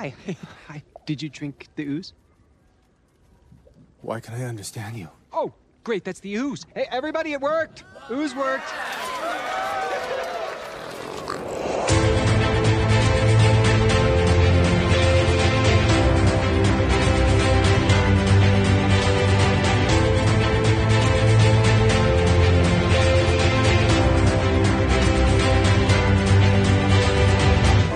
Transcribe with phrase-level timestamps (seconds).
[0.00, 0.14] hi.
[0.68, 0.82] Hi.
[1.06, 2.12] Did you drink the ooze?
[4.02, 5.08] Why can I understand you?
[5.32, 5.52] Oh,
[5.84, 6.04] great.
[6.04, 6.64] That's the ooze.
[6.74, 7.84] Hey, everybody, it worked.
[8.10, 8.72] Ooze worked.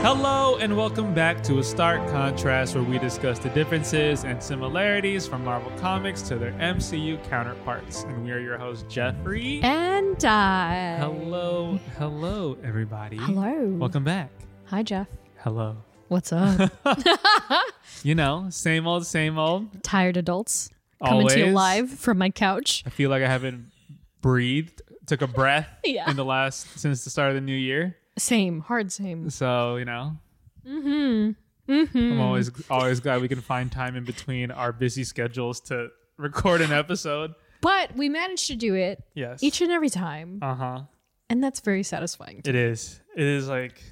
[0.04, 5.26] Hello and welcome back to a stark contrast where we discuss the differences and similarities
[5.26, 8.02] from Marvel Comics to their MCU counterparts.
[8.02, 9.62] And we are your hosts, Geoffrey.
[9.62, 10.98] And I.
[11.00, 13.16] Hello, hello, everybody.
[13.16, 13.66] Hello.
[13.78, 14.28] Welcome back.
[14.66, 15.08] Hi, Jeff.
[15.38, 15.78] Hello.
[16.08, 16.70] What's up?
[18.02, 19.82] You know, same old, same old.
[19.82, 20.68] Tired adults
[21.02, 22.82] coming to you live from my couch.
[22.84, 23.70] I feel like I haven't
[24.20, 26.10] breathed, took a breath Yeah.
[26.10, 27.96] in the last since the start of the new year.
[28.18, 29.28] Same, hard same.
[29.30, 30.16] So you know,
[30.66, 31.72] mm-hmm.
[31.72, 31.98] Mm-hmm.
[32.12, 36.60] I'm always always glad we can find time in between our busy schedules to record
[36.60, 37.34] an episode.
[37.60, 39.42] But we managed to do it Yes.
[39.42, 40.80] each and every time, Uh huh.
[41.30, 42.42] and that's very satisfying.
[42.44, 43.00] It is.
[43.16, 43.82] It is like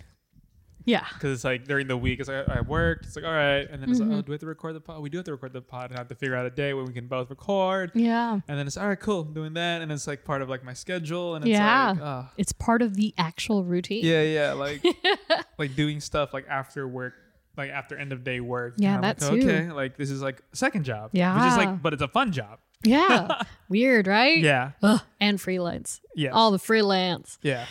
[0.85, 1.05] yeah.
[1.15, 3.07] because it's like during the week, it's like I worked.
[3.07, 4.11] It's like all right, and then it's Mm-hmm.
[4.11, 5.01] like oh, do we have to record the pod?
[5.03, 6.75] We do have to record the pod, and I have to figure out a day
[6.75, 7.93] when we can both record.
[7.95, 8.41] Yeah.
[8.49, 10.73] And then it's all right, cool, doing that, and it's like part of like my
[10.75, 11.91] schedule, and it's Yeah.
[11.91, 14.05] like, oh, It's part of the actual routine.
[14.05, 14.85] yeah, yeah, like
[15.59, 17.15] like doing stuff like after work,
[17.57, 18.75] like after end of day work.
[18.79, 19.49] Yeah, that's I'm like, too.
[19.51, 21.11] Okay, like this is like second job.
[21.13, 22.59] which is like, but it's a fun job.
[22.85, 23.43] Yeah.
[23.69, 24.39] Weird, right?
[24.39, 25.01] Yeah, Ugh.
[25.21, 26.01] And freelance.
[26.17, 27.39] Yeah, All the freelance.
[27.41, 27.67] yeah,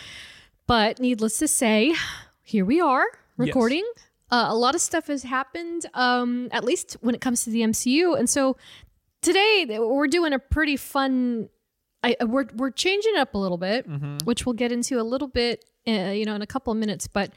[0.66, 1.94] But needless to say,
[2.42, 3.04] here we are
[3.36, 3.84] recording.
[4.30, 7.60] Uh, a lot of stuff has happened, um, at least when it comes to the
[7.60, 8.18] MCU.
[8.18, 8.56] And so
[9.20, 11.48] today we're doing a pretty fun.
[12.02, 13.86] I, uh, we're we're changing it up a little bit,
[14.24, 17.06] which we'll get into a little bit, uh, you know, in a couple of minutes.
[17.06, 17.32] But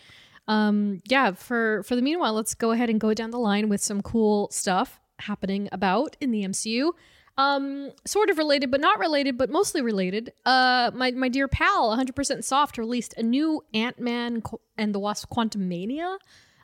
[0.48, 3.82] um, yeah, for for the meanwhile, let's go ahead and go down the line with
[3.82, 6.92] some cool stuff happening about in the MCU.
[7.38, 10.32] Um, sort of related, but not related, but mostly related.
[10.46, 14.42] Uh, my my dear pal, 100% Soft released a new Ant Man
[14.78, 16.18] and the Wasp Quantumania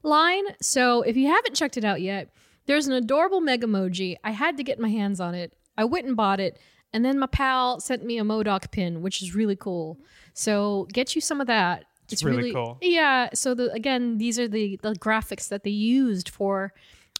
[0.03, 0.43] line.
[0.61, 2.33] So if you haven't checked it out yet,
[2.67, 4.15] there's an adorable mega emoji.
[4.23, 5.53] I had to get my hands on it.
[5.77, 6.57] I went and bought it,
[6.93, 9.99] and then my pal sent me a MODOK pin, which is really cool.
[10.33, 11.85] So get you some of that.
[12.09, 12.77] It's, really cool.
[12.81, 13.29] Yeah.
[13.33, 16.73] So the again, these are the the graphics that they used for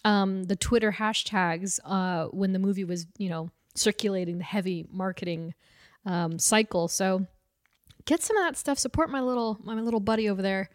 [0.04, 5.54] um, the Twitter hashtags uh, when the movie was, you know, circulating the heavy marketing
[6.06, 6.88] um, cycle.
[6.88, 7.28] So
[8.06, 8.80] get some of that stuff.
[8.80, 10.70] Support my little my little buddy over there,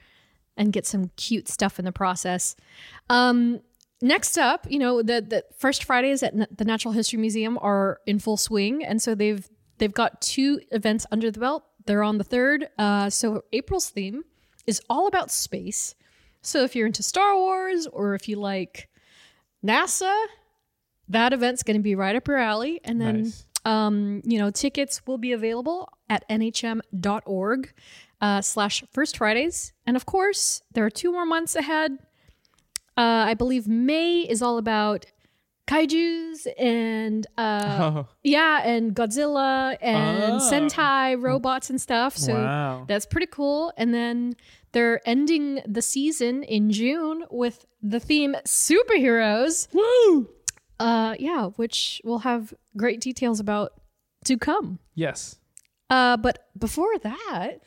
[0.57, 2.57] and get some cute stuff in the process.
[3.11, 3.61] Um,
[4.01, 8.19] next up, you know, the the first Fridays at the Natural History Museum are in
[8.19, 9.49] full swing, and so they've
[9.79, 11.65] they've got two events under the belt.
[11.87, 12.69] They're on the third.
[12.79, 14.25] Uh, so April's theme
[14.67, 15.95] is all about space.
[16.43, 18.89] So if you're into Star Wars or if you like
[19.67, 20.15] NASA,
[21.09, 22.81] that event's going to be right up your alley.
[22.85, 23.47] And then, Nice.
[23.65, 27.73] um, you know, tickets will be available at nhm.org
[28.21, 29.73] uh, slash First Fridays.
[29.87, 31.93] And of course, there are two more months ahead.
[32.97, 35.05] Uh, I believe May is all about
[35.67, 40.39] kaijus and uh, Oh, yeah, and Godzilla and Oh.
[40.51, 42.17] Sentai robots and stuff.
[42.17, 42.85] So Wow.
[42.89, 43.73] that's pretty cool.
[43.77, 44.35] And then
[44.77, 49.69] they're ending the season in June with the theme superheroes.
[49.73, 50.29] woo!
[50.79, 53.73] Uh, yeah, which we'll have great details about
[54.27, 54.79] to come.
[54.95, 55.37] Yes.
[55.89, 57.61] Uh, but before that,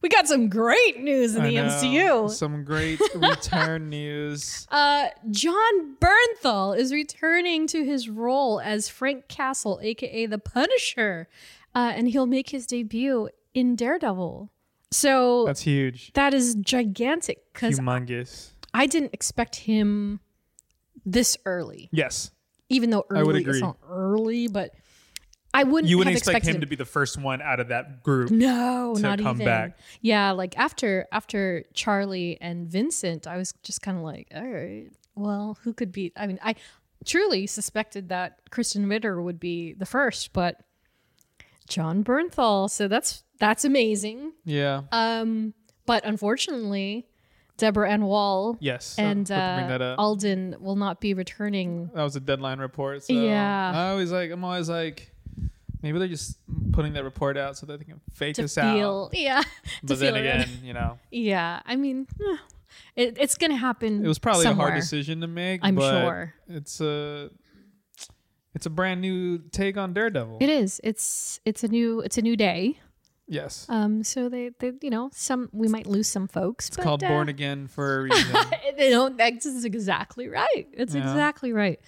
[0.00, 1.62] we got some great news in I the know.
[1.62, 2.30] MCU.
[2.30, 4.68] Some great return news.
[4.70, 11.28] Uh, Jon Bernthal is returning to his role as Frank Castle, aka the Punisher,
[11.74, 14.48] uh, and he'll make his debut in Daredevil.
[14.92, 16.12] So That's huge.
[16.14, 18.50] that is gigantic because Humongous.
[18.74, 20.20] I didn't expect him
[21.06, 21.88] this early.
[21.92, 22.30] Yes.
[22.68, 23.60] Even though early I would is agree.
[23.60, 24.74] not early, but
[25.52, 25.88] I wouldn't.
[25.90, 28.30] You wouldn't have expect expected him to be the first one out of that group.
[28.30, 29.46] No, to not come even.
[29.46, 29.78] back.
[30.00, 34.90] Yeah, like after after Charlie and Vincent, I was just kind of like, all right,
[35.16, 36.12] well, who could be?
[36.16, 36.54] I mean, I
[37.04, 40.60] truly suspected that Krysten Ritter would be the first, but
[41.68, 42.70] Jon Bernthal.
[42.70, 44.32] So that's that's amazing.
[44.44, 44.82] Yeah.
[44.92, 45.54] Um,
[45.86, 47.08] but unfortunately,
[47.56, 48.94] Deborah Ann Woll yes.
[48.96, 49.96] And was about to bring uh.
[49.98, 51.90] Elden will not be returning.
[51.94, 53.02] that was a deadline report.
[53.02, 53.72] So Yeah.
[53.74, 54.30] I always like.
[54.30, 55.12] I'm always like.
[55.82, 56.36] Maybe they're just
[56.72, 59.18] putting that report out so that they can fake To us feel, out.
[59.18, 59.48] yeah, to
[59.82, 61.60] But then feel it again, you know, yeah.
[61.64, 62.36] I mean, eh,
[62.96, 64.04] it, it's gonna happen.
[64.04, 65.60] it was probably a hard decision to make.
[65.62, 66.34] I'm sure.
[66.48, 67.30] It's a.
[68.54, 70.38] It's a brand new take on Daredevil.
[70.40, 70.80] It is.
[70.84, 72.78] It's it's a new it's a new day.
[73.30, 73.64] Yes.
[73.68, 76.66] Um, so they, they, you know, some we might lose some folks.
[76.68, 78.36] It's called uh, Born Again for a reason.
[78.76, 79.16] they don't.
[79.16, 80.66] That's exactly right.
[80.72, 81.02] It's Yeah.
[81.02, 81.80] exactly right.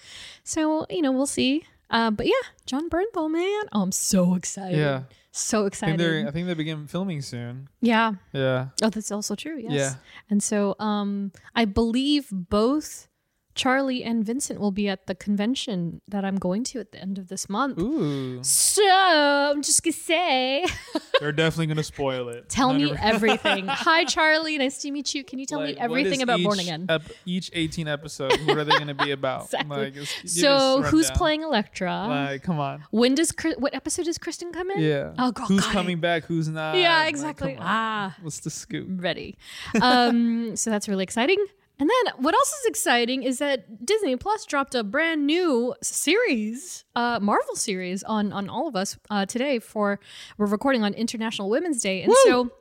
[0.43, 1.63] So you know, we'll see.
[1.89, 2.31] Uh, but yeah,
[2.65, 4.77] Jon Bernthal, man, oh, I'm so excited.
[4.79, 5.03] yeah.
[5.31, 6.27] so I think excited.
[6.27, 7.67] I think they begin filming soon.
[7.81, 8.13] Yeah.
[8.31, 8.69] Yeah.
[8.81, 9.57] Oh, that's also true.
[9.59, 9.71] Yes.
[9.73, 9.93] Yeah.
[10.29, 13.09] And so, um, I believe both
[13.55, 17.17] Charlie and Vincent will be at the convention that I'm going to at the end
[17.17, 17.79] of this month.
[17.79, 18.43] Ooh.
[18.43, 20.65] So I'm just gonna say,
[21.19, 22.49] They're definitely gonna spoil it.
[22.49, 22.97] tell me 100%.
[23.01, 23.65] everything.
[23.69, 24.57] Hi, Charlie.
[24.57, 25.23] Nice to meet you.
[25.23, 26.85] Can you tell Like, me what everything is about Born each Again?
[26.89, 29.43] ep- each 18 episode, what are they going to be about?
[29.53, 29.77] Exactly.
[29.83, 31.17] Like, just give so us a who's rundown.
[31.17, 32.05] playing Elektra?
[32.07, 32.83] Like, come on.
[32.91, 34.79] when does Chris, what episode does Kristen come in?
[34.79, 35.13] Yeah.
[35.19, 35.73] Oh, girl, who's got it.
[35.73, 36.23] coming back?
[36.25, 36.75] Who's not?
[36.75, 37.53] Yeah, Like, exactly.
[37.53, 37.67] come on.
[37.69, 38.87] ah, What's the scoop?
[39.01, 39.37] ready.
[39.81, 41.37] Um, so that's really exciting.
[41.79, 46.85] And then what else is exciting is that Disney Plus dropped a brand new series,
[46.95, 49.99] uh, Marvel series on on all of us uh, today for
[50.37, 52.51] we're recording on International Women's Day, and so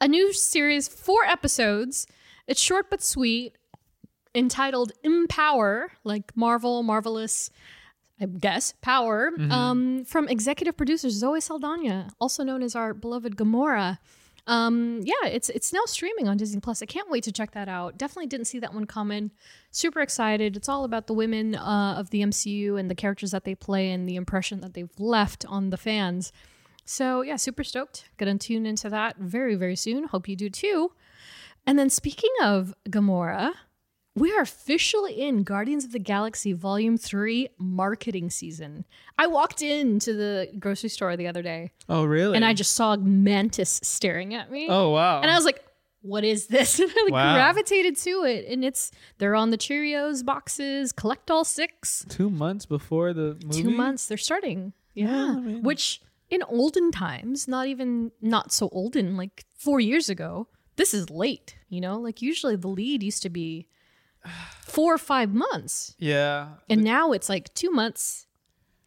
[0.00, 2.06] a new series, four episodes.
[2.48, 3.56] It's short but sweet,
[4.34, 7.50] entitled Empower, like Marvel, Marvelous.
[8.20, 13.98] I guess power um, from executive producer Zoe Saldana, also known as our beloved Gamora.
[14.46, 16.82] Um, yeah, it's it's now streaming on Disney Plus.
[16.82, 17.96] I can't wait to check that out.
[17.96, 19.30] Definitely didn't see that one coming.
[19.70, 20.56] Super excited.
[20.56, 23.90] It's all about the women uh, of the MCU and the characters that they play
[23.90, 26.32] and the impression that they've left on the fans.
[26.84, 28.08] So yeah, super stoked.
[28.18, 30.04] Gonna tune into that very very soon.
[30.04, 30.92] Hope you do too.
[31.64, 33.52] And then speaking of Gamora,
[34.14, 38.84] we are officially in Guardians of the Galaxy Volume 3 marketing season.
[39.18, 42.36] I walked into the grocery store the other day Oh, really?
[42.36, 44.66] and I just saw Mantis staring at me.
[44.68, 45.20] Oh, wow.
[45.22, 45.64] And I was like,
[46.02, 46.78] what is this?
[46.80, 47.34] And I like Wow.
[47.34, 48.46] gravitated to it.
[48.48, 52.04] And it's they're on the Cheerios boxes, collect all six.
[52.08, 53.62] Two months before the movie?
[53.62, 54.06] Two months.
[54.06, 54.72] They're starting.
[54.94, 55.06] Yeah.
[55.06, 60.08] Yeah, I mean- Which in olden times, not even not so olden, like four years
[60.10, 61.98] ago, this is late, you know?
[61.98, 63.68] Like usually the lead used to be
[64.62, 65.94] four or five months.
[65.98, 66.48] Yeah.
[66.68, 68.26] And now it's like two months,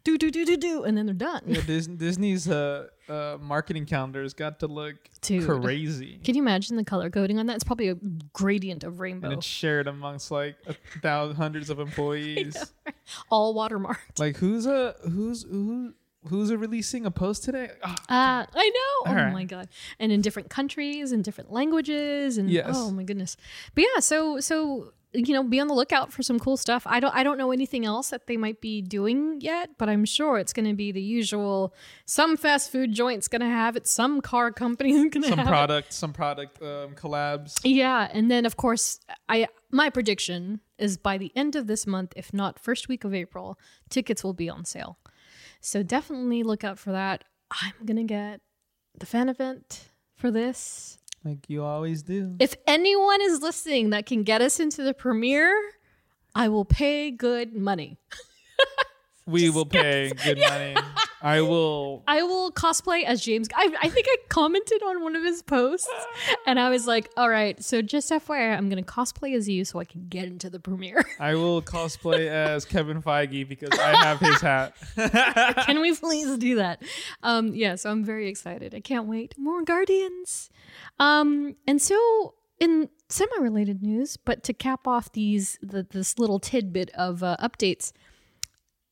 [0.04, 1.42] do do do do do, and then they're done.
[1.48, 5.46] Yeah, Dis- Disney's uh, uh, marketing calendar's got to look Dude.
[5.48, 6.20] crazy.
[6.24, 7.56] Can you imagine the color coding on that?
[7.56, 7.96] It's probably a
[8.34, 9.30] gradient of rainbow.
[9.30, 12.56] And it's shared amongst like a thousand, hundreds of employees.
[13.32, 14.20] all watermarked.
[14.20, 15.94] Like who's a who's who
[16.28, 17.70] who's a releasing a post today?
[17.84, 19.12] Ah, Uh, I know.
[19.12, 19.34] All oh right.
[19.34, 19.70] my god!
[20.00, 22.68] And in different countries and different languages, and Yes.
[22.76, 23.38] oh my goodness.
[23.74, 26.84] But yeah, so so you know, be on the lookout for some cool stuff.
[26.86, 30.06] I don't I don't know anything else that they might be doing yet, but I'm
[30.06, 31.74] sure it's going to be the usual.
[32.06, 33.88] Some fast food joint's going to have it.
[33.88, 35.50] Some car company's going to some have it.
[35.50, 37.60] product, some product um, collabs.
[37.64, 42.14] Yeah, and then of course, I my prediction is by the end of this month,
[42.16, 43.58] if not first week of April,
[43.90, 44.98] tickets will be on sale.
[45.62, 47.24] So definitely look out for that.
[47.50, 48.42] I'm gonna get
[49.00, 50.98] the fan event for this.
[51.26, 52.36] Like you always do.
[52.40, 55.60] If anyone is listening that can get us into the premiere,
[56.36, 57.98] I will pay good money.
[59.28, 60.76] We will pay good money.
[61.22, 62.04] I will.
[62.08, 63.48] I will cosplay as James.
[63.56, 65.90] I, I think I commented on one of his posts,
[66.46, 69.80] and I was like, "All right, so just FYI, I'm gonna cosplay as you so
[69.80, 74.20] I can get into the premiere." I will cosplay as Kevin Feige because I have
[74.20, 74.76] his hat.
[75.66, 76.84] Can we please do that?
[77.24, 78.76] Um, yeah, so I'm very excited.
[78.76, 79.34] I can't wait.
[79.38, 80.52] More Guardians.
[81.00, 86.90] Um, and so in semi-related news, but to cap off these the, this little tidbit
[86.92, 87.92] of uh, updates,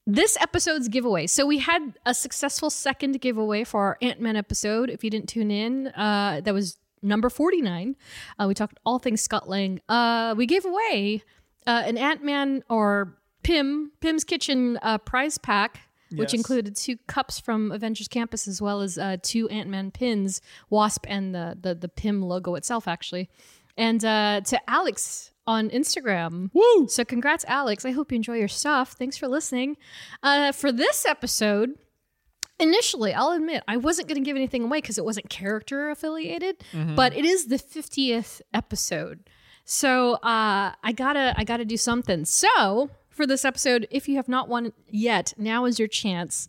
[0.05, 1.27] this episode's giveaway.
[1.27, 4.89] So we had a successful second giveaway for our Ant Man episode.
[4.89, 7.95] If you didn't tune in, uh, that was number 49.
[8.37, 9.79] Uh, we talked all things Scott Lang.
[9.87, 11.23] Uh, we gave away
[11.65, 15.81] uh, an Ant Man or Pym, Pym's Kitchen uh, prize pack.
[16.15, 20.41] Which included two cups from Avengers Campus as well as uh, two Ant Man pins,
[20.69, 23.31] Wasp and the, the the Pym logo itself, actually.
[23.77, 26.87] And uh, to Alex on Instagram, Woo!
[26.87, 27.85] so congrats, Alex.
[27.85, 28.93] I hope you enjoy your stuff.
[28.93, 29.77] Thanks for listening.
[30.21, 31.71] Uh, for this episode,
[32.59, 36.63] initially, I'll admit I wasn't going to give anything away because it wasn't character affiliated,
[36.95, 39.29] but it is the 50th episode.
[39.65, 42.25] So uh, I gotta I gotta do something.
[42.25, 46.47] So for this episode, if you have not won yet, now is your chance.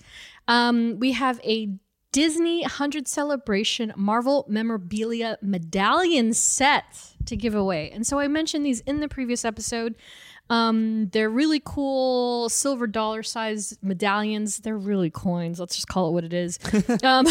[0.49, 1.69] Um, we have a
[2.11, 7.91] Disney 100 Celebration Marvel memorabilia medallion set to give away.
[7.91, 9.95] And so I mentioned these in the previous episode.
[10.51, 14.59] Um, they're really cool silver dollar size medallions.
[14.59, 15.59] They're really coins.
[15.59, 16.59] Let's just call it what it is.
[17.03, 17.27] um,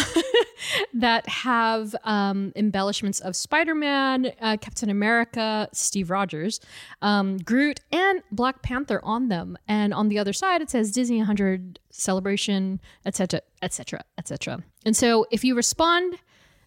[0.93, 6.59] that have um, embellishments of Spider Man, uh, Captain America, Steve Rogers,
[7.01, 9.57] um, Groot, and Black Panther on them.
[9.67, 14.63] And on the other side, it says Disney 100 Celebration, etc., etc., etc.
[14.85, 16.17] And so if you respond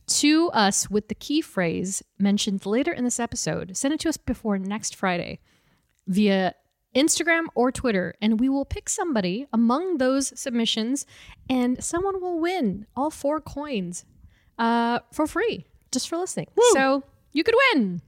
[0.07, 3.77] to us with the key phrase mentioned later in this episode.
[3.77, 5.41] Send it to us before next Friday
[6.07, 6.55] via
[6.95, 11.05] Instagram or Twitter, and we will pick somebody among those submissions,
[11.51, 14.05] and someone will win all four coins
[14.59, 16.49] uh, for free just for listening.
[16.73, 18.01] So you could win.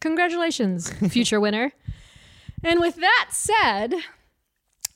[0.00, 1.72] Congratulations, future winner.
[2.62, 3.94] And with that said,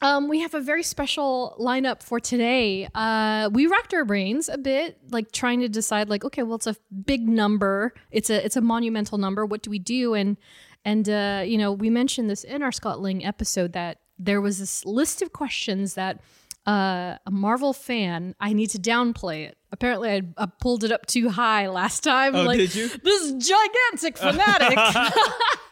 [0.03, 2.89] um, we have a very special lineup for today.
[2.95, 6.67] Uh, we racked our brains a bit, like trying to decide, like, okay, well, it's
[6.67, 7.95] a big number.
[8.11, 9.47] It's a it's a monumental number.
[9.47, 10.15] What do we do?
[10.15, 10.37] And
[10.85, 14.59] and uh, you know, we mentioned this in our Scott Lang episode that there was
[14.59, 16.21] this list of questions that
[16.67, 18.35] uh, a Marvel fan.
[18.41, 19.57] I need to downplay it.
[19.73, 22.35] Apparently, I, I pulled it up too high last time.
[22.35, 22.89] Oh, like, did you?
[22.89, 24.79] This gigantic fanatic.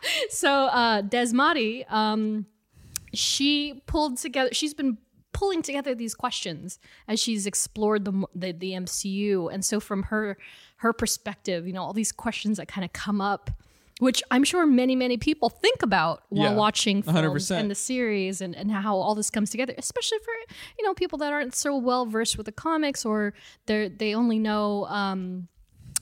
[0.30, 2.46] so uh, Desmari, um,
[3.18, 4.50] she pulled together.
[4.52, 4.98] She's been
[5.32, 6.78] pulling together these questions
[7.08, 10.36] as she's explored the, the the MCU, and so from her
[10.76, 13.50] her perspective, you know, all these questions that kind of come up,
[13.98, 17.18] which I'm sure many many people think about while Yeah, watching films
[17.50, 17.56] 100%.
[17.60, 20.32] and the series, and and how all this comes together, especially for
[20.78, 23.34] you know people that aren't so well versed with the comics or
[23.66, 24.86] they they only know.
[24.86, 25.48] Um,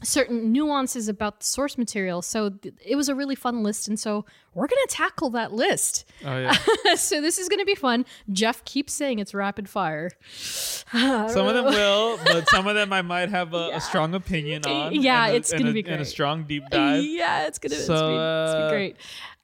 [0.03, 2.23] certain nuances about the source material.
[2.23, 3.89] So th- it was a really fun list.
[3.89, 6.05] And so we're going to tackle that list.
[6.25, 6.53] Oh yeah.
[6.97, 8.05] so this is going to be fun.
[8.31, 10.11] Jeff keeps saying it's rapid fire.
[10.33, 14.65] Some of them will, but some of them I might have a, a strong opinion
[14.67, 14.93] on.
[15.03, 17.03] Yeah, a- it's gonna a- be and a strong deep dive.
[17.05, 18.97] yeah, it's going to So, it's be, uh, great.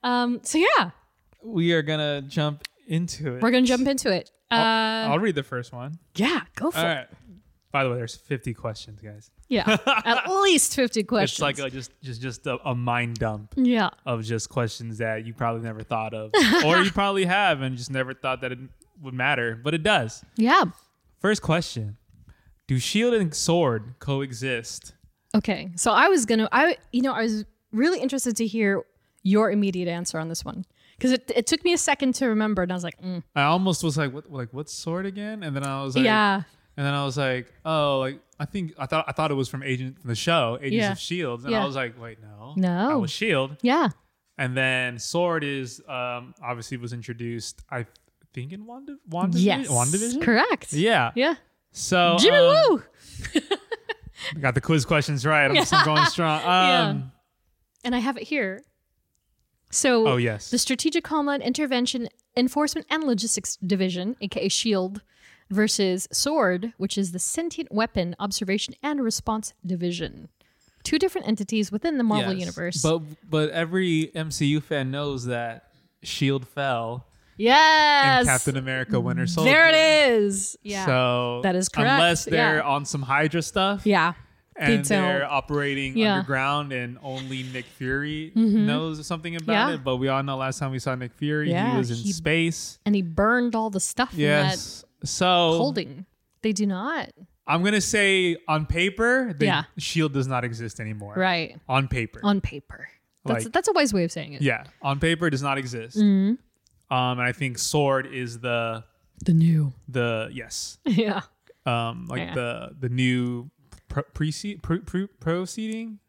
[0.03, 0.91] Um, so yeah,
[1.43, 3.41] We are gonna jump into it.
[3.41, 4.31] we're going to jump into it.
[4.51, 5.99] Uh, I'll, I'll read the first one.
[6.15, 6.87] yeah, go for All it.
[6.87, 7.07] right.
[7.71, 9.29] By the way, there's 50 questions, guys.
[9.49, 11.31] Yeah, at least 50 questions.
[11.33, 13.89] It's like a, just just just a, a mind dump yeah.
[14.05, 16.31] of just questions that you probably never thought of,
[16.65, 18.59] or you probably have and just never thought that it
[19.01, 20.23] would matter, but it does.
[20.35, 20.65] Yeah.
[21.19, 21.97] First question:
[22.67, 24.93] Do shield and sword coexist?
[25.35, 25.71] Okay.
[25.75, 28.83] So I was to, I, you know, I was really interested to hear
[29.23, 30.65] your immediate answer on this one
[30.97, 32.63] because it, it took me a second to remember.
[32.63, 35.43] And I was like, mm, I almost was like, what, like what's sword again?
[35.43, 36.43] And then I was like, yeah.
[36.77, 39.49] And then I was like, oh, like I think I thought I thought it was
[39.49, 40.91] from Agent from the show, Agents Yeah.
[40.93, 41.63] of Shield, and Yeah.
[41.63, 42.89] I was like, wait, no, No.
[42.89, 43.57] that was Shield.
[43.61, 43.89] Yeah.
[44.37, 47.85] And then Sword is um obviously was introduced, I
[48.33, 49.67] think in Wanda, Wanda, Yes.
[49.67, 50.21] WandaVision.
[50.21, 50.71] Correct.
[50.73, 51.11] Yeah.
[51.15, 51.35] Yeah.
[51.71, 52.83] So Jimmy um, Woo.
[54.39, 55.45] got the quiz questions right.
[55.45, 56.39] I'm, just, I'm going strong.
[56.43, 57.01] Um, Yeah.
[57.85, 58.61] And I have it here.
[59.71, 60.49] So, Oh yes.
[60.49, 65.01] the Strategic Homeland Intervention Enforcement and Logistics Division, aka SHIELD,
[65.49, 70.29] versus SWORD, which is the Sentient Weapon Observation and Response Division.
[70.83, 72.39] Two different entities within the Marvel Yes.
[72.41, 72.81] Universe.
[72.81, 75.69] But but every MCU fan knows that
[76.03, 77.05] Shield fell
[77.37, 78.21] yes.
[78.21, 79.51] in Captain America Winter Soldier.
[79.51, 79.75] There it
[80.13, 80.57] is.
[80.63, 80.85] Yeah.
[80.85, 81.89] So That is correct.
[81.91, 82.61] Unless they're Yeah.
[82.63, 83.85] on some Hydra stuff.
[83.85, 84.13] yeah.
[84.55, 86.07] and They they're operating Yeah.
[86.07, 86.13] Mm-hmm.
[86.19, 89.73] underground and only Nick Fury knows something about Yeah.
[89.75, 89.83] it.
[89.85, 92.11] But we all know last time we saw Nick Fury, Yeah, he was in he-
[92.11, 92.77] space.
[92.85, 94.83] And he burned all the stuff in Yes.
[95.03, 95.25] So
[95.57, 96.05] holding.
[96.41, 97.09] They do not.
[97.47, 99.63] I'm gonna say on paper, the Yeah.
[99.77, 101.15] Shield does not exist anymore.
[101.17, 101.57] Right.
[101.67, 102.19] On paper.
[102.23, 102.87] On paper.
[103.25, 104.41] That's Like- that's a wise way of saying it.
[104.41, 104.63] yeah.
[104.81, 105.97] On paper it does not exist.
[105.97, 106.93] Mm-hmm.
[106.95, 108.83] Um and I think Sword is the
[109.25, 109.73] The new.
[109.87, 110.77] the yes.
[110.85, 111.21] Yeah.
[111.65, 112.33] Um like Yeah.
[112.35, 113.49] the the new
[113.87, 115.99] pro- precede pro, pro, proceeding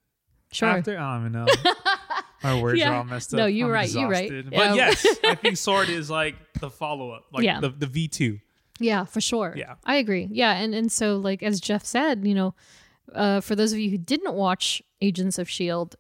[0.53, 0.69] Sure.
[0.69, 1.47] after I don't even know.
[2.43, 2.91] My words Yeah.
[2.93, 3.39] are all messed up.
[3.39, 4.25] No, you're I'm right, you're right.
[4.31, 4.53] exhausted.
[4.53, 4.69] Yeah.
[4.69, 8.39] But yes, I think Sword is like the follow up, like the the V two.
[8.81, 9.55] Yeah, for sure.
[9.57, 9.75] Yeah.
[9.85, 10.29] I agree.
[10.33, 12.55] Yeah, and and so like as Jeff said, you know,
[13.15, 15.97] uh, for those of you who didn't watch Agents of Shield,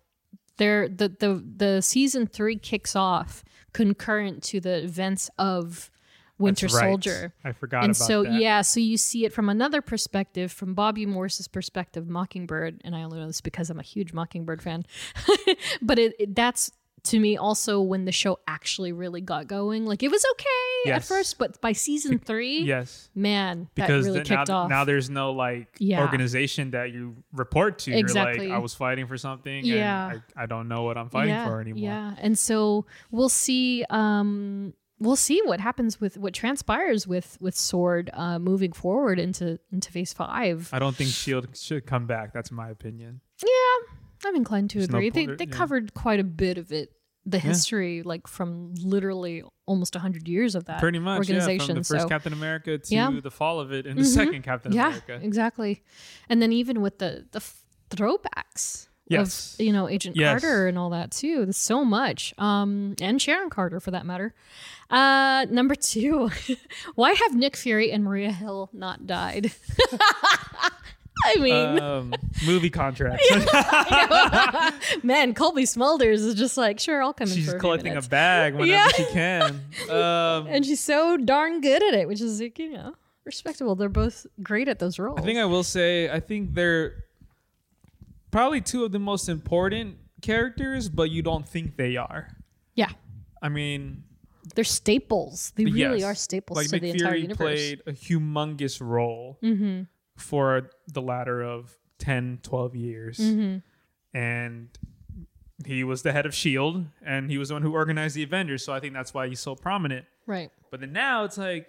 [0.56, 5.90] there the the the season three kicks off concurrent to the events of
[6.38, 6.88] Winter right.
[6.88, 7.34] Soldier.
[7.44, 8.32] I forgot And so that.
[8.40, 13.02] yeah, so you see it from another perspective, from Bobby Morse's perspective, Mockingbird, and I
[13.02, 14.86] only know this because I'm a huge Mockingbird fan.
[15.82, 16.70] but it, it- that's
[17.04, 19.84] to me also when the show actually really got going.
[19.86, 20.46] Like it was okay
[20.86, 23.10] at first, but by season three, Yes.
[23.14, 24.70] man, Because that really the- now, kicked off.
[24.70, 26.00] now there's no like Yeah.
[26.00, 27.92] organization that you report to.
[27.96, 28.44] Exactly.
[28.46, 30.10] You're like, I was fighting for something Yeah.
[30.10, 31.82] and I, I don't know what I'm fighting yeah, for anymore.
[31.82, 33.84] Yeah, and so we'll see.
[33.90, 39.58] Um, we'll see what happens with what transpires with with Sword uh, moving forward into
[39.72, 40.68] into Phase Five.
[40.72, 42.32] I don't think Shield should come back.
[42.32, 43.20] That's my opinion.
[43.42, 43.94] Yeah,
[44.26, 45.10] I'm inclined to There's no agree.
[45.10, 45.56] they they yeah.
[45.56, 46.92] covered quite a bit of it,
[47.30, 51.60] the history, like from literally almost hundred years of that Pretty much, organization.
[51.60, 51.66] yeah.
[51.66, 53.20] From the first so Captain America to Yeah.
[53.22, 54.14] the fall of it and the Mhm.
[54.14, 55.20] second Captain yeah, America.
[55.22, 55.82] exactly.
[56.28, 57.40] And then even with the the
[57.90, 58.88] throwbacks.
[59.08, 59.54] Yes.
[59.58, 60.40] Of, you know, Agent Yes.
[60.40, 61.44] Carter and all that too.
[61.44, 62.32] There's so much.
[62.38, 64.34] Um, and Sharon Carter for that matter.
[64.88, 66.30] Uh, number two,
[66.94, 69.50] why have Nick Fury and Maria Hill not died?
[71.24, 72.14] I mean, um,
[72.46, 73.24] movie contracts.
[75.02, 78.02] man, Cobie Smulders is just like, sure, I'll come in She's for a collecting a
[78.02, 78.88] bag whenever Yeah.
[78.88, 79.60] she can.
[79.90, 83.74] Um, and she's so darn good at it, which is like, you know, respectable.
[83.74, 85.18] They're both great at those roles.
[85.18, 87.04] I think I will say I think they're
[88.30, 92.28] probably two of the most important characters, but you don't think they are.
[92.74, 92.90] yeah,
[93.42, 94.04] I mean,
[94.54, 95.52] they're staples.
[95.56, 97.36] They really are staples Like to Nick the entire universe.
[97.36, 99.82] played a humongous role mm-hmm.
[100.20, 103.18] For the latter of 10, 12 years.
[103.18, 103.58] Mm-hmm.
[104.16, 104.68] And
[105.66, 108.64] he was the head of S.H.I.E.L.D., and he was the one who organized the Avengers.
[108.64, 110.06] So I think that's why he's so prominent.
[110.26, 110.50] Right.
[110.70, 111.66] But then now it's like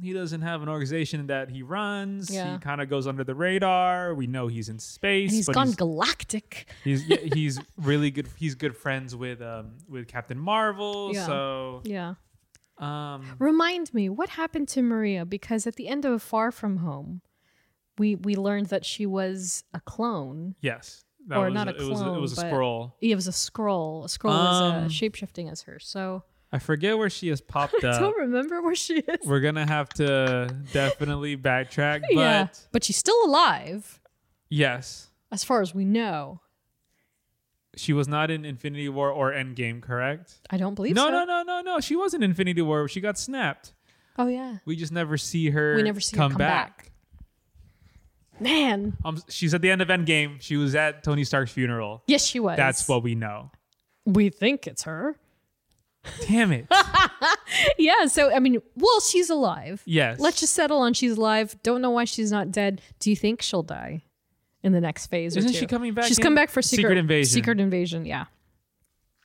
[0.00, 2.30] he doesn't have an organization that he runs.
[2.30, 2.52] Yeah.
[2.52, 4.14] He kind of goes under the radar.
[4.14, 5.30] We know he's in space.
[5.30, 6.66] And he's gone he's, galactic.
[6.82, 8.28] he's yeah, he's really good.
[8.36, 11.12] He's good friends with um with Captain Marvel.
[11.12, 11.26] Yeah.
[11.26, 12.14] So Yeah.
[12.78, 15.24] um Remind me, what happened to Maria?
[15.24, 17.20] Because at the end of Far From Home,
[17.98, 20.54] we we learned that she was a clone.
[20.60, 22.92] yes, that Or was not a, a it was a, it was a Skrull.
[23.00, 24.04] It was a Skrull.
[24.04, 25.78] A Skrull Um, was uh, shape shifting as her.
[25.78, 26.22] So
[26.52, 27.96] I forget where she has popped I up.
[27.96, 29.26] I don't remember where she is.
[29.26, 34.00] We're gonna have to definitely backtrack, but yeah, but she's still alive,
[34.48, 36.40] yes, as far as we know.
[37.76, 40.40] she was not in Infinity War or Endgame, correct?
[40.50, 41.10] I don't believe No, so.
[41.10, 41.80] no, no, no, no.
[41.80, 42.86] She was in Infinity War.
[42.88, 43.72] She got snapped.
[44.16, 45.74] Oh yeah, We just never see her.
[45.74, 46.76] We never see her come, come back.
[46.84, 46.92] back.
[48.40, 48.96] Man.
[49.04, 50.40] Um, she's at the end of Endgame.
[50.40, 52.02] She was at Tony Stark's funeral.
[52.06, 52.56] Yes, she was.
[52.56, 53.50] That's what we know.
[54.06, 55.16] we think it's her.
[56.28, 56.66] Damn it.
[57.78, 58.06] Yeah.
[58.06, 59.82] So I mean, well, she's alive.
[59.86, 60.18] yes.
[60.20, 61.56] Let's just settle on she's alive.
[61.62, 62.82] Don't know why she's not dead.
[62.98, 64.02] Do you think she'll die
[64.62, 65.36] in the next phase?
[65.36, 67.32] or Isn't she coming back She's come back for secret, Secret Invasion?
[67.32, 68.04] Secret invasion.
[68.04, 68.24] Yeah.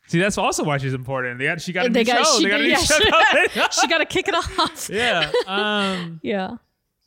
[0.07, 0.19] see.
[0.19, 1.39] That's also why she's important.
[1.39, 2.37] They got she got a They got- show.
[2.39, 2.97] she they got a show.
[3.03, 3.69] yeah, coming.
[3.71, 4.89] she got to kick it off.
[4.93, 5.31] yeah.
[5.47, 6.19] Um.
[6.23, 6.57] Yeah.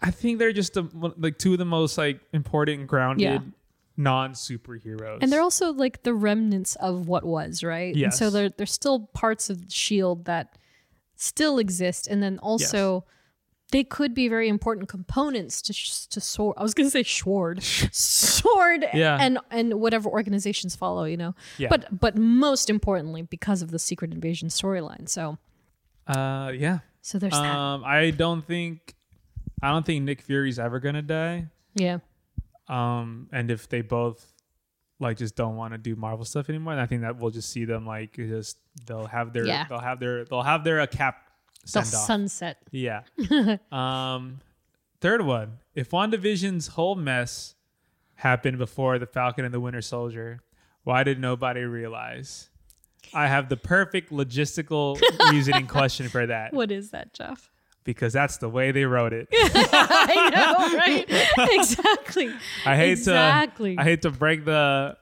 [0.03, 0.85] I think they're just the,
[1.17, 3.39] like two of the most like important grounded Yeah.
[3.97, 5.19] non superheroes.
[5.23, 7.95] And they're also like the remnants of what was, right?
[7.95, 8.33] And so Yes.
[8.33, 10.59] there there's still parts of Shield that
[11.17, 13.05] still exist, and then also
[13.71, 16.55] they could be very important components to sh- to sword.
[16.59, 19.17] I was gonna say sword, sword, Yeah.
[19.21, 21.35] and and whatever organizations follow, you know.
[21.59, 21.69] Yeah.
[21.71, 25.09] But but most importantly, because of the Secret Invasion storyline.
[25.09, 25.39] So
[26.09, 26.81] uh yeah.
[27.03, 27.57] so there's that.
[27.57, 27.85] Um.
[27.85, 28.95] I don't think.
[29.63, 31.47] I don't think Nick Fury's ever gonna die.
[31.75, 31.99] Yeah.
[32.69, 33.29] Um.
[33.33, 34.27] And if they both
[34.99, 37.51] like just don't want to do Marvel stuff anymore, then I think that we'll just
[37.51, 39.65] see them like just they'll have their Yeah.
[39.69, 41.29] they'll have their they'll have their a cap
[41.63, 42.07] The send off.
[42.07, 42.59] sunset.
[42.71, 43.03] Yeah.
[43.73, 44.41] um,
[45.01, 45.59] third one.
[45.75, 47.55] If WandaVision's whole mess
[48.17, 50.41] happened before the Falcon and the Winter Soldier,
[50.85, 52.49] why did nobody realize?
[53.15, 55.01] I have the perfect logistical
[55.33, 57.51] reasoning question for that What is that, Jeff?
[57.85, 59.29] Because that's the way they wrote it.
[59.33, 61.05] I know, right?
[61.59, 62.31] exactly.
[62.65, 63.75] I hate Exactly.
[63.77, 64.97] to I hate to break the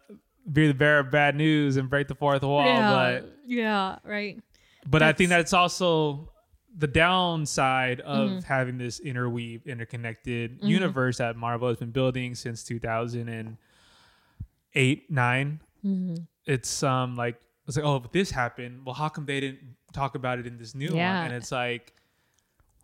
[0.50, 3.20] be the bearer of bad news and break the fourth wall, yeah.
[3.20, 3.96] but yeah.
[4.04, 4.40] Right.
[4.88, 6.32] But I think That's- that's also
[6.76, 8.38] the downside of Mm-hmm.
[8.40, 15.60] having this interweave, interconnected universe that Marvel has been building since 2008, 9.
[15.84, 16.14] Mm-hmm.
[16.46, 18.84] It's um like it's like, oh, but this happened.
[18.84, 19.60] Well, how come they didn't
[19.92, 21.18] talk about it in this new Yeah.
[21.22, 21.26] one?
[21.26, 21.92] And it's like,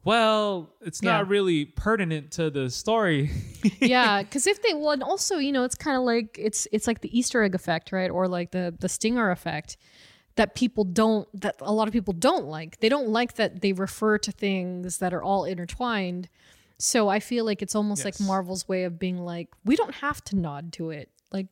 [0.07, 1.19] well, it's Yeah.
[1.19, 3.31] not really pertinent to the story.
[3.81, 6.87] yeah because if they well and also you know it's kind of like it's it's
[6.87, 9.77] like the easter egg effect right or like the the stinger effect
[10.37, 13.73] that people don't that a lot of people don't like they don't like that they
[13.73, 16.29] refer to things that are all intertwined
[16.79, 20.23] so i feel like it's almost like marvel's way of being like we don't have
[20.23, 21.49] to nod to it like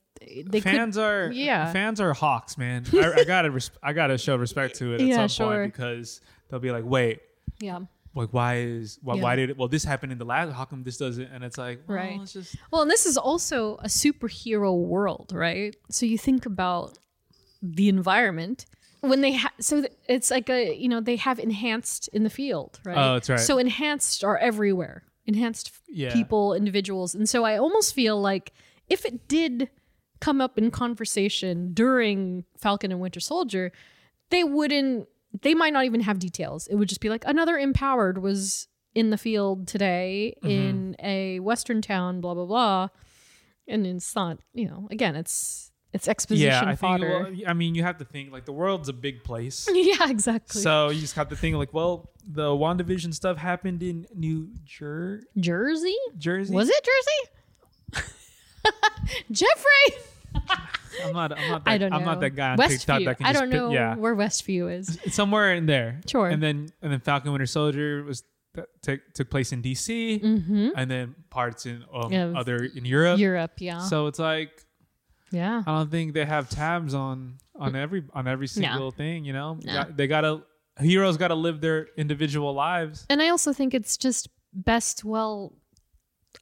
[0.47, 1.73] they fans are yeah.
[1.73, 2.85] fans are hawks, man.
[2.95, 5.47] I, I gotta res- I gotta show respect to it at Yeah, some sure.
[5.62, 7.21] point because they'll be like, wait,
[7.61, 7.81] yeah
[8.14, 9.22] like why is why, Yeah.
[9.22, 11.59] why did it well this happened in the last how come this doesn't and it's
[11.59, 12.20] like well, Right.
[12.20, 15.74] it's just Well, and this is also a superhero world, right?
[15.90, 16.98] So you think about
[17.62, 18.66] the environment
[19.00, 22.31] when they ha- so th- it's like a you know they have enhanced in the
[22.31, 22.96] field, right?
[22.96, 23.40] Oh, that's right.
[23.40, 25.03] So enhanced are everywhere.
[25.27, 26.12] Enhanced f- Yeah.
[26.12, 28.53] people, individuals, and so I almost feel like
[28.88, 29.70] if it did
[30.20, 33.72] come up in conversation during Falcon and Winter Soldier,
[34.31, 35.09] they wouldn't.
[35.42, 36.66] They might not even have details.
[36.68, 40.51] It would just be like another empowered was in the field today Mm-hmm.
[40.51, 42.88] in a western town, blah blah blah,
[43.66, 44.38] and it's not.
[44.53, 48.05] You know, again, it's it's exposition yeah I think well, I mean you have to
[48.05, 50.61] think like the world's a big place yeah, exactly.
[50.61, 55.23] so you just have to think like well the WandaVision stuff happened in New Jer-
[55.38, 56.85] Jersey Jersey was it
[57.92, 58.03] Jersey?
[59.31, 60.03] Geoffrey.
[61.05, 61.97] I'm not I'm not that, I don't know.
[61.97, 64.15] I'm not that guy on TikTok that can I just don't pick- know yeah where
[64.15, 64.99] Westview is.
[65.05, 66.29] It's somewhere in there Sure.
[66.29, 68.23] and then and then Falcon Winter Soldier was
[68.55, 70.69] that took took place in DC, Mm-hmm.
[70.77, 72.33] and then parts in um, Yeah.
[72.37, 73.19] other in Europe.
[73.19, 73.81] Europe, yeah.
[73.81, 74.51] So it's like
[75.33, 75.63] yeah.
[75.67, 79.25] I don't think they have tabs on on every on every single thing.
[79.25, 79.73] You know, No.
[79.73, 80.43] Got- they gotta
[80.79, 83.07] heroes gotta live their individual lives.
[83.11, 85.53] And I also think it's just best well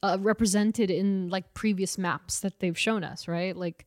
[0.01, 3.55] uh, represented in like previous maps that they've shown us, right?
[3.55, 3.85] Like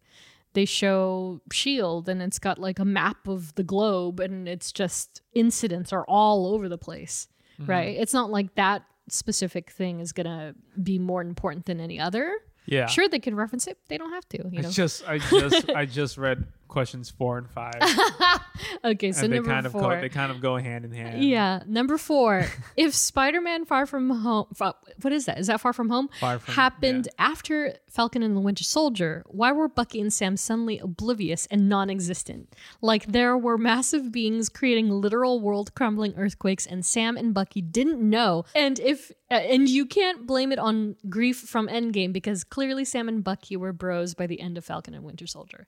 [0.53, 5.21] they show Shield and it's got like a map of the globe and it's just
[5.35, 7.97] incidents are all over the place, right?
[7.97, 12.33] It's not like that specific thing is going to be more important than any other.
[12.69, 14.69] Yeah, Sure they can reference it, they don't have to, you know.
[14.69, 17.75] It's just I just I just read questions four and five,
[18.85, 19.81] okay, so and they number kind of 4.
[19.81, 21.23] go, they kind of go hand in hand.
[21.25, 22.47] Yeah, number four.
[22.77, 25.39] if Spider-Man: Far From Home, what is that?
[25.39, 26.09] Is that Far From Home?
[26.21, 29.25] Far From- happened after Falcon and the Winter Soldier.
[29.27, 32.55] Why were Bucky and Sam suddenly oblivious and non-existent?
[32.81, 38.45] Like there were massive beings creating literal world-crumbling earthquakes, and Sam and Bucky didn't know.
[38.55, 43.09] And if uh, and you can't blame it on grief from Endgame because clearly Sam
[43.09, 45.67] and Bucky were bros by the end of Falcon and Winter Soldier.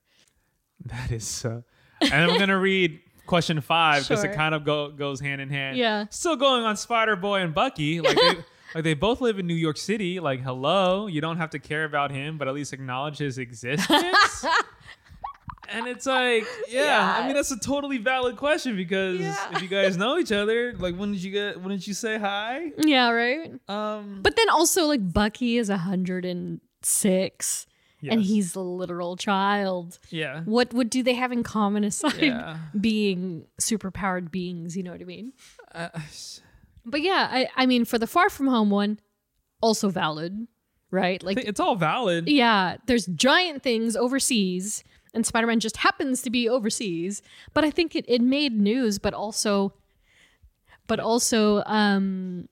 [0.87, 1.65] That is so.
[2.01, 4.31] And I'm gonna read question five because Sure.
[4.31, 5.77] it kind of go, goes hand in hand.
[5.77, 6.07] Yeah.
[6.11, 8.01] Still going on Spider Boy and Bucky.
[8.01, 8.37] Like they,
[8.75, 10.19] like they both live in New York City.
[10.21, 14.45] Like hello, you don't have to care about him, but at least acknowledge his existence.
[15.69, 17.17] and it's like, yeah, Yeah.
[17.19, 19.57] I mean that's a totally valid question because Yeah.
[19.57, 21.61] if you guys know each other, like when did you get?
[21.61, 22.71] When did you say hi?
[22.79, 23.53] Yeah, right.
[23.69, 26.61] Um, But then also like Bucky is 106 and
[28.01, 28.27] yes.
[28.27, 29.99] he's a literal child.
[30.11, 30.43] yeah.
[30.45, 32.59] What what do they have in common aside Yeah.
[32.81, 35.33] being superpowered beings, you know what I mean?
[35.75, 35.89] Uh,
[36.85, 38.99] But yeah, I I mean for the far from home one
[39.61, 40.47] also valid,
[40.91, 41.23] right?
[41.23, 42.29] Like it's all valid.
[42.29, 44.85] yeah, there's giant things overseas
[45.15, 47.23] and Spider-Man just happens to be overseas,
[47.55, 49.73] but I think it it made news but also
[50.87, 52.49] but also um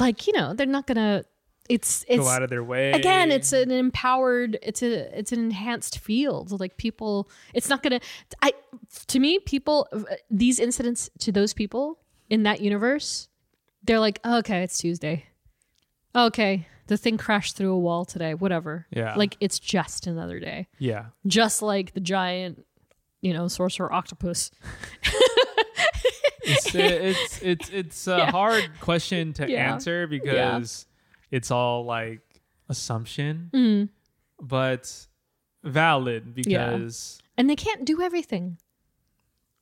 [0.00, 1.24] like, you know, they're not going to
[1.68, 2.92] it's it's Go out of their way.
[2.92, 8.00] again it's an empowered it's a it's an enhanced field like people it's not gonna
[8.42, 8.52] i
[9.08, 10.00] to me people uh,
[10.30, 11.98] these incidents to those people
[12.30, 13.28] in that universe
[13.84, 15.24] they're like oh, okay it's tuesday
[16.14, 19.14] oh, okay the thing crashed through a wall today whatever Yeah.
[19.16, 21.06] like it's just another day yeah.
[21.26, 22.64] just like the giant
[23.20, 24.50] you know sorcerer octopus
[26.42, 28.30] it's uh, it's it's it's a Yeah.
[28.30, 29.72] hard question to Yeah.
[29.74, 30.86] answer because
[31.30, 32.20] it's all like
[32.68, 33.88] assumption, Mm.
[34.40, 35.06] but
[35.64, 38.56] valid because and they can't do everything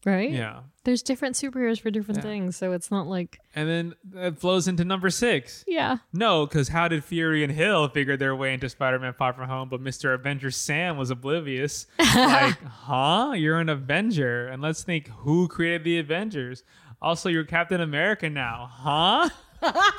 [0.05, 0.61] right yeah.
[0.85, 2.23] there's different superheroes for different Yeah.
[2.31, 5.65] things so it's not like And then that flows into number six.
[5.67, 9.49] yeah No, because how did Fury and Hill figure their way into Spider-Man Far From
[9.49, 10.15] Home, but Mr.
[10.15, 11.87] Avenger Sam was oblivious?
[11.99, 13.33] like, huh?
[13.35, 16.63] You're an Avenger, and let's think who created the Avengers.
[17.03, 19.29] Also, you're Captain America now, huh?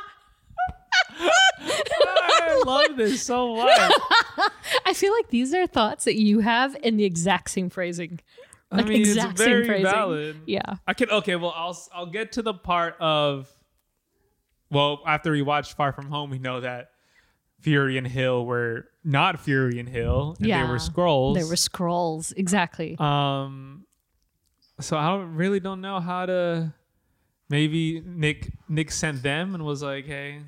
[1.19, 3.69] I love this so much.
[4.86, 8.19] I feel like these are thoughts that you have in the exact same phrasing.
[8.71, 9.91] Like I mean, exact it's very same phrasing.
[9.91, 10.38] valid.
[10.45, 10.75] Yeah.
[10.86, 11.36] I can okay.
[11.36, 13.49] Well, I'll I'll get to the part of.
[14.69, 16.89] Well, after we watched Far From Home, we know that
[17.62, 20.65] Fury and Hill were not Fury and Hill, and Yeah.
[20.65, 21.36] they were Skrulls.
[21.36, 22.34] They were Skrulls.
[22.36, 22.97] Exactly.
[22.99, 23.86] Um,
[24.82, 26.73] so I don't, really don't know how to.
[27.49, 30.41] Maybe Nick Nick sent them and was like, "Hey,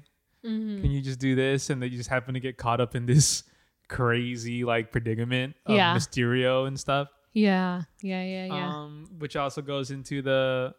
[0.45, 0.82] Mm-hmm.
[0.82, 3.43] can you just do this?" And they just happen to get caught up in this
[3.88, 5.95] crazy like predicament of Yeah.
[5.95, 7.08] Mysterio and stuff.
[7.34, 7.84] yeah.
[8.02, 8.23] Yeah.
[8.23, 8.45] Yeah.
[8.45, 8.67] Yeah.
[8.78, 10.73] Um, which also goes into the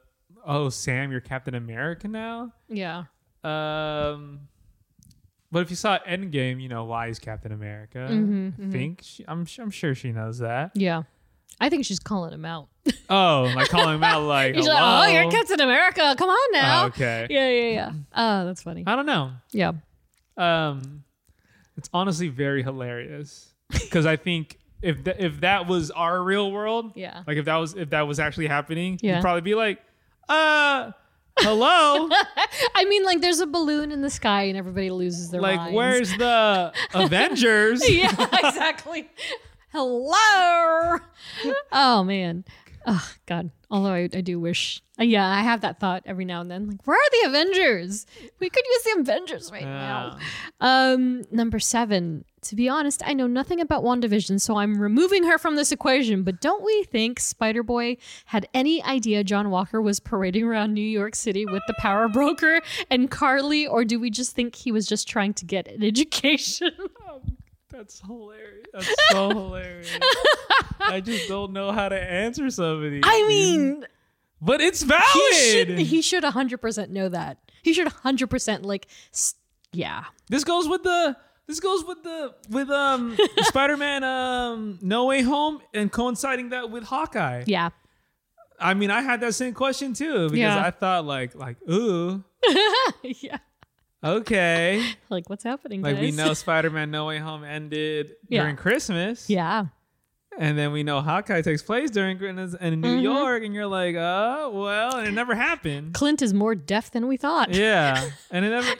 [0.46, 2.52] oh Sam, you're Captain America now.
[2.68, 3.04] yeah.
[3.42, 4.48] Um,
[5.52, 8.06] but if you saw Endgame, you know why he's Captain America.
[8.10, 10.70] Mhm, I think she, I'm I'm sure she knows that.
[10.74, 11.02] Yeah.
[11.60, 12.68] I think she's calling him out.
[13.12, 15.06] Oh, like calling him out like, like, oh, hello?
[15.06, 16.14] you're Captain America.
[16.16, 16.84] Come on now.
[16.84, 17.26] Oh, okay.
[17.30, 17.48] Yeah.
[17.50, 17.68] Yeah.
[17.72, 17.92] Yeah.
[18.14, 18.84] Oh, that's funny.
[18.86, 19.32] I don't know.
[19.50, 19.72] Yeah.
[20.36, 21.02] Um,
[21.76, 26.92] it's honestly very hilarious because I think if th- if that was our real world,
[26.94, 27.22] Yeah.
[27.26, 29.16] like if that was if that was actually happening, Yeah.
[29.16, 29.80] you'd probably be like,
[30.28, 30.92] uh,
[31.40, 32.08] hello.
[32.74, 35.74] I mean, like, there's a balloon in the sky and everybody loses their like minds.
[35.74, 38.10] where's the avengers yeah,
[38.44, 39.10] exactly.
[39.72, 40.98] Hello.
[41.72, 42.44] Oh man.
[42.86, 43.50] Oh God.
[43.70, 44.82] Although I, I do wish.
[44.98, 46.66] uh, yeah, I have that thought every now and then.
[46.70, 48.04] Like, where are the Avengers?
[48.40, 50.18] We could use the Avengers right now.
[50.60, 52.24] Um, number seven.
[52.42, 56.22] To be honest, I know nothing about WandaVision, so I'm removing her from this equation.
[56.24, 60.80] But don't we think Spider Boy had any idea John Walker was parading around New
[60.80, 64.86] York City with the power broker and Karli, or do we just think he was
[64.86, 66.70] just trying to get an education?
[67.70, 69.98] That's hilarious that's so hilarious
[70.80, 73.86] i just don't know how to answer some of these I mean,
[74.40, 75.04] but it's valid.
[75.12, 77.38] he should he should 100% know that.
[77.62, 78.86] He should 100% like,
[79.72, 80.04] yeah.
[80.30, 81.14] This goes with the
[81.46, 86.84] this goes with the with um Spider-Man um No Way Home and coinciding that with
[86.84, 87.44] Hawkeye.
[87.46, 87.68] Yeah.
[88.58, 90.64] I mean, I had that same question too because Yeah.
[90.64, 92.24] I thought like like ooh
[93.02, 93.38] yeah.
[94.02, 95.82] Okay Like, what's happening?
[95.82, 98.42] like we know Spider-Man No Way Home ended Yeah.
[98.42, 99.28] during Christmas.
[99.30, 99.66] Yeah.
[100.38, 103.02] And then we know Hawkeye takes place during Christmas in New Mm-hmm.
[103.02, 105.92] York, and you're like, oh, well, and it never happened.
[105.92, 107.52] Clint is more deaf than we thought.
[107.52, 108.08] Yeah.
[108.30, 108.74] And it never,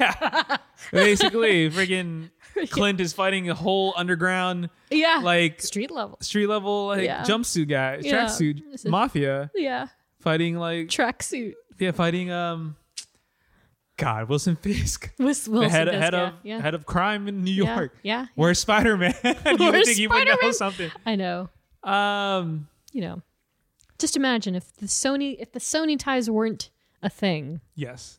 [0.00, 0.56] yeah.
[0.90, 2.30] Basically, freaking
[2.70, 5.20] Clint is fighting a whole underground, Yeah.
[5.22, 6.16] like, street level.
[6.20, 7.22] street level, like, Yeah.
[7.22, 8.24] jumpsuit guy, Yeah.
[8.24, 9.88] tracksuit mafia Yeah.
[10.20, 11.52] fighting, like, Tracksuit.
[11.78, 12.76] yeah, fighting, um,
[13.96, 15.14] God, Wilson Fisk.
[15.16, 16.26] The Wilson head, Fisk, head yeah.
[16.28, 16.60] of yeah.
[16.60, 17.96] head of crime in New York.
[18.02, 18.26] Yeah.
[18.34, 19.14] Where's Spider Man?
[19.24, 20.90] you would think he would know something.
[21.06, 21.48] I know.
[21.82, 23.22] Um, You know.
[23.98, 26.70] Just imagine if the Sony if the Sony ties weren't
[27.02, 27.60] a thing.
[27.76, 28.18] Yes.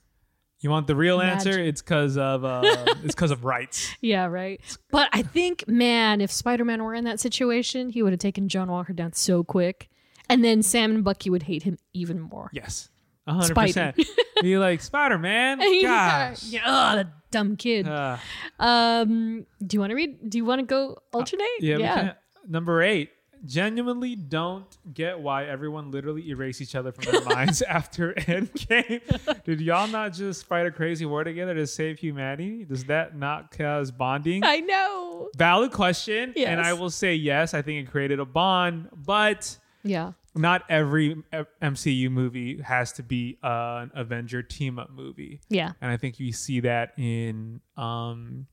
[0.61, 1.59] You want the real answer?
[1.59, 2.61] It's because of uh,
[3.03, 3.93] it's because of rights.
[4.01, 4.59] Yeah, right.
[4.89, 8.71] But I think, man, if Spider-Man were in that situation, he would have taken John
[8.71, 9.89] Walker down so quick.
[10.27, 12.49] And then Sam and Bucky would hate him even more.
[12.51, 12.89] Yes,
[13.27, 13.99] hundred percent.
[14.41, 15.59] Be like Spider Man.
[15.61, 16.29] Yeah.
[16.29, 16.43] Gosh.
[16.45, 17.87] Yeah, oh, that dumb kid.
[17.87, 18.17] Uh,
[18.59, 20.29] Um, do you want to read?
[20.29, 21.45] Do you want to go alternate?
[21.59, 21.75] yeah.
[21.77, 22.15] we can-
[22.47, 23.09] Number eight.
[23.45, 29.43] Genuinely don't get why everyone literally erased each other from their minds after Endgame.
[29.43, 32.65] Did y'all not just fight a crazy war together to save humanity?
[32.65, 34.43] Does that not cause bonding?
[34.43, 35.29] I know.
[35.37, 36.33] Valid question.
[36.35, 36.49] Yes.
[36.49, 37.53] And I will say yes.
[37.53, 40.13] I think it created a bond, but Yeah.
[40.35, 41.15] Not every
[41.61, 45.39] MCU movie has to be an Avenger team up movie.
[45.49, 45.71] Yeah.
[45.81, 48.47] And I think you see that in um,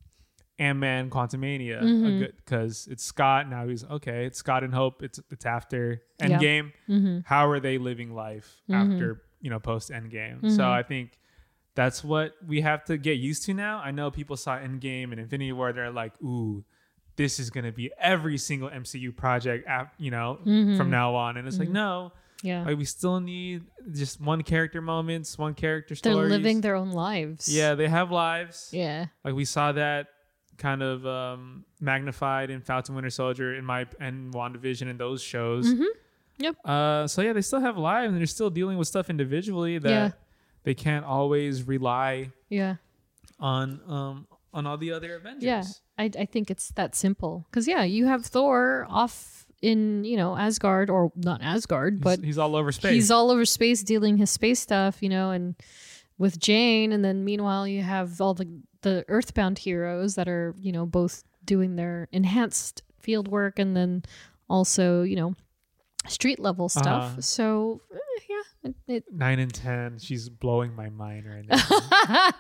[0.59, 2.25] Ant Man Quantumania Mm-hmm.
[2.37, 3.49] because it's Scott.
[3.51, 4.27] Now he's okay.
[4.27, 5.03] It's Scott and Hope.
[5.03, 6.03] It's it's after.
[6.21, 6.73] Endgame.
[6.89, 7.19] Mm-hmm.
[7.25, 10.41] How are they living life after you know post Endgame?
[10.43, 10.61] So Mm-hmm.
[10.63, 11.19] I think
[11.75, 13.79] that's what we have to get used to now.
[13.79, 15.73] I know people saw Endgame and Infinity War.
[15.73, 16.65] They're like, ooh.
[17.17, 20.77] This is gonna be every single MCU project, ap- you know, Mm-hmm.
[20.77, 22.65] from now on, and it's like no, Yeah.
[22.65, 27.49] like we still need just one character moments, one character They're living their own lives.
[27.55, 28.71] Yeah, they have lives.
[28.73, 29.07] Yeah.
[29.25, 30.09] Like we saw that
[30.59, 35.67] kind of um, magnified in Falcon Winter Soldier in my and WandaVision and those shows.
[35.73, 35.85] Mm-hmm.
[36.39, 36.57] Yep.
[36.65, 39.91] Uh, so yeah, they still have lives and they're still dealing with stuff individually that
[39.91, 40.11] Yeah.
[40.65, 42.77] they can't always rely Yeah.
[43.39, 45.45] on um on all the other Avengers.
[45.45, 45.63] Yeah.
[45.99, 47.47] I, I think it's that simple.
[47.51, 52.39] Because, yeah, you have Thor off in, you know, Asgard, or not Asgard, but he's
[52.39, 52.93] all over space.
[52.93, 55.55] he's all over space dealing his space stuff, you know, and
[56.19, 56.93] with Jane.
[56.93, 58.49] And then meanwhile, you have all the,
[58.83, 64.03] the Earthbound heroes that are, you know, both doing their enhanced field work and then
[64.49, 65.35] also, you know,
[66.07, 67.13] street level stuff.
[67.13, 67.21] Uh-huh.
[67.21, 67.81] So,
[68.87, 69.99] it, Nine and ten.
[69.99, 72.31] She's blowing my mind right now.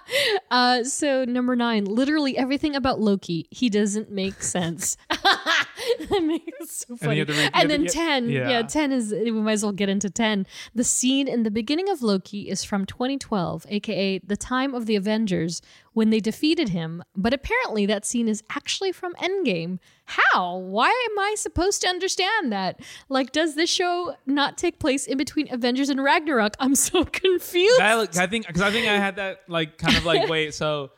[0.51, 4.97] uh, so number nine, literally everything about Loki, he doesn't make sense.
[5.11, 7.21] that makes so And funny.
[7.21, 8.49] And, have to read- you have to then get- ten, yeah.
[8.51, 8.63] yeah.
[8.63, 10.47] ten is we might as well get into ten.
[10.75, 14.97] The scene in the beginning of Loki is from 2012, aka the time of the
[14.97, 15.61] Avengers
[15.95, 17.03] when they defeated him.
[17.17, 19.79] But apparently that scene is actually from Endgame.
[20.07, 20.57] How?
[20.57, 22.81] Why am I supposed to understand that?
[23.09, 26.55] Like, does this show not take place in between Avengers and Ragnarok?
[26.59, 27.79] I'm so confused.
[27.79, 30.55] That- I think because I think I had that like kind of like wait.
[30.55, 30.91] So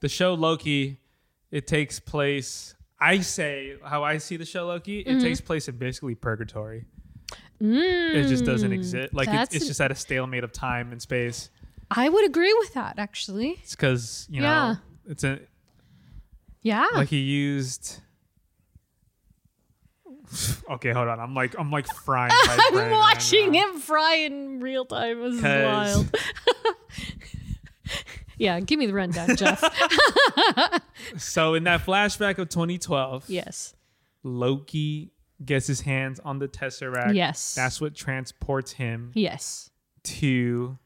[0.00, 0.98] the show Loki,
[1.50, 2.74] it takes place.
[3.00, 5.00] I say how I see the show Loki.
[5.00, 5.20] It Mm-hmm.
[5.20, 6.86] takes place in basically purgatory.
[7.60, 9.14] it just doesn't exist.
[9.14, 11.50] Like Mm, it's, it's just at a stalemate of time and space.
[11.90, 13.58] I would agree with that, actually.
[13.62, 14.74] It's because you know Yeah.
[15.06, 15.40] it's a
[16.62, 16.86] Yeah.
[16.94, 18.00] like he used.
[20.70, 21.20] Okay, hold on.
[21.20, 22.32] I'm like I'm like frying.
[22.48, 25.20] I'm brain right watching him fry in real time.
[25.20, 26.16] This is wild.
[28.38, 29.62] yeah, give me the rundown, Jeff.
[31.18, 33.74] So in that flashback of 2012, yes.
[34.22, 35.12] Loki
[35.44, 37.14] gets his hands on the Tesseract.
[37.14, 37.54] Yes.
[37.54, 39.70] That's what transports him Yes.
[40.04, 40.78] to.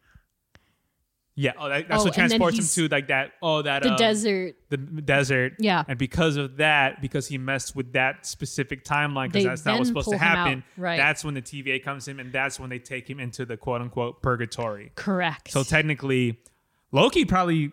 [1.40, 3.30] Yeah, oh, that, that's Oh, what transports him to like that.
[3.40, 4.56] Oh, that The um, desert.
[4.70, 5.52] the desert.
[5.60, 5.84] Yeah.
[5.86, 9.88] and because of that, because he messed with that specific timeline, because that's not what's
[9.88, 10.64] supposed to happen.
[10.76, 10.96] right.
[10.96, 13.80] That's when the TVA comes in, and that's when they take him into the quote
[13.80, 14.90] unquote purgatory.
[14.96, 15.52] Correct.
[15.52, 16.40] So technically,
[16.90, 17.70] Loki probably,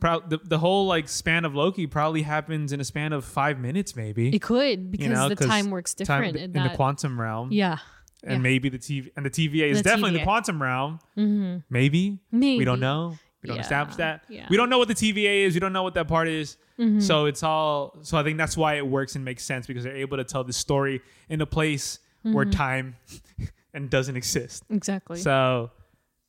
[0.00, 3.58] prob- the, the whole like span of Loki probably happens in a span of five
[3.58, 4.28] minutes, maybe.
[4.36, 6.72] it could because you know, the time works different time- in, in, that.
[6.72, 7.52] the quantum realm.
[7.52, 7.78] yeah.
[8.24, 8.38] And yeah.
[8.38, 10.98] maybe the TV and the TVA is The definitely in the quantum realm.
[11.16, 11.58] Mm-hmm.
[11.70, 12.18] Maybe.
[12.32, 12.58] Maybe.
[12.58, 13.16] we don't know.
[13.42, 14.24] We don't Yeah, establish that.
[14.28, 14.42] yeah.
[14.42, 14.50] Mm-hmm.
[14.50, 15.54] We don't know what the TVA is.
[15.54, 16.56] We don't know what that part is.
[17.00, 17.96] So it's all.
[18.02, 20.44] So I think that's why it works and makes sense because they're able to tell
[20.44, 22.50] the story in a place where Mm-hmm.
[22.52, 22.96] time
[23.74, 24.62] and doesn't exist.
[24.70, 25.18] Exactly.
[25.18, 25.70] So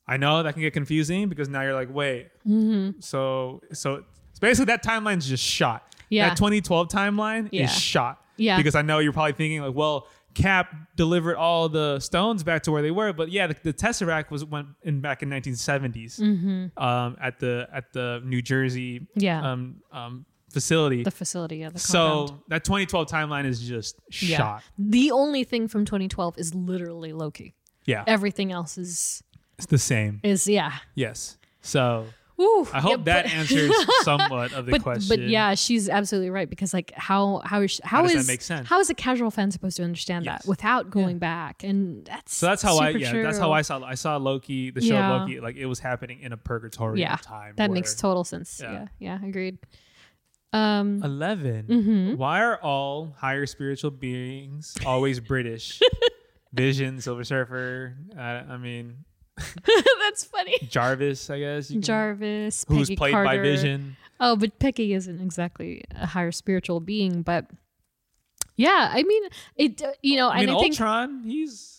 [0.08, 2.98] I know that can get confusing because now you're like, wait, Mm-hmm.
[3.00, 5.84] so so it's basically that timeline's just shot.
[6.08, 6.28] Yeah.
[6.30, 8.20] That 2012 timeline is shot.
[8.36, 8.56] Yeah.
[8.56, 12.72] Because I know you're probably thinking like, well, Cap delivered all the stones back to
[12.72, 16.20] where they were, but yeah, the, the Tesseract was went in back in 1970s
[16.78, 19.20] um, at the at the New Jersey Mm-hmm.
[19.20, 19.52] Yeah.
[19.52, 21.02] um, um, facility.
[21.02, 21.70] the facility, yeah.
[21.70, 24.36] The so that 2012 timeline is just yeah.
[24.36, 24.62] shot.
[24.78, 27.54] The only thing from 2012 is literally Loki.
[27.86, 29.22] Yeah, Everything else is
[29.58, 30.20] it's the same.
[30.22, 30.72] is yeah.
[30.94, 31.38] Yes.
[31.62, 32.06] So
[32.40, 32.66] Woo.
[32.72, 33.72] I hope Yeah, that but- answers
[34.02, 35.08] somewhat of the but, question.
[35.20, 38.40] But yeah, she's absolutely right because like how how is how does that is- make
[38.40, 38.66] sense?
[38.66, 40.42] how is a casual fan supposed to understand Yes.
[40.44, 41.62] that without going back?
[41.64, 43.22] And that's So that's how I yeah true.
[43.22, 45.18] that's how I saw I saw Loki the show Yeah.
[45.18, 47.54] Loki like it was happening in a purgatory yeah time.
[47.56, 48.58] that where- makes total sense.
[48.62, 48.72] Yeah.
[48.72, 49.58] Yeah, yeah, agreed.
[50.52, 52.16] Um, 11 Mm-hmm.
[52.16, 55.80] Why are all higher spiritual beings always British?
[56.52, 57.94] Vision, Silver Surfer.
[58.18, 59.04] I, I mean
[60.02, 60.56] that's funny.
[60.68, 61.68] Jarvis, I guess.
[61.68, 63.28] can- Jarvis, who's Peggy played Carter.
[63.28, 63.96] by Vision.
[64.20, 67.46] Oh, but Peggy isn't exactly a higher spiritual being, but
[68.56, 69.22] yeah, I mean,
[69.56, 69.82] it.
[69.82, 71.22] uh, You know, I mean, I think Ultron.
[71.24, 71.76] He's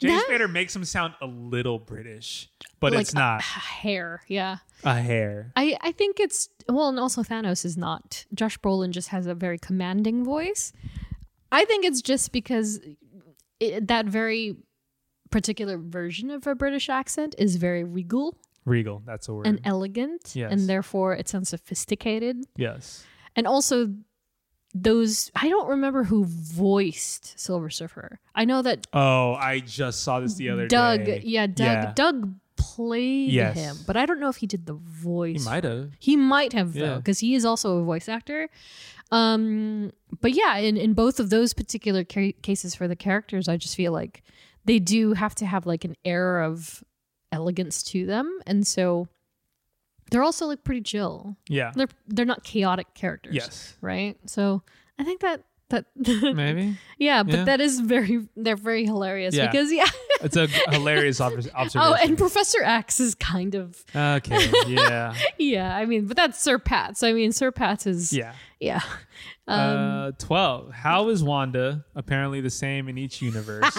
[0.00, 2.50] James Spader makes him sound a little British,
[2.80, 4.22] but like it's not hair.
[4.26, 5.52] Yeah, a hair.
[5.54, 8.24] I I think it's well, and also Thanos is not.
[8.34, 10.72] Josh Brolin just has a very commanding voice.
[11.52, 12.80] I think it's just because
[13.60, 14.56] it, that very
[15.30, 19.02] particular version of a British accent is very regal Regal.
[19.06, 19.46] That's a word.
[19.46, 20.52] and elegant, Yes.
[20.52, 22.36] and therefore it sounds sophisticated.
[22.56, 23.04] yes.
[23.36, 23.94] And also,
[24.74, 28.20] those I don't remember who voiced Silver Surfer.
[28.34, 31.18] I know that Oh, I just saw this the other Doug, day.
[31.18, 31.92] Doug, yeah, Doug, Yeah.
[31.94, 33.56] Doug played Yes.
[33.56, 35.42] him, but I don't know if he did the voice.
[35.42, 35.90] He might have.
[35.98, 38.48] He might have though, because he is also a voice actor.
[39.10, 43.56] Um, but yeah, in in both of those particular ca- cases for the characters, I
[43.56, 44.22] just feel like
[44.64, 46.82] they do have to have like an air of
[47.32, 49.08] elegance to them, and so
[50.10, 51.36] they're also like pretty chill.
[51.48, 51.72] Yeah.
[51.74, 53.34] They're they're not chaotic characters.
[53.34, 53.76] Yes.
[53.80, 54.16] right.
[54.26, 54.62] So
[54.98, 55.84] I think that that
[56.34, 56.76] Maybe.
[56.98, 57.44] yeah, but Yeah.
[57.44, 59.46] that is very they're very hilarious Yeah.
[59.46, 59.86] because yeah.
[60.22, 61.80] It's a hilarious obs- observation.
[61.80, 64.50] Oh, and Professor X is kind of okay.
[64.66, 65.14] Yeah.
[65.38, 65.76] yeah.
[65.76, 66.96] I mean, but that's Sir Pat.
[66.98, 68.32] So I mean, Sir Pat is Yeah.
[68.58, 68.80] yeah.
[69.46, 70.72] Um, uh, 12.
[70.72, 73.76] How is Wanda apparently the same in each universe?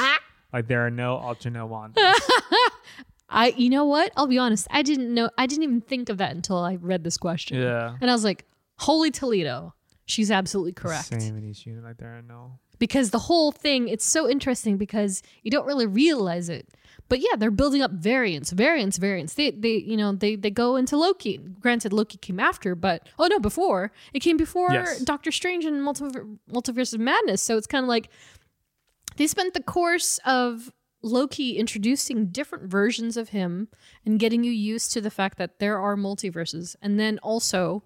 [0.53, 2.13] Like there are no alternate Wanda.
[3.29, 4.11] I you know what?
[4.17, 4.67] I'll be honest.
[4.71, 5.29] I didn't know.
[5.37, 7.61] I didn't even think of that until I read this question.
[7.61, 7.95] Yeah.
[8.01, 8.45] And I was like,
[8.79, 9.73] "Holy Toledo."
[10.05, 11.05] She's absolutely correct.
[11.05, 11.83] Same in each unit.
[11.83, 12.59] Like there are no.
[12.79, 16.67] Because the whole thing, it's so interesting because you don't really realize it.
[17.07, 19.35] But yeah, they're building up variants, variants, variants.
[19.35, 21.37] They, they, you know, they they go into Loki.
[21.37, 24.99] Granted, Loki came after, but oh no, before it came before Yes.
[25.01, 27.41] Doctor Strange and Multiver- Multiverse of Madness.
[27.41, 28.09] So it's kind of like
[29.17, 30.71] they spent the course of
[31.03, 33.67] Loki introducing different versions of him
[34.05, 37.83] and getting you used to the fact that there are multiverses, and then also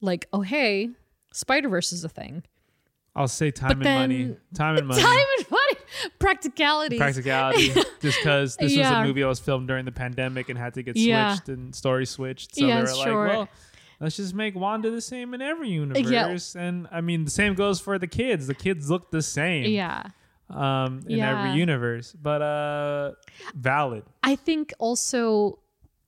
[0.00, 0.90] like, oh hey,
[1.32, 2.42] Spider Verse is a thing.
[3.14, 4.36] I'll say time and then- money.
[4.54, 5.02] Time and money.
[5.02, 5.74] Time and money,
[6.18, 6.96] practicality.
[6.98, 7.68] Practicality.
[8.00, 10.82] Just because this was a movie that was filmed during the pandemic and had to
[10.82, 11.34] get Yeah.
[11.34, 12.54] switched and story switched.
[12.56, 13.28] So Yeah, they were sure.
[13.28, 13.48] like, well,
[14.00, 16.54] let's just make Wanda the same in every universe.
[16.54, 18.46] And I mean, the same goes for the kids.
[18.46, 19.64] The kids look the same.
[19.70, 20.04] Yeah.
[20.50, 21.38] Um, in Yeah.
[21.46, 22.12] every universe.
[22.12, 23.12] But uh,
[23.54, 24.04] valid.
[24.22, 25.58] I think also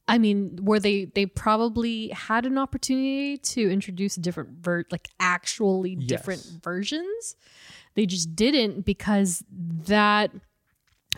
[0.08, 5.94] I mean, where they they probably had an opportunity to introduce different ver- like actually
[5.94, 6.58] different Yes.
[6.62, 7.36] versions.
[7.94, 9.44] They just didn't because
[9.86, 10.32] that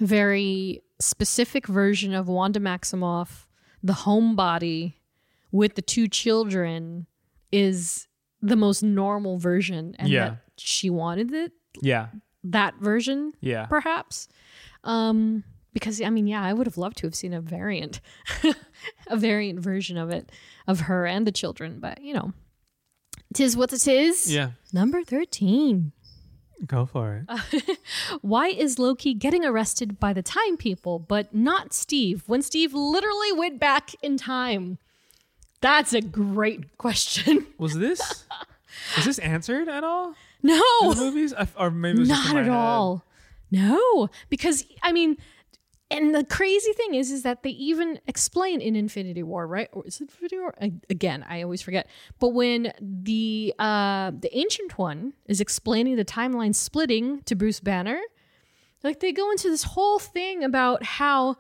[0.01, 3.47] very specific version of Wanda Maximoff,
[3.83, 4.95] the homebody
[5.53, 7.07] with the two children
[7.53, 8.09] is
[8.43, 10.29] the most normal version and Yeah.
[10.31, 12.09] that she wanted it Yeah,
[12.45, 14.29] that version yeah, perhaps.
[14.85, 18.01] Um, because I mean, yeah, I would have loved to have seen a variant,
[19.09, 20.31] a variant version of it,
[20.67, 21.81] of her and the children.
[21.81, 22.33] But you know,
[23.35, 24.33] tis what it is.
[24.33, 24.51] yeah.
[24.73, 25.93] Number thirteen.
[26.67, 27.79] Go for it.
[28.23, 32.23] Why is Loki getting arrested by the time people, but not Steve?
[32.27, 34.79] When Steve literally went back in time.
[35.61, 37.47] That's a great question.
[37.59, 38.25] Was this
[38.97, 40.15] was this answered at all
[40.45, 40.61] No.
[40.95, 41.33] the movies?
[41.35, 42.49] I- Or maybe not at head.
[42.53, 43.05] all
[43.51, 45.17] no because i mean
[45.91, 49.87] and the crazy thing is is that they even explain in infinity war right or
[49.87, 51.87] is it infinity war I, again i always forget
[52.19, 58.01] but when the uh the ancient one is explaining the timeline splitting to bruce banner
[58.83, 61.37] like they go into this whole thing about how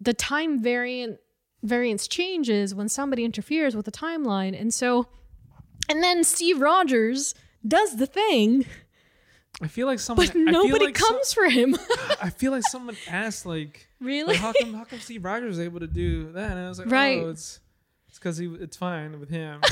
[0.00, 1.18] the time variant
[1.62, 5.06] variance changes when somebody interferes with the timeline and so
[5.88, 7.34] and then steve rogers
[7.66, 8.64] does the thing
[9.62, 10.26] I feel like someone.
[10.26, 11.76] but I feel nobody like comes for him.
[12.22, 14.32] I feel like someone asked like, really?
[14.34, 16.50] like, how come how come Steve Rogers was able to do that?
[16.52, 17.20] And I was like, Right.
[17.22, 17.60] oh, it's
[18.08, 19.60] it's because he it's fine with him.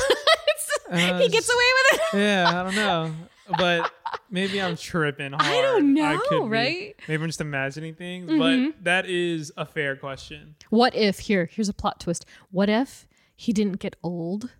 [0.90, 2.18] He gets away with it.
[2.18, 3.14] yeah, I don't know,
[3.56, 3.90] but
[4.30, 5.42] maybe I'm tripping hard.
[5.42, 6.36] I don't know, be.
[6.48, 6.96] right?
[7.08, 8.38] Maybe I'm just imagining things, Mhm.
[8.74, 10.54] but that is a fair question.
[10.68, 11.48] What if here?
[11.50, 12.26] Here's a plot twist.
[12.50, 14.50] What if he didn't get old?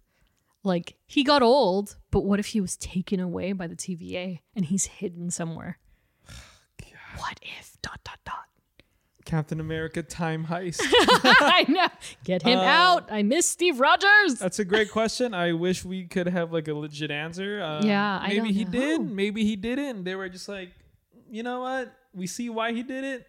[0.64, 4.64] Like he got old, but what if he was taken away by the TVA and
[4.64, 5.78] he's hidden somewhere?
[7.18, 7.76] What if?
[7.82, 8.36] Dot dot dot.
[9.24, 10.80] Captain America time heist.
[10.84, 11.86] I know.
[12.24, 13.12] Get him Uh, out.
[13.12, 14.34] I miss Steve Rogers.
[14.40, 15.32] That's a great question.
[15.34, 17.62] I wish we could have like a legit answer.
[17.62, 18.70] Um, Yeah, I maybe he know.
[18.70, 19.00] did.
[19.02, 19.84] Maybe he didn't.
[19.98, 20.72] And they were just like,
[21.30, 21.92] you know what?
[22.14, 23.26] We see why he did it.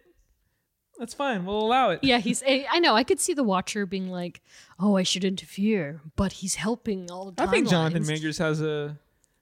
[0.98, 1.44] That's fine.
[1.44, 2.00] We'll allow it.
[2.02, 2.42] yeah, he's.
[2.46, 2.94] I I know.
[2.94, 4.40] I could see the Watcher being like,
[4.78, 7.48] "Oh, I should interfere," but he's helping all the time.
[7.48, 8.96] I think Jonathan Majors has a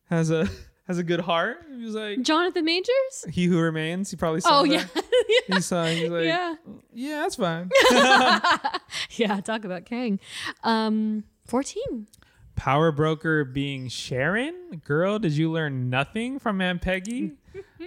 [0.09, 0.49] has a
[0.87, 1.65] has a good heart.
[1.77, 3.27] He was like, Jonathan Majors.
[3.31, 4.11] he who remains.
[4.11, 5.05] He probably saw Oh yeah, that.
[5.47, 5.85] He saw.
[5.87, 6.55] He's like, yeah,
[6.93, 7.71] yeah, that's fine.
[9.11, 9.41] yeah.
[9.41, 10.21] Talk about Kang.
[10.65, 12.09] Um, fourteen.
[12.55, 14.83] Power broker being Sharon.
[14.85, 17.33] Girl, did you learn nothing from Aunt Peggy?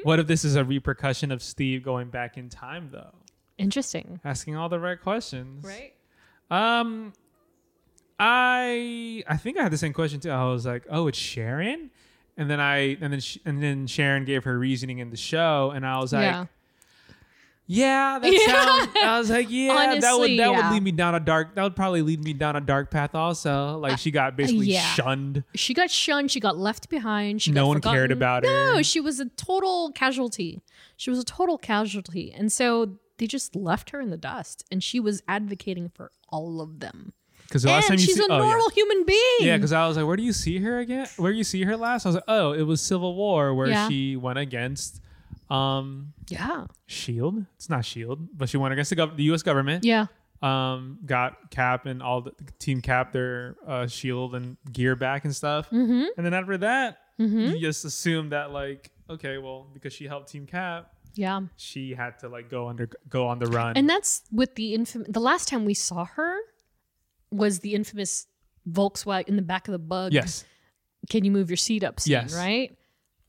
[0.03, 3.13] what if this is a repercussion of Steve going back in time though?
[3.57, 4.19] Interesting.
[4.25, 5.63] Asking all the right questions.
[5.65, 5.93] Right.
[6.51, 7.13] Um,
[8.19, 10.29] I I think I had the same question too.
[10.29, 11.91] I was like, oh, it's Sharon,
[12.37, 15.71] and then I and then sh- and then Sharon gave her reasoning in the show,
[15.75, 16.45] and I was like, yeah.
[17.67, 18.45] yeah, that Yeah.
[18.45, 18.91] sounds.
[19.03, 20.49] I was like, yeah, that would that yeah.
[20.51, 21.55] would lead me down a dark.
[21.55, 23.15] That would probably lead me down a dark path.
[23.15, 24.81] Also, like she got basically yeah.
[24.93, 25.43] shunned.
[25.55, 26.31] She got shunned.
[26.31, 27.41] She got left behind.
[27.41, 28.11] She No one cared forgotten.
[28.13, 28.75] about her.
[28.75, 30.61] No, she was a total casualty.
[30.95, 34.65] She was a total casualty, and so they just left her in the dust.
[34.71, 37.13] And she was advocating for all of them.
[37.47, 38.43] Because the last time you she's see, a oh, yeah.
[38.49, 39.19] normal human being.
[39.41, 41.07] Yeah, because I was like, where do you see her again?
[41.17, 42.05] Where do you see her last?
[42.05, 43.87] I was like, oh, it was Civil War where Yeah.
[43.87, 44.99] she went against
[45.49, 47.45] um yeah, Shield.
[47.55, 49.43] It's not Shield, but she went against the, gov- the U.S.
[49.43, 49.83] government.
[49.83, 50.07] yeah,
[50.41, 55.35] Um, got Cap and all the Team Cap their uh, shield and gear back and
[55.35, 55.69] stuff.
[55.69, 56.05] mm-hmm.
[56.17, 57.39] And then after that, Mm-hmm.
[57.55, 61.41] you just assume that like, okay, well, because she helped Team Cap, yeah.
[61.57, 63.75] she had to like go under go on the run.
[63.77, 65.07] And that's with the infamous.
[65.09, 66.37] The last time we saw her
[67.31, 68.27] was the infamous
[68.69, 70.13] Volkswagen in the back of the bug.
[70.13, 70.45] yes,
[71.09, 71.99] Can you move your seat up?
[71.99, 72.33] Scene, Yes.
[72.35, 72.77] Right.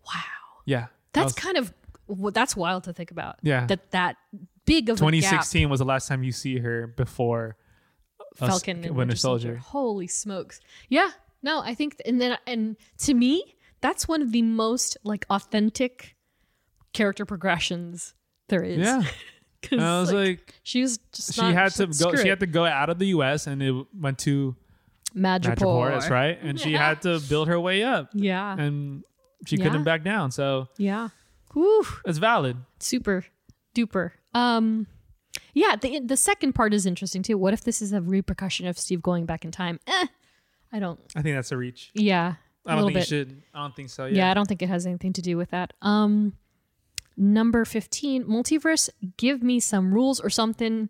[0.07, 0.22] Wow.
[0.64, 1.72] yeah, That's was- kind of
[2.09, 3.37] well, that's wild to think about.
[3.43, 3.66] Yeah.
[3.66, 4.16] That that
[4.64, 5.12] big of a gap.
[5.12, 7.57] 2016 was the last time you see her before
[8.41, 9.57] us- Falcon and Winter Soldier.
[9.57, 10.61] Holy smokes.
[10.89, 11.11] Yeah.
[11.43, 16.15] No, I think and then and to me, that's one of the most like authentic
[16.97, 18.14] character progressions
[18.49, 18.78] there is.
[18.78, 19.03] Yeah,
[19.62, 22.14] 'Cause, I was like, she was just she not- had to go.
[22.16, 23.47] She it." had to go out of the U.S.
[23.47, 24.57] and it went to
[25.14, 25.57] Madripoor.
[25.57, 25.90] Madripoor.
[25.92, 28.57] That's right, and she had to build her way up, Yeah.
[28.59, 29.03] and
[29.47, 29.64] she Yeah.
[29.64, 30.30] couldn't back down.
[30.30, 31.09] So yeah.
[31.55, 31.82] Woo.
[32.05, 32.57] it's valid.
[32.80, 33.24] super
[33.74, 34.11] duper.
[34.34, 34.86] Um,
[35.55, 37.38] yeah, the the second part is interesting too.
[37.38, 39.80] What if this is a repercussion of Steve going back in time?
[39.86, 40.07] Eh,
[40.72, 41.01] I don't.
[41.16, 41.90] I think that's a reach.
[41.94, 42.34] Yeah,
[42.66, 43.11] I a don't little think bit.
[43.11, 43.42] you should.
[43.55, 44.05] I don't think so.
[44.05, 44.16] Yeah.
[44.16, 44.30] Yeah.
[44.30, 45.72] I don't think it has anything to do with that.
[45.80, 46.34] Um,
[47.16, 48.88] number fifteen, multiverse.
[49.16, 50.88] Give me some rules or something.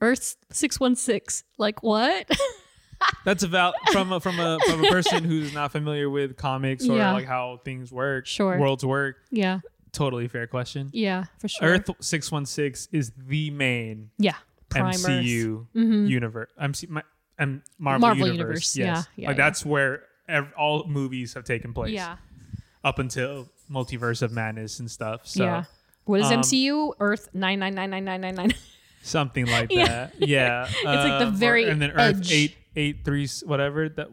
[0.00, 1.44] Earth six one six.
[1.58, 2.28] Like what?
[3.24, 6.96] That's about from a, from a from a person who's not familiar with comics or
[6.96, 7.12] Yeah.
[7.12, 8.58] like how things work, Sure.
[8.58, 9.16] worlds work.
[9.30, 9.60] yeah,
[9.92, 10.88] Totally fair question.
[10.92, 11.68] yeah, for sure.
[11.68, 14.36] Earth six one six is the main yeah,
[14.70, 14.94] Prime.
[14.94, 16.08] MCU Mhm.
[16.08, 16.50] universe.
[16.58, 17.02] MC, my,
[17.38, 18.74] um, Marvel, Marvel universe.
[18.74, 18.76] universe.
[18.76, 19.08] Yes.
[19.16, 19.44] Yeah, yeah, like yeah.
[19.44, 21.92] that's where ev- all movies have taken place.
[21.92, 22.16] Yeah,
[22.82, 25.26] Up until Multiverse of Madness and stuff.
[25.26, 25.64] So yeah.
[26.04, 26.92] What is um, MCU?
[27.00, 28.54] Earth nine nine nine nine nine nine nine.
[29.02, 30.14] something like that.
[30.18, 30.66] Yeah.
[30.70, 32.32] It's like the Um, or- very and then Earth edge.
[32.32, 34.08] eight eight three whatever that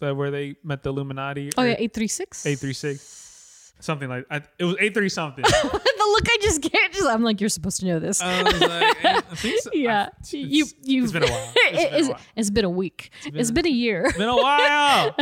[0.00, 1.50] that where they met the Illuminati.
[1.56, 2.44] Oh yeah, eight three six.
[2.46, 3.72] eight three six.
[3.80, 5.42] Something like I, it was eight three something.
[5.62, 8.20] the look I just get, just I'm like, you're supposed to know this.
[8.20, 9.70] I was like, I think so.
[9.72, 11.04] yeah, I- you you.
[11.04, 11.52] it's been a while.
[11.54, 12.20] It's been a while.
[12.36, 13.10] it's been a week.
[13.24, 14.04] It's been, been- a year.
[14.06, 15.14] It's been a while.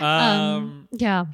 [0.00, 1.24] um, Yeah.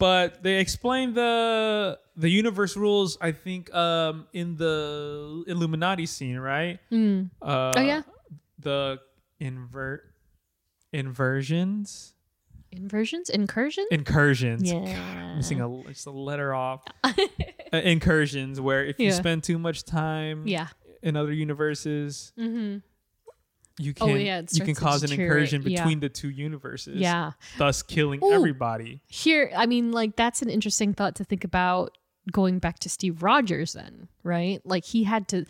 [0.00, 3.16] But they explain the the universe rules.
[3.20, 6.80] I think um, in the Illuminati scene, right?
[6.90, 7.30] Mm.
[7.40, 8.02] Uh, Oh, yeah?
[8.58, 8.98] the
[9.38, 10.02] invert
[10.92, 12.14] inversions,
[12.72, 13.88] Inversions, incursions.
[13.90, 14.70] incursions.
[14.70, 15.36] yeah.
[15.36, 16.82] Missing a just a letter off.
[17.04, 17.12] uh,
[17.72, 19.12] incursions, where if you Yeah.
[19.14, 20.68] spend too much time Yeah.
[21.02, 22.78] in other universes, Mm-hmm.
[23.80, 25.82] You Oh, can yeah, you can cause an incursion Yeah.
[25.82, 26.96] between the two universes.
[27.00, 27.32] Yeah.
[27.58, 28.32] thus killing Ooh.
[28.32, 29.00] everybody.
[29.08, 31.96] Here, I mean, like that's an interesting thought to think about
[32.30, 33.72] going back to Steve Rogers.
[33.72, 34.60] Then, right?
[34.64, 35.44] Like he had to.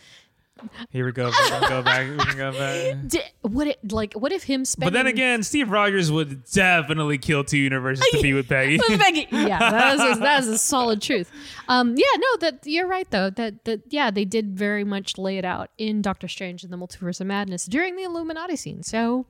[0.91, 1.27] Here we go.
[1.27, 2.09] We can go back.
[2.11, 3.09] We can go back.
[3.09, 4.15] Di- what it like?
[4.15, 4.93] What if him spending?
[4.93, 8.79] But then again, Steve Rogers would definitely kill two universes to be with Peggy.
[8.89, 9.27] With Peggy.
[9.51, 11.31] Yeah, that is, a, that is a solid truth.
[11.69, 13.31] Um, yeah, no, that you're right though.
[13.31, 16.77] That that yeah, they did very much lay it out in Doctor Strange and the
[16.77, 18.83] Multiverse of Madness during the Illuminati scene.
[18.83, 19.27] So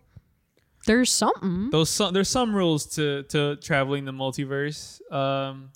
[0.87, 1.70] there's something.
[1.70, 5.01] Those some, there's some rules to to traveling the multiverse.
[5.12, 5.70] Um,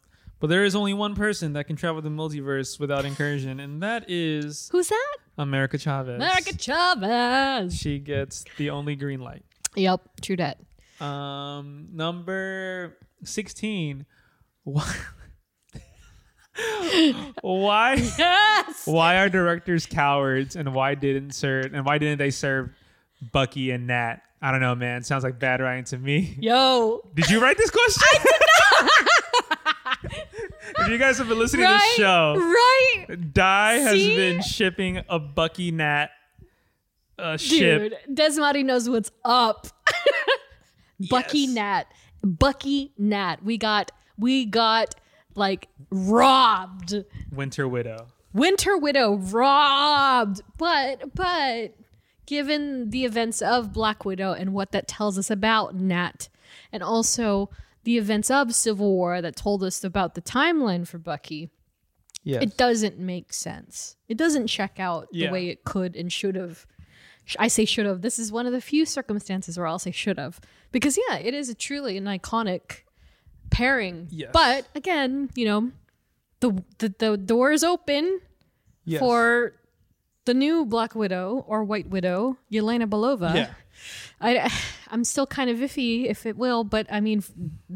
[0.45, 4.11] but there is only one person that can travel the multiverse without incursion, and that
[4.11, 5.16] is Who's that?
[5.38, 6.16] America Chavez.
[6.16, 7.74] America Chavez.
[7.74, 9.42] She gets the only green light.
[9.74, 10.59] Yep, true that.
[11.03, 14.05] Um, number sixteen.
[14.64, 14.95] Why?
[17.40, 17.95] why?
[18.18, 18.86] Yes.
[18.86, 21.72] Why are directors cowards, and why didn't serve?
[21.72, 22.68] And why didn't they serve
[23.32, 24.16] Bucky and Nat?
[24.42, 25.05] I don't know, man.
[25.05, 26.36] Sounds like bad writing to me.
[26.38, 27.01] Yo.
[27.14, 28.03] Did you write this question?
[30.85, 31.80] if you guys have been listening to Right.
[31.80, 33.32] this show, Right.
[33.32, 34.16] Dai has See?
[34.16, 36.09] been shipping a Bucky Nat
[37.18, 37.93] uh, ship.
[38.07, 39.66] Dude, Desmari knows what's up.
[41.11, 41.55] Bucky Yes.
[41.55, 41.87] Nat.
[42.22, 43.43] Bucky Nat.
[43.45, 44.95] We got we got
[45.35, 46.95] like robbed.
[47.32, 48.07] Winter Widow.
[48.32, 50.41] Winter Widow robbed.
[50.57, 51.74] But but
[52.26, 56.28] given the events of Black Widow and what that tells us about Nat
[56.72, 57.51] and also
[57.85, 61.51] the events of Civil War that told us about the timeline for Bucky,
[62.22, 62.43] Yes.
[62.43, 63.97] it doesn't make sense.
[64.09, 65.26] It doesn't check out Yeah.
[65.26, 66.66] the way it could and should have.
[67.39, 68.01] I say should have.
[68.03, 70.41] This is one of the few circumstances where I'll say should have.
[70.72, 72.82] Because, yeah, it is a truly an iconic
[73.51, 74.09] pairing.
[74.11, 74.30] Yes.
[74.32, 75.72] But again, you know,
[76.41, 78.20] the, the, the door is open
[78.85, 79.01] Yes.
[79.01, 79.55] for
[80.26, 83.35] the new Black Widow or White Widow, Yelena Belova.
[83.35, 83.51] yeah.
[84.20, 84.51] I,
[84.91, 87.22] I'm still kind of iffy if it will, but I mean,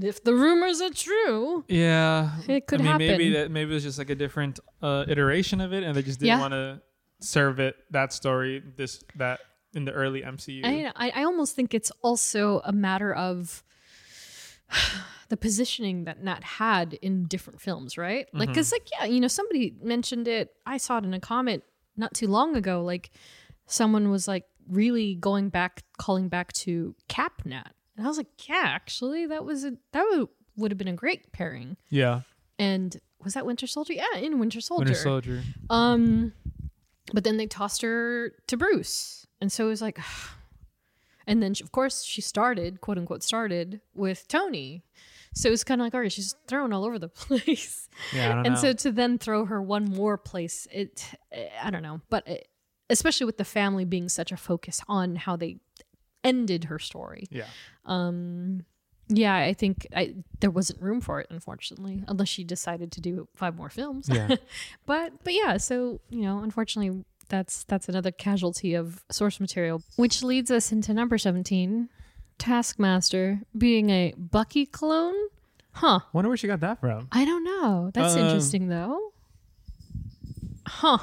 [0.00, 2.30] if the rumors are true, Yeah.
[2.48, 3.32] It could I mean, Maybe happen.
[3.42, 6.20] that maybe it was just like a different uh, iteration of it, and they just
[6.20, 6.40] didn't Yeah.
[6.40, 6.82] want to
[7.20, 9.40] serve it that story this that
[9.74, 10.60] in the early MCU.
[10.64, 13.62] I, I I almost think it's also a matter of
[15.28, 18.26] the positioning that Nat had in different films, right?
[18.28, 18.38] Mm-hmm.
[18.38, 20.52] Like, cause like yeah, you know, somebody mentioned it.
[20.66, 21.64] I saw it in a comment
[21.96, 22.82] not too long ago.
[22.82, 23.10] Like,
[23.66, 28.48] someone was like really going back, calling back to Cap Nat, and I was like,
[28.48, 31.76] yeah, actually, that was a that would would have been a great pairing.
[31.90, 32.22] yeah.
[32.60, 33.92] And was that Winter Soldier?
[33.92, 34.84] Yeah, in Winter Soldier.
[34.86, 35.42] Winter Soldier.
[35.70, 36.32] Um,
[37.12, 39.98] but then they tossed her to Bruce, and so it was like,
[41.26, 44.84] and then she- of course she started, quote unquote, started with Tony.
[45.34, 48.30] So it was kind of like, all right, she's thrown all over the place, Yeah.
[48.30, 48.60] I don't and know.
[48.60, 51.06] so to then throw her one more place, it,
[51.62, 52.48] I don't know, but it,
[52.90, 55.56] especially with the family being such a focus on how they
[56.24, 57.26] ended her story.
[57.30, 57.46] yeah.
[57.84, 58.64] Um,
[59.10, 63.26] yeah, I think I, there wasn't room for it, unfortunately, unless she decided to do
[63.34, 64.06] five more films.
[64.12, 64.36] Yeah.
[64.86, 70.22] but but yeah, so you know, unfortunately, that's that's another casualty of source material, which
[70.22, 71.88] leads us into number seventeen,
[72.36, 75.14] Taskmaster being a Bucky clone.
[75.72, 76.00] Huh?
[76.12, 77.08] Wonder where she got that from.
[77.10, 77.90] I don't know.
[77.94, 79.12] That's Um, interesting though.
[80.66, 80.98] Huh?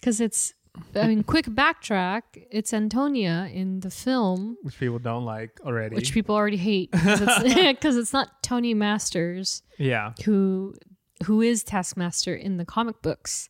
[0.00, 0.54] Because it's.
[0.94, 2.22] I mean, quick backtrack.
[2.52, 5.96] It's Antonia in the film Which people don't like already.
[5.96, 10.12] which people already hate because it's, it's not Tony Masters yeah.
[10.24, 10.74] who
[11.24, 13.48] who is Taskmaster in the comic books,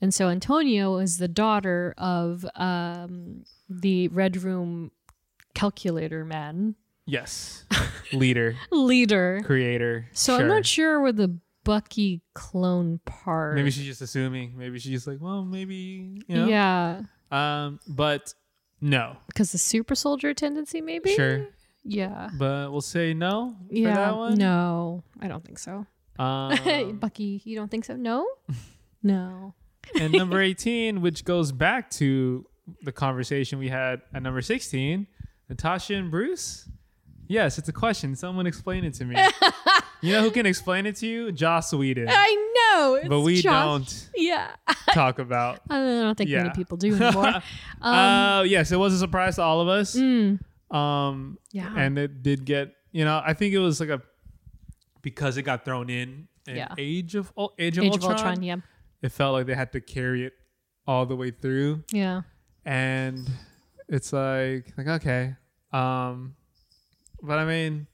[0.00, 4.90] and so Antonia is the daughter of um, the Red Room
[5.54, 6.74] calculator man
[7.06, 7.64] Yes.
[8.12, 9.40] Leader, leader.
[9.44, 10.08] creator.
[10.12, 13.56] So I'm not sure where the Bucky clone part.
[13.56, 14.56] Maybe she's just assuming.
[14.56, 16.46] Maybe she's just like, well, maybe you know.
[16.46, 18.32] yeah, Um, but
[18.80, 19.16] no.
[19.26, 21.14] because the super soldier tendency, maybe.
[21.14, 21.46] Sure.
[21.84, 22.30] Yeah.
[22.38, 23.94] But we'll say no for Yeah.
[23.94, 24.34] that one.
[24.36, 25.86] No, I don't think so.
[26.18, 27.96] Um, Bucky, you don't think so?
[27.96, 28.26] No.
[29.02, 29.54] No.
[30.00, 32.44] and number 18, which goes back to
[32.82, 35.06] the conversation we had at number 16,
[35.48, 36.68] Natasha and Bruce.
[37.28, 38.16] Yes, it's a question.
[38.16, 39.14] Someone explain it to me.
[40.02, 41.32] you know who can explain it to you?
[41.32, 42.08] Joss Whedon.
[42.10, 42.94] I know.
[42.96, 43.64] It's but we Josh.
[43.64, 44.50] don't Yeah.
[44.92, 45.60] talk about.
[45.70, 46.42] I don't think Yeah.
[46.44, 47.42] many people do anymore.
[47.80, 49.94] Um, uh, yes, it was a surprise to all of us.
[49.96, 50.38] mm,
[50.74, 51.72] Um, yeah.
[51.76, 54.00] and it did get you know i think it was like a
[55.02, 56.74] because it got thrown in in Yeah.
[56.78, 58.56] age of age of Age ultron, of Ultron, yeah.
[59.02, 60.32] it felt like they had to carry it
[60.86, 62.22] all the way through Yeah.
[62.64, 63.28] and
[63.88, 65.36] it's like like okay
[65.72, 66.36] um
[67.22, 67.86] but i mean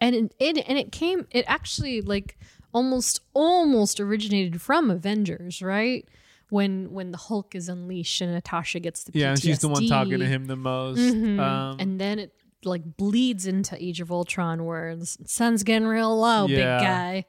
[0.00, 2.36] And it, it and it came it actually like
[2.72, 6.06] almost almost originated from Avengers, right?
[6.50, 9.86] When when the Hulk is unleashed and Natasha gets the yeah and she's the one
[9.88, 11.38] talking to him the most Mhm.
[11.40, 12.32] um and then it
[12.64, 16.56] like bleeds into Age of Ultron where the sun's getting real low, Yeah.
[16.78, 17.24] big guy.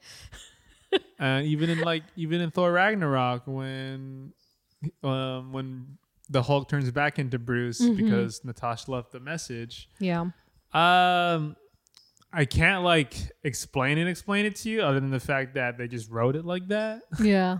[1.19, 4.33] and even in like even in thor ragnarok when
[5.03, 5.97] um, when
[6.29, 7.97] the Hulk turns back into Bruce Mhm.
[7.97, 9.89] because Natasha left the message.
[9.99, 10.29] Yeah.
[10.73, 11.55] Um,
[12.31, 15.87] I can't like explain it, explain it to you, other than the fact that they
[15.87, 17.01] just wrote it like that.
[17.21, 17.59] Yeah.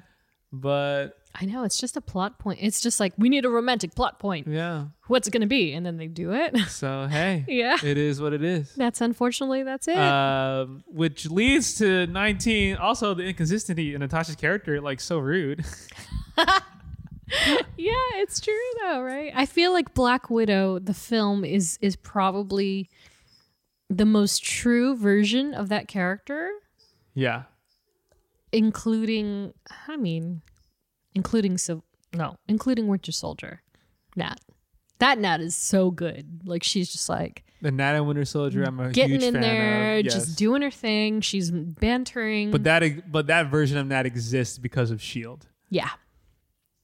[0.52, 1.64] But I know.
[1.64, 2.58] It's just a plot point.
[2.62, 4.48] It's just like, we need a romantic plot point.
[4.48, 5.74] yeah, What's it going to be?
[5.74, 6.58] And then they do it.
[6.70, 7.78] so hey, yeah.
[7.84, 8.74] it is what it is.
[8.76, 9.98] That's unfortunately, that's it.
[9.98, 12.78] Um, which leads to 19.
[12.78, 15.64] Also, the inconsistency in Natasha's character, like so rude.
[16.38, 19.32] yeah, it's true though, right?
[19.36, 22.90] I feel like Black Widow, the film, is is probably
[23.90, 26.52] the most true version of that character,
[27.14, 27.44] yeah,
[28.52, 29.54] including,
[29.88, 30.42] I mean,
[31.16, 31.84] including so
[32.14, 33.62] no, including Winter Soldier,
[34.16, 34.40] Nat.
[35.00, 36.42] That Nat is so good.
[36.44, 38.64] Like she's just like the Nat and Winter Soldier.
[38.64, 40.06] I'm a getting huge in fan there, of.
[40.06, 40.14] Yes.
[40.14, 41.22] just doing her thing.
[41.22, 42.52] She's bantering.
[42.52, 45.48] But that, but that version of Nat exists because of Shield.
[45.70, 45.90] yeah.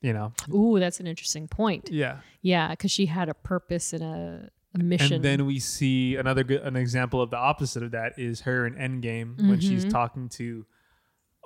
[0.01, 0.33] You know.
[0.53, 1.89] Ooh, that's an interesting point.
[1.91, 2.19] Yeah.
[2.43, 5.13] Yeah, because she had a purpose and a, a mission.
[5.13, 8.65] And then we see another good, an example of the opposite of that is her
[8.67, 9.89] in Endgame when she's Mhm.
[9.91, 10.65] talking to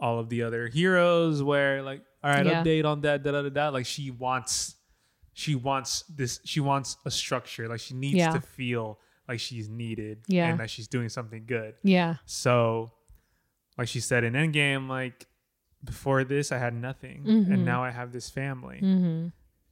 [0.02, 1.42] all of the other heroes.
[1.44, 2.64] Where like, all right, Yeah.
[2.64, 3.70] update on that, da da da da.
[3.70, 4.76] Like she wants,
[5.34, 6.40] she wants this.
[6.46, 7.68] She wants a structure.
[7.68, 8.32] Like she needs Yeah.
[8.32, 10.24] to feel like she's needed.
[10.28, 10.50] Yeah.
[10.50, 11.76] And that she's doing something good.
[11.84, 12.92] yeah, So,
[13.78, 15.28] like she said in Endgame, like
[15.84, 17.54] before this I had nothing, Mhm.
[17.54, 18.80] and now I have this family.
[18.82, 19.28] mm-hmm.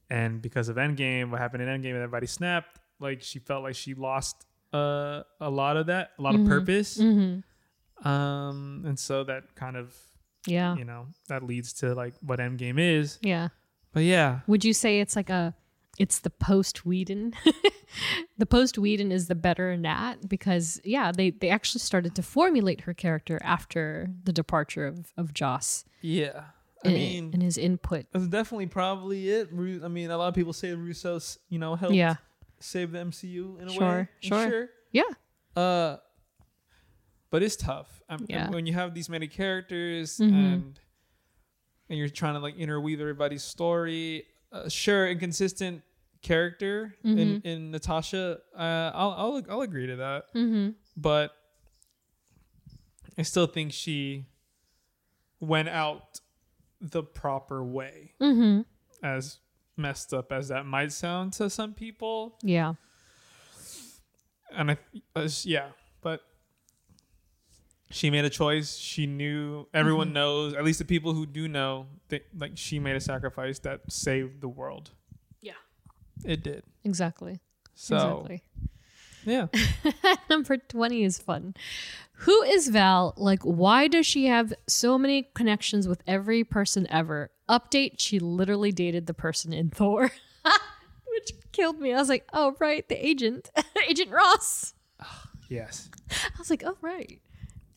[0.09, 2.79] And because of Endgame, what happened in Endgame, everybody snapped.
[2.99, 6.41] Like she felt like she lost uh, a lot of that, a lot Mhm.
[6.43, 6.97] of purpose.
[6.97, 8.07] Mm-hmm.
[8.07, 9.95] Um, and so that kind of,
[10.45, 13.17] yeah, you know, that leads to like what Endgame is.
[13.21, 13.49] yeah.
[13.93, 15.55] But yeah, Would you say it's like a,
[15.97, 17.33] it's the post Whedon?
[18.37, 22.81] the post Whedon is the better Nat because yeah, they they actually started to formulate
[22.81, 25.85] her character after the departure of of Joss.
[26.01, 26.43] yeah.
[26.85, 28.05] I in, mean, and his input.
[28.11, 29.49] that's definitely probably it.
[29.51, 32.17] I mean, a lot of people say Russo's, you know, helped Yeah,
[32.59, 34.09] save the MCU in a Sure, way.
[34.19, 34.49] sure.
[34.49, 35.03] Sure, yeah,
[35.55, 35.97] Uh,
[37.29, 38.01] but it's tough.
[38.09, 38.49] Um, Yeah.
[38.49, 40.29] When you have these many characters Mhm.
[40.53, 40.79] and
[41.89, 44.25] and you're trying to like interweave everybody's story.
[44.51, 45.83] Uh, sure, inconsistent
[46.21, 47.47] character in Mm-hmm.
[47.47, 48.39] in Natasha.
[48.55, 50.33] Uh, I'll I'll I'll agree to that.
[50.33, 50.71] mm-hmm.
[50.97, 51.31] But
[53.17, 54.25] I still think she
[55.39, 56.19] went out
[56.81, 58.13] the proper way.
[58.21, 58.61] Mm-hmm.
[59.03, 59.39] As
[59.77, 62.73] messed up as that might sound to some people, yeah,
[64.55, 64.77] and I,
[65.15, 65.67] as, yeah,
[66.01, 66.21] but
[67.89, 68.75] she made a choice.
[68.75, 70.13] She knew everyone mm-hmm.
[70.15, 73.91] knows, at least the people who do know, that like she made a sacrifice that
[73.91, 74.91] saved the world.
[75.41, 75.53] Yeah.
[76.25, 76.63] it did.
[76.83, 77.39] exactly,
[77.75, 78.43] So exactly.
[79.25, 79.47] yeah,
[80.29, 81.55] Number 20 is fun.
[82.21, 83.13] Who is Val?
[83.15, 87.29] Like, why does she have so many connections with every person ever?
[87.49, 90.11] Update, she literally dated the person in Thor,
[91.07, 91.93] which killed me.
[91.93, 93.49] I was like, oh, right, the agent,
[93.89, 94.73] Agent Ross.
[95.49, 95.89] yes.
[96.11, 97.21] I was like, oh, right,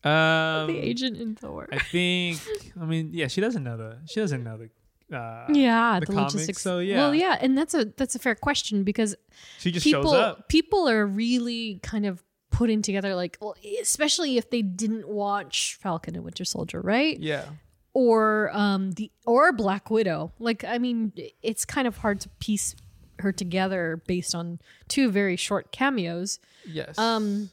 [0.04, 1.68] Um, the agent in Thor.
[1.72, 2.40] I think.
[2.80, 3.98] I mean, yeah, she doesn't know the.
[4.06, 4.70] She doesn't know the.
[5.16, 6.62] Uh, yeah, the the, comics, logistics.
[6.62, 6.96] so yeah.
[6.98, 9.16] Well, yeah, and that's a that's a fair question because
[9.58, 10.48] She just people shows up.
[10.48, 16.14] people are really kind of putting together like, well, especially if they didn't watch Falcon
[16.14, 17.18] and Winter Soldier, right?
[17.18, 17.44] Yeah.
[17.92, 20.32] Or um the or Black Widow.
[20.38, 21.12] Like I mean,
[21.42, 22.74] it's kind of hard to piece
[23.20, 26.38] her together based on two very short cameos.
[26.66, 26.98] Yes.
[26.98, 27.50] Um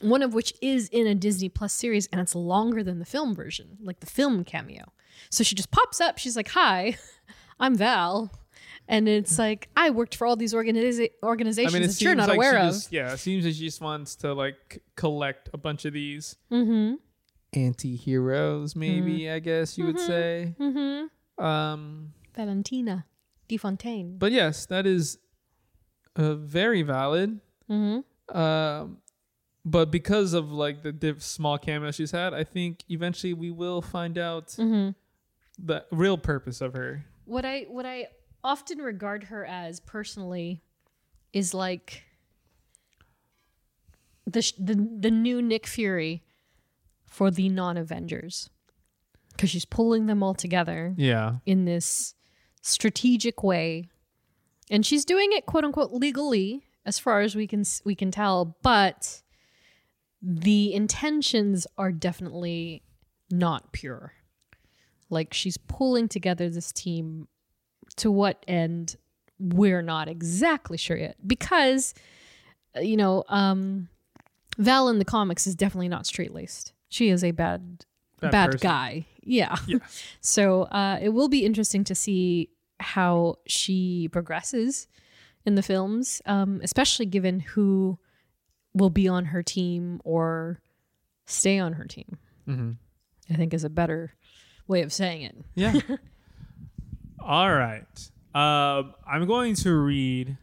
[0.00, 3.34] one of which is in a Disney Plus series and it's longer than the film
[3.34, 4.92] version, like the film cameo.
[5.30, 6.96] So she just pops up, she's like, "Hi,
[7.60, 8.30] I'm Val."
[8.86, 12.28] And it's like, "I worked for all these organiza- I organizations mean, that you're not
[12.28, 15.56] like aware of." just, yeah, it seems like she just wants to like collect a
[15.58, 16.96] bunch of these Mhm.
[17.56, 20.54] Anti-heroes, maybe I guess you would say.
[20.58, 21.08] Mhm.
[21.38, 23.06] Um, Valentina
[23.48, 24.18] DeFontaine.
[24.18, 25.18] but yes, that is
[26.16, 27.40] uh, very valid.
[27.68, 28.04] Mhm.
[28.34, 28.98] Um,
[29.64, 33.80] but because of like the diff- small cameo she's had, I think eventually we will
[33.82, 34.94] find out Mhm.
[35.58, 37.04] the real purpose of her.
[37.26, 38.08] what I what I
[38.42, 40.62] often regard her as personally
[41.32, 42.04] is like
[44.26, 46.22] the sh- the the new Nick Fury
[47.14, 48.50] for the non-Avengers.
[49.30, 51.36] Because she's pulling them all together Yeah.
[51.46, 52.14] in this
[52.60, 53.88] strategic way.
[54.70, 58.56] And she's doing it quote unquote legally as far as we can we can tell
[58.62, 59.22] but
[60.22, 62.82] the intentions are definitely
[63.30, 64.12] not pure.
[65.10, 67.28] Like she's pulling together this team
[67.96, 68.96] to what end?
[69.38, 71.16] We're not exactly sure yet.
[71.26, 71.94] Because
[72.76, 73.88] uh, you know um
[74.58, 77.84] val in the comics is definitely not straight-laced she is a bad
[78.20, 79.78] Bad bad, guy yeah Yeah.
[80.20, 84.86] so uh it will be interesting to see how she progresses
[85.46, 87.98] in the films, um, especially given who
[88.72, 90.60] will be on her team or
[91.26, 92.18] stay on her team.
[92.48, 92.70] Mm-hmm.
[93.32, 94.14] I think is a better
[94.66, 95.36] way of saying it.
[95.54, 95.74] Yeah.
[97.20, 98.10] All right.
[98.34, 100.36] Um, I'm going to read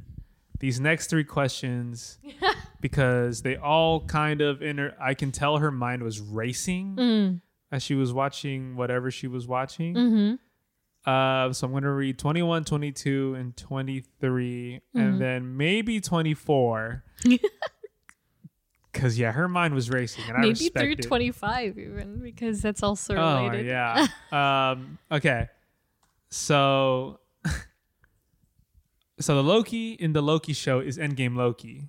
[0.60, 2.20] these next three questions
[2.82, 4.96] because they all kind of inter.
[5.00, 7.42] I can tell her mind was racing Mm.
[7.72, 9.94] as she was watching whatever she was watching.
[9.96, 11.10] Mm-hmm.
[11.10, 15.00] Uh, so I'm going to read 21, 22, and 23, Mm-hmm.
[15.00, 17.04] and then maybe 24.
[18.92, 20.26] Because, yeah, her mind was racing.
[20.28, 21.02] And I Maybe respect through it.
[21.04, 23.66] 25 even because that's also Oh related.
[23.68, 24.06] yeah.
[24.74, 25.48] um, okay.
[26.30, 27.22] So,
[29.20, 31.88] so the Loki in the Loki show is Endgame Loki.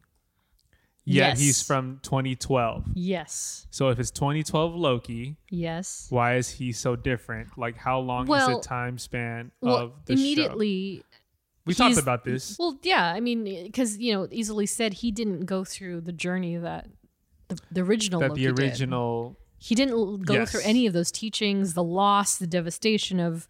[1.04, 1.40] Yet Yes.
[1.40, 2.84] he's from 2012.
[2.94, 3.66] Yes.
[3.70, 6.06] So if it's 2012 Loki, Yes.
[6.10, 7.58] why is he so different?
[7.58, 10.20] Like how long is the time span Well, of the show?
[10.20, 11.02] immediately
[11.66, 12.56] We talked about this.
[12.58, 16.56] Well, yeah, I mean, because you know, easily said he didn't go through the journey
[16.56, 16.88] that
[17.48, 18.60] the, the original That Loki the did.
[18.62, 20.52] original He didn't go Yes.
[20.52, 23.48] through any of those teachings, the loss, the devastation of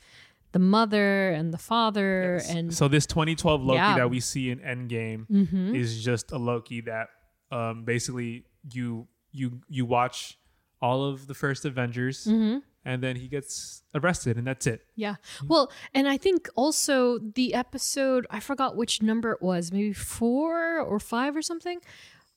[0.53, 3.96] the mother and the father, and so this 2012 Loki Yeah.
[3.96, 5.74] that we see in Endgame Mhm.
[5.74, 7.09] is just a Loki that
[7.53, 10.38] um, basically you you you watch
[10.80, 12.59] all of the first Avengers Mm-hmm.
[12.84, 14.80] and then he gets arrested and that's it.
[14.96, 15.16] yeah.
[15.46, 20.80] Well, and I think also the episode I forgot which number it was, maybe four
[20.80, 21.78] or five or something,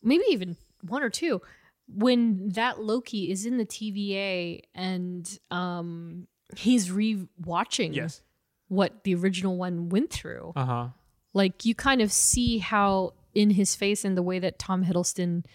[0.03, 0.57] maybe even
[0.87, 1.41] one or two.
[1.87, 8.21] When that Loki is in the TVA and um, he's re-watching Yes.
[8.69, 10.53] what the original one went through.
[10.55, 10.87] Uh huh.
[11.33, 15.45] like you kind of see how in his face and the way that Tom Hiddleston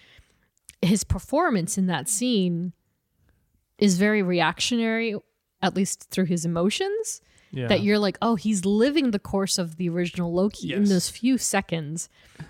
[0.82, 2.72] his performance in that scene
[3.78, 5.14] is very reactionary
[5.62, 7.20] at least through his emotions
[7.52, 7.66] Yeah.
[7.68, 11.36] that you're like oh he's living the course of the original Loki in those few
[11.38, 12.08] seconds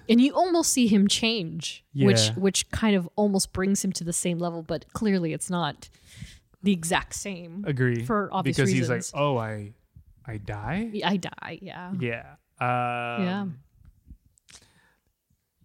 [0.08, 2.34] and you almost see him change which Yeah.
[2.34, 5.88] which kind of almost brings him to the same level but clearly it's not
[6.62, 9.12] the exact same agree for obvious because he's reasons.
[9.14, 9.72] like, oh, I
[10.26, 10.90] I die.
[11.04, 12.26] I die yeah Yeah.
[12.60, 13.46] Um, Yeah.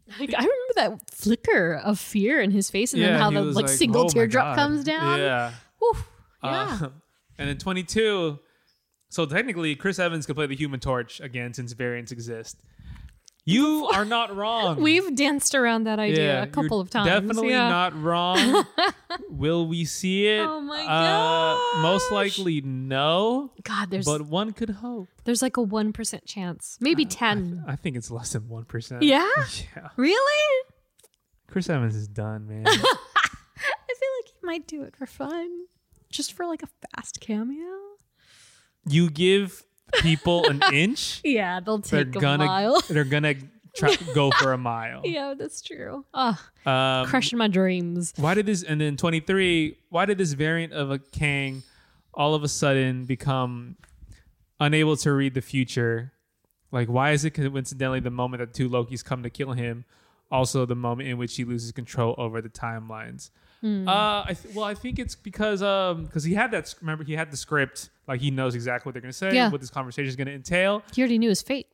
[0.20, 3.42] Like, I remember that flicker of fear in his face, and yeah, then how the
[3.42, 5.20] was like, single "Oh teardrop comes down.
[5.20, 5.52] Yeah.
[5.80, 5.96] Whew.
[6.44, 6.78] yeah.
[6.82, 7.02] Um,
[7.40, 8.40] and then 22.
[9.10, 12.58] So technically, Chris Evans could play the Human Torch again since variants exist.
[13.48, 14.82] You are not wrong.
[14.82, 17.08] We've danced around that idea a you're couple of times.
[17.08, 17.70] Definitely yeah.
[17.70, 18.66] not wrong.
[19.30, 20.40] Will we see it?
[20.42, 25.10] Oh my Uh, most likely no, God, there's but one could hope.
[25.26, 27.64] there's like a one percent chance, maybe ten.
[27.68, 28.98] I think it's less than 1%.
[29.02, 29.30] yeah,
[29.76, 29.90] Yeah.
[29.96, 30.64] really?
[31.48, 32.64] Chris Evans is done, man.
[32.68, 35.66] I feel like he might do it for fun,
[36.10, 37.78] just for like a fast cameo.
[38.88, 39.64] you give
[40.02, 42.82] people an inch, Yeah, they'll they're take a gonna mile.
[42.90, 43.36] they're gonna
[43.76, 45.02] try go for a mile.
[45.06, 46.06] yeah, that's true.
[46.14, 48.14] Ah, Um, crushing my dreams.
[48.18, 51.64] why did this and then 23 why did this variant of a kang
[52.14, 53.76] all of a sudden become
[54.60, 56.12] unable to read the future
[56.72, 59.84] like why is it coincidentally the moment that two lokis come to kill him
[60.32, 63.30] also the moment in which he loses control over the timelines
[63.64, 67.14] uh I th- well i think it's because um because he had that remember he
[67.16, 69.50] had the script like he knows exactly what they're gonna say Yeah.
[69.50, 71.68] what this conversation is gonna entail He already knew his fate.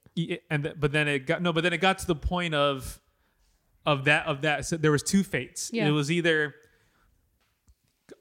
[0.49, 2.99] And th- but then it got no but then it got to the point of
[3.85, 5.87] of that of that so there was two fates Yeah.
[5.87, 6.53] it was either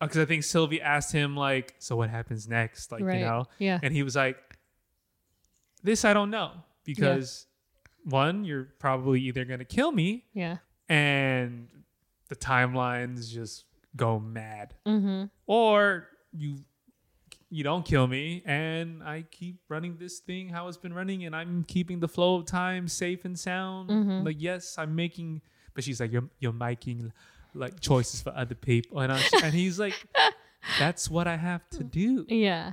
[0.01, 3.19] because i think sylvie asked him like so what happens next like Right.
[3.19, 3.79] you know Yeah.
[3.83, 4.37] and he was like
[5.83, 6.53] this i don't know
[6.85, 7.47] because
[8.05, 10.59] one you're probably either gonna kill me Yeah.
[10.89, 11.69] and
[12.29, 13.65] the timelines just
[13.97, 15.25] go mad Mm-hmm.
[15.47, 16.59] or you
[17.53, 21.35] you don't kill me and i keep running this thing how it's been running and
[21.35, 24.25] i'm keeping the flow of time safe and sound Mm-hmm.
[24.25, 25.43] like yes i'm making
[25.75, 27.13] but she's like you're you're making
[27.55, 29.95] like choices for other people and, I, and he's like
[30.79, 32.73] that's what i have to do Yeah.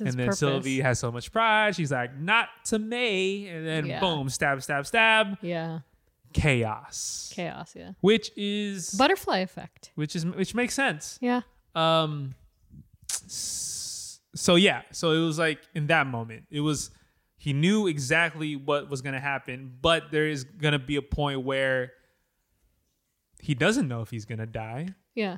[0.00, 0.38] And then purpose.
[0.40, 4.00] sylvie has so much pride she's like not to me and then Yeah.
[4.00, 5.80] boom stab stab stab Yeah.
[6.34, 7.72] chaos Chaos.
[7.74, 7.92] Yeah.
[8.02, 9.90] which is Butterfly effect.
[9.94, 11.40] which is which makes sense Yeah.
[11.74, 12.34] um
[13.10, 13.76] s-
[14.34, 16.90] so yeah so it was like in that moment it was
[17.36, 21.02] he knew exactly what was going to happen but there is going to be a
[21.02, 21.92] point where
[23.40, 25.36] he doesn't know if he's going to die Yeah.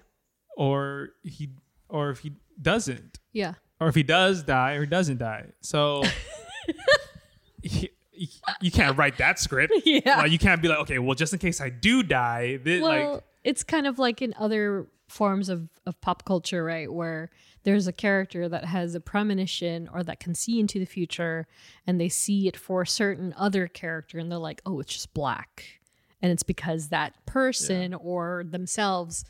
[0.56, 1.50] or he
[1.88, 3.54] or if he doesn't Yeah.
[3.80, 6.02] or if he does die or he doesn't die so
[7.62, 8.30] he- he-
[8.60, 10.18] you can't write that script Yeah.
[10.18, 13.12] like you can't be like okay well just in case i do die this, Well,
[13.14, 16.92] like it's kind of like in other forms of, of pop culture, right?
[16.92, 17.30] Where
[17.62, 21.46] there's a character that has a premonition or that can see into the future
[21.86, 25.12] and they see it for a certain other character and they're like, oh, it's just
[25.14, 25.80] black.
[26.22, 29.24] And it's because that person or themselves,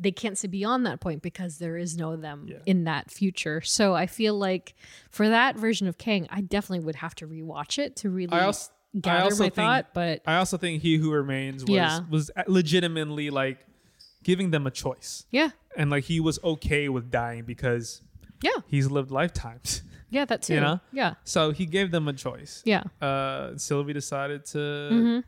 [0.00, 2.58] they can't see beyond that point because there is no them Yeah.
[2.66, 3.60] in that future.
[3.60, 4.74] So I feel like
[5.10, 8.44] for that version of Kang, I definitely would have to rewatch it to really I
[8.44, 9.86] also I gather also my think thought.
[9.94, 12.00] But I also think He Who Remains was Yeah.
[12.10, 13.58] was legitimately like
[14.22, 18.02] giving them a choice, yeah, and like he was okay with dying because
[18.42, 19.82] yeah, he's lived lifetimes.
[20.10, 20.54] yeah, that too.
[20.54, 20.80] You know?
[20.92, 22.62] Yeah, so he gave them a choice.
[22.64, 22.84] yeah.
[23.00, 25.24] Uh, Sylvie decided to Mhm.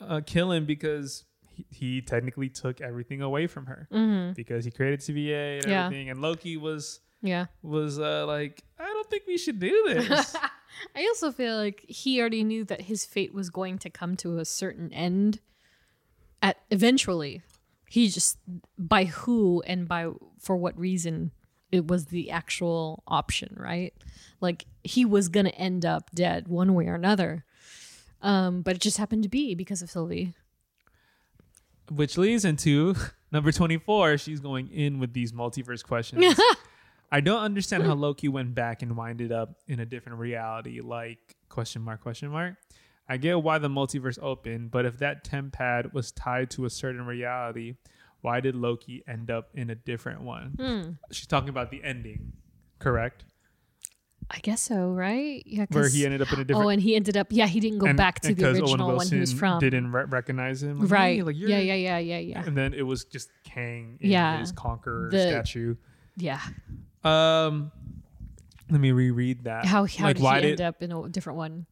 [0.00, 4.32] uh, kill him because he, he technically took everything away from her Mm-hmm.
[4.34, 5.84] because he created TVA and Yeah.
[5.86, 7.46] everything, and Loki was Yeah.
[7.62, 10.34] was uh, like, I don't think we should do this.
[10.96, 14.38] I also feel like he already knew that his fate was going to come to
[14.38, 15.40] a certain end
[16.40, 17.42] at eventually.
[17.90, 18.38] He just
[18.78, 21.32] by who and by for what reason
[21.72, 23.92] it was the actual option, right?
[24.40, 27.44] Like he was to end up dead one way or another.
[28.22, 30.34] Um, but it just happened to be because of Sylvie.
[31.90, 32.94] Which leads into
[33.32, 34.18] number 24.
[34.18, 36.38] She's going in with these multiverse questions.
[37.10, 41.18] I don't understand how Loki went back and winded up in a different reality, like
[41.48, 42.54] question mark, question mark.
[43.10, 46.70] I get why the multiverse opened, but if that temp pad was tied to a
[46.70, 47.74] certain reality,
[48.20, 50.54] why did Loki end up in a different one?
[50.58, 50.90] Hmm.
[51.10, 52.32] She's talking about the ending,
[52.78, 53.24] correct?
[54.30, 55.42] I guess so, right?
[55.44, 57.58] Yeah, Where he ended up in a different Oh, and he ended up yeah, he
[57.58, 59.58] didn't go and- back to the the 'cause Owen original one he was from.
[59.58, 61.16] Didn't re- recognize him, Like, right.
[61.16, 62.44] "Hey, like, yeah, yeah, yeah, yeah, yeah.
[62.46, 64.38] And then it was just Kang in Yeah.
[64.38, 65.74] his conqueror The- statue.
[66.16, 66.40] Yeah.
[67.02, 67.72] Um,
[68.70, 69.64] let me reread that.
[69.66, 71.66] How how like, did he end up in a different one?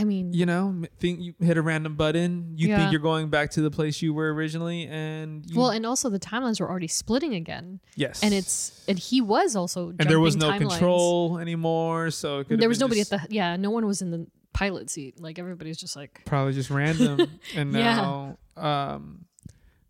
[0.00, 2.54] I mean, you know think you hit a random button?
[2.56, 2.78] You Yeah.
[2.78, 6.08] think you're going back to the place you were originally, and you, well, and also
[6.08, 10.20] the timelines were already splitting again, yes, and it's and he was also and there
[10.20, 10.70] was no timelines.
[10.70, 14.10] control anymore, so it could There was nobody at the yeah, no one was in
[14.10, 15.20] the pilot seat.
[15.20, 17.94] Like everybody's just like probably just random, and Yeah.
[17.96, 19.24] now um,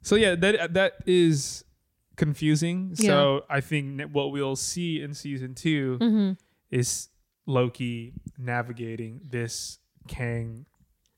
[0.03, 1.65] so yeah, that that is
[2.17, 2.95] confusing.
[2.95, 6.39] So I think what we'll see in season 2 mhm.
[6.71, 7.09] is
[7.47, 10.66] Loki navigating this Kang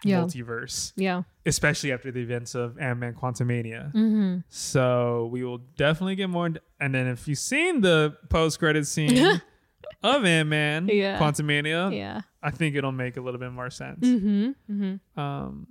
[0.05, 0.21] Yeah.
[0.23, 3.93] multiverse, yeah, especially after the events of Ant Man Quantumania.
[3.93, 4.39] mm-hmm.
[4.49, 6.51] So we will definitely get more.
[6.81, 9.17] And then if you've seen the post credit scene
[10.03, 11.19] of Ant Man Yeah.
[11.19, 14.01] Quantumania, yeah, I think it'll make a little bit more sense.
[14.05, 14.51] mm-hmm.
[14.71, 15.21] Mm-hmm.
[15.21, 15.69] Um,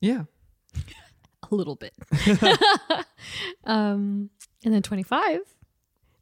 [0.00, 0.24] yeah.
[1.50, 1.92] a little bit.
[3.64, 4.30] um,
[4.64, 5.40] and then twenty five,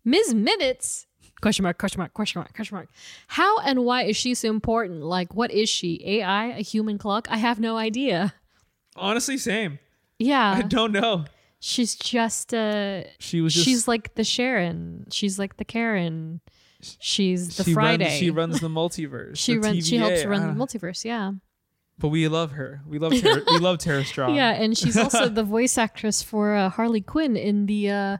[0.04, 0.34] Ms.
[0.34, 1.06] Minutes.
[1.40, 2.88] Question mark, question mark, question mark, question mark.
[3.28, 5.02] How and why is she so important?
[5.02, 6.00] Like, what is she?
[6.04, 6.46] AI?
[6.46, 7.28] A human clock?
[7.30, 8.34] I have no idea.
[8.96, 9.78] Honestly, same.
[10.18, 10.52] Yeah.
[10.52, 11.26] I don't know.
[11.60, 13.64] She's just uh She was just.
[13.64, 15.06] she's like the Sharon.
[15.10, 16.40] She's like the Karen.
[16.80, 18.04] She's the she Friday.
[18.04, 19.36] Runs, she runs the multiverse.
[19.36, 21.32] she the runs she helps run the multiverse, yeah.
[21.98, 22.82] But we love her.
[22.86, 24.36] We love Tara, we love Tara Strong.
[24.36, 28.16] Yeah, and she's also the voice actress for uh, Harley Quinn in the uh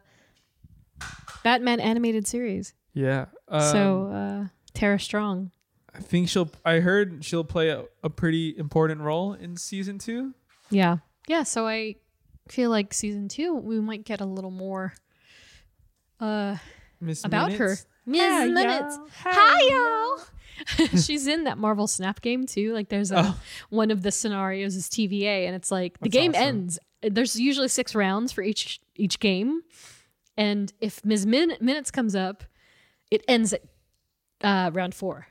[1.45, 2.75] Batman animated series.
[2.97, 3.26] Yeah.
[3.49, 4.44] Um, so uh
[4.74, 5.51] Tara Strong.
[5.94, 6.51] I think she'll.
[6.64, 10.34] I heard she'll play a, a pretty important role in season two.
[10.70, 10.97] Yeah.
[11.28, 11.97] Yeah, so I
[12.49, 14.94] feel like season 2 we might get a little more
[16.20, 16.57] uh
[17.01, 17.82] Miss about Minutes.
[17.82, 17.88] her.
[18.07, 18.51] Ms.
[18.53, 18.99] Minutes.
[19.24, 20.86] Hi y'all.
[21.03, 22.72] She's in that Marvel Snap game too.
[22.72, 23.40] Like there's a Oh.
[23.70, 26.42] one of the scenarios is TVA and it's like the That's game awesome.
[26.42, 26.78] ends.
[27.03, 29.61] There's usually 6 rounds for each each game.
[30.38, 31.26] And if Ms.
[31.26, 32.44] Min- Minutes comes up,
[33.11, 33.62] it ends at
[34.42, 35.26] uh, round 4.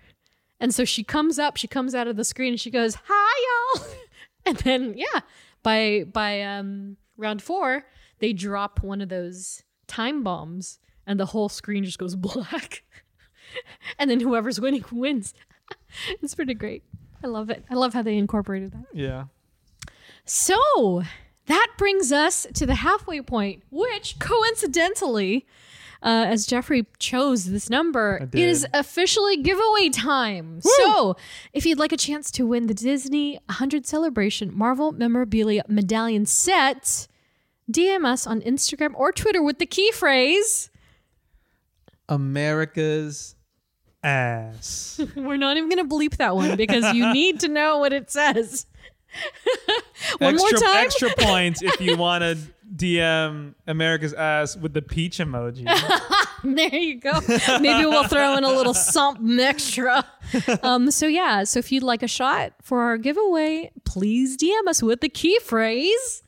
[0.60, 3.76] And so she comes up, she comes out of the screen and she goes, "Hi
[3.76, 3.88] y'all."
[4.46, 5.22] and then yeah,
[5.64, 7.86] by by um round 4,
[8.20, 12.84] they drop one of those time bombs and the whole screen just goes black.
[14.00, 15.34] and then whoever's winning wins.
[16.22, 16.84] it's pretty great.
[17.24, 17.66] I love it.
[17.70, 18.86] I love how they incorporated that.
[18.94, 19.26] Yeah.
[20.26, 21.04] So
[21.48, 25.46] that brings us to the halfway point, which coincidentally,
[26.06, 30.62] uh, as Geoffrey chose this number, it is officially giveaway time.
[30.62, 31.16] So
[31.52, 37.08] if you'd like a chance to win the Disney 100 Celebration Marvel Memorabilia Medallion set,
[37.72, 40.70] DM us on Instagram or Twitter with the key phrase.
[42.08, 43.36] America's
[44.04, 45.02] ass.
[45.16, 48.12] We're not even going to bleep that one because you need to know what it
[48.12, 48.68] says.
[50.18, 50.86] One extra, more time.
[50.86, 52.38] Extra points if you want to
[52.76, 55.68] DM America's ass with the peach emoji.
[56.44, 57.22] There you go.
[57.60, 60.06] Maybe we'll throw in a little something extra.
[60.62, 64.84] Um, so yeah, so if you'd like a shot for our giveaway, please DM us
[64.84, 66.22] with the key phrase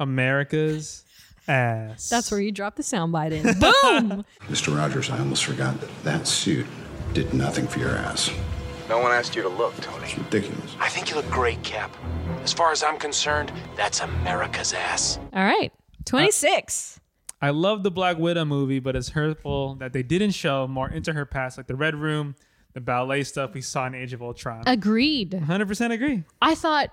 [0.00, 1.04] America's
[1.46, 2.08] ass.
[2.08, 3.44] That's where you drop the soundbite in.
[3.44, 4.24] Boom.
[4.48, 4.76] Mr.
[4.76, 6.66] Rogers, I almost forgot that that suit
[7.12, 8.30] did nothing for your ass.
[8.92, 10.04] No one asked you to look, Tony.
[10.04, 10.76] It's ridiculous.
[10.78, 11.96] I think you look great, Cap.
[12.42, 15.18] As far as I'm concerned, that's America's ass.
[15.32, 15.72] All right.
[16.04, 17.00] 26.
[17.40, 21.14] I love the Black Widow movie, but it's hurtful that they didn't show more into
[21.14, 22.34] her past, like the Red Room,
[22.74, 24.64] the ballet stuff we saw in Age of Ultron.
[24.66, 25.30] Agreed.
[25.30, 26.24] 100% agree.
[26.42, 26.90] I thought,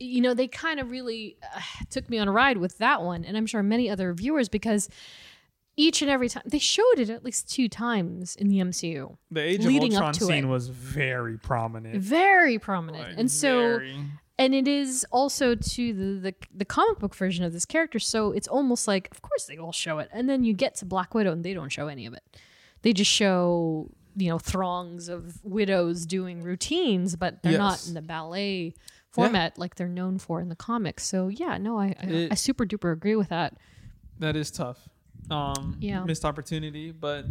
[0.00, 1.60] you know, they kind of really uh,
[1.90, 4.88] took me on a ride with that one, and I'm sure many other viewers because
[5.86, 9.40] each and every time they showed it at least two times in the MCU, The
[9.40, 10.48] Age Leading of up Ultron to scene it.
[10.48, 11.96] was very prominent.
[12.00, 13.78] very prominent, Like, and so.
[13.78, 13.96] very-
[14.38, 18.32] And it is also to the, the the comic book version of this character, so
[18.32, 21.14] it's almost like, of course, they all show it, and then you get to Black
[21.14, 22.22] Widow, and they don't show any of it.
[22.82, 28.02] They just show you know throngs of widows doing routines, but they're not in the
[28.02, 28.74] ballet
[29.10, 31.04] format like they're known for in the comics.
[31.04, 33.50] So yeah, no, I I, It- I super duper agree with that.
[34.18, 34.88] That is tough.
[35.30, 36.04] Um, Yeah.
[36.04, 37.26] Missed opportunity, but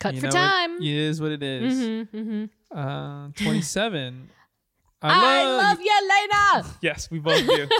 [0.00, 0.76] Cut for know time.
[0.82, 1.74] It, is what it is.
[2.08, 2.44] Mm-hmm,
[2.76, 4.28] Uh, 27.
[5.02, 6.74] I love you, Lena.
[6.82, 7.68] Yes, we both do.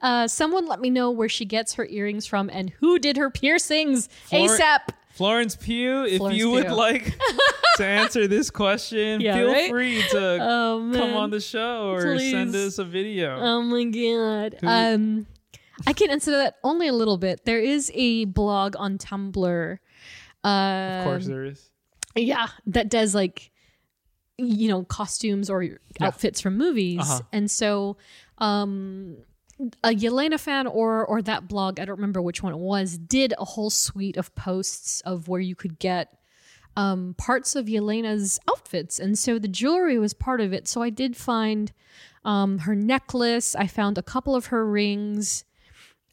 [0.00, 3.30] Uh, someone let me know where she gets her earrings from and who did her
[3.30, 4.78] piercings Flor- ASAP.
[5.10, 7.18] Florence Pugh, if Florence you would like
[7.76, 9.68] to answer this question, Yeah, feel right?
[9.70, 13.38] free to Oh come on the show or send us a video.
[13.40, 14.56] Oh my god.
[14.62, 15.26] Um
[15.86, 17.44] I can answer that only a little bit.
[17.44, 19.78] There is a blog on Tumblr.
[20.42, 21.70] Uh of course, there is.
[22.14, 23.50] yeah, that does like
[24.38, 27.00] you know, costumes or outfits from movies.
[27.00, 27.20] Uh-huh.
[27.32, 27.98] And so
[28.38, 29.18] um
[29.84, 33.34] a Yelena fan or or that blog, I don't remember which one it was, did
[33.38, 36.16] a whole suite of posts of where you could get
[36.76, 40.68] um, parts of Yelena's outfits, and so the jewelry was part of it.
[40.68, 41.72] So I did find
[42.24, 43.54] um, her necklace.
[43.54, 45.44] I found a couple of her rings.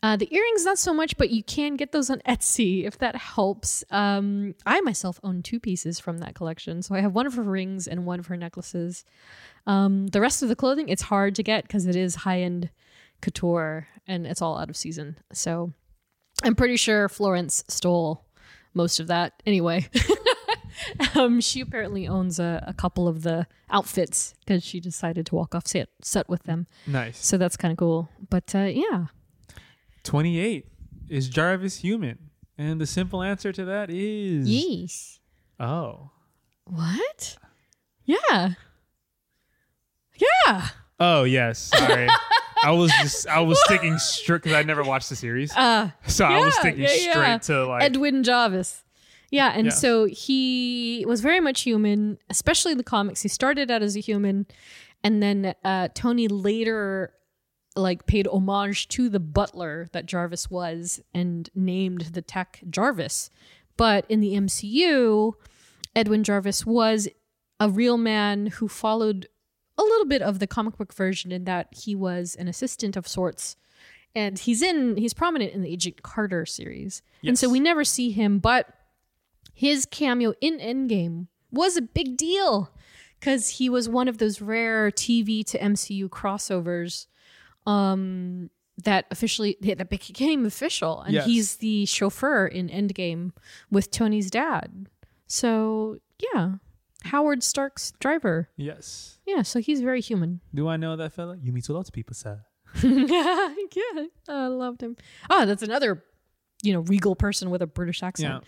[0.03, 3.15] Uh, the earrings, not so much, but you can get those on Etsy if that
[3.15, 3.83] helps.
[3.89, 7.41] Um, I myself own two pieces from that collection, so I have one of her
[7.41, 9.03] rings and one of her necklaces.
[9.65, 12.69] Um, the rest of the clothing, it's hard to get because it is high end
[13.21, 15.17] couture and it's all out of season.
[15.33, 15.73] So
[16.43, 18.23] I'm pretty sure Florence stole
[18.75, 19.87] most of that anyway.
[21.15, 25.55] um, she apparently owns a, a couple of the outfits because she decided to walk
[25.55, 26.67] off set, set with them.
[26.85, 27.25] Nice.
[27.25, 28.09] So that's kind of cool.
[28.29, 29.07] But uh, yeah,
[30.08, 30.66] 28.
[31.10, 32.18] Is Jarvis human?
[32.58, 35.20] And the simple answer to that is yes.
[35.60, 36.12] oh.
[36.66, 37.38] What?
[38.05, 38.53] Yeah.
[40.16, 40.68] Yeah.
[40.99, 42.08] Oh yes, sorry.
[42.64, 46.26] I was just I was sticking straight because I never watched the series, Uh, so
[46.26, 47.38] I was yeah, sticking yeah, straight yeah.
[47.39, 48.84] to like Edwin Jarvis.
[49.30, 49.72] Yeah, and Yeah.
[49.74, 53.22] so he was very much human, especially in the comics.
[53.22, 54.47] He started out as a human,
[55.03, 57.14] and then uh, Tony later
[57.78, 63.30] like paid homage to the butler that Jarvis was and named the tech Jarvis.
[63.78, 65.34] But in the MCU,
[65.95, 67.07] Edwin Jarvis was
[67.59, 69.28] a real man who followed
[69.78, 73.07] a little bit of the comic book version in that he was an assistant of
[73.07, 73.55] sorts
[74.17, 77.03] and he's in he's prominent in the Agent Carter series.
[77.23, 78.67] And so we never see him, but
[79.53, 82.71] his cameo in Endgame was a big deal
[83.19, 87.05] because he was one of those rare TV to MCU crossovers
[87.68, 88.49] um,
[88.84, 91.26] that officially that became official, and Yes.
[91.26, 93.32] he's the chauffeur in Endgame
[93.70, 94.88] with Tony's dad.
[95.28, 95.97] So
[96.34, 96.55] yeah,
[97.03, 98.49] Howard Stark's driver.
[98.57, 99.13] yes.
[99.28, 100.39] Yeah, so he's very human.
[100.55, 101.38] Do I know that fella?
[101.43, 102.45] You meet a lot of people, sir.
[102.82, 104.05] yeah, yeah.
[104.30, 104.95] I loved him.
[105.30, 106.01] Oh, that's another,
[106.63, 108.43] you know, regal person with a British accent.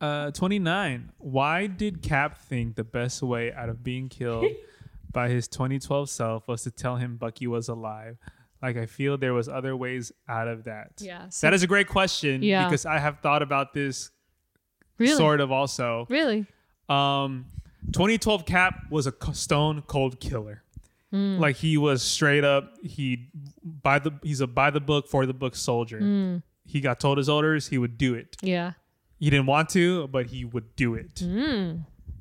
[0.00, 0.06] Yeah.
[0.06, 1.12] Uh, 29.
[1.18, 4.46] Why did Cap think the best way out of being killed
[5.12, 8.16] by his 2012 self was to tell him Bucky was alive?
[8.62, 10.92] Like, I feel there was other ways out of that.
[11.00, 12.66] Yeah, so- that is a great question Yeah.
[12.66, 14.10] because I have thought about this
[14.98, 15.14] Really?
[15.16, 16.06] sort of also.
[16.10, 16.46] Really?
[16.88, 17.46] Um,
[17.92, 20.62] 2012 Cap was a stone cold killer.
[21.10, 21.38] Hmm.
[21.38, 22.74] Like he was straight up.
[22.84, 23.30] He
[23.64, 25.98] by the he's a by the book for the book soldier.
[25.98, 26.36] Hmm.
[26.66, 27.66] He got told his orders.
[27.68, 28.36] He would do it.
[28.42, 28.72] Yeah.
[29.18, 31.18] He didn't want to, but he would do it.
[31.20, 31.78] Hmm.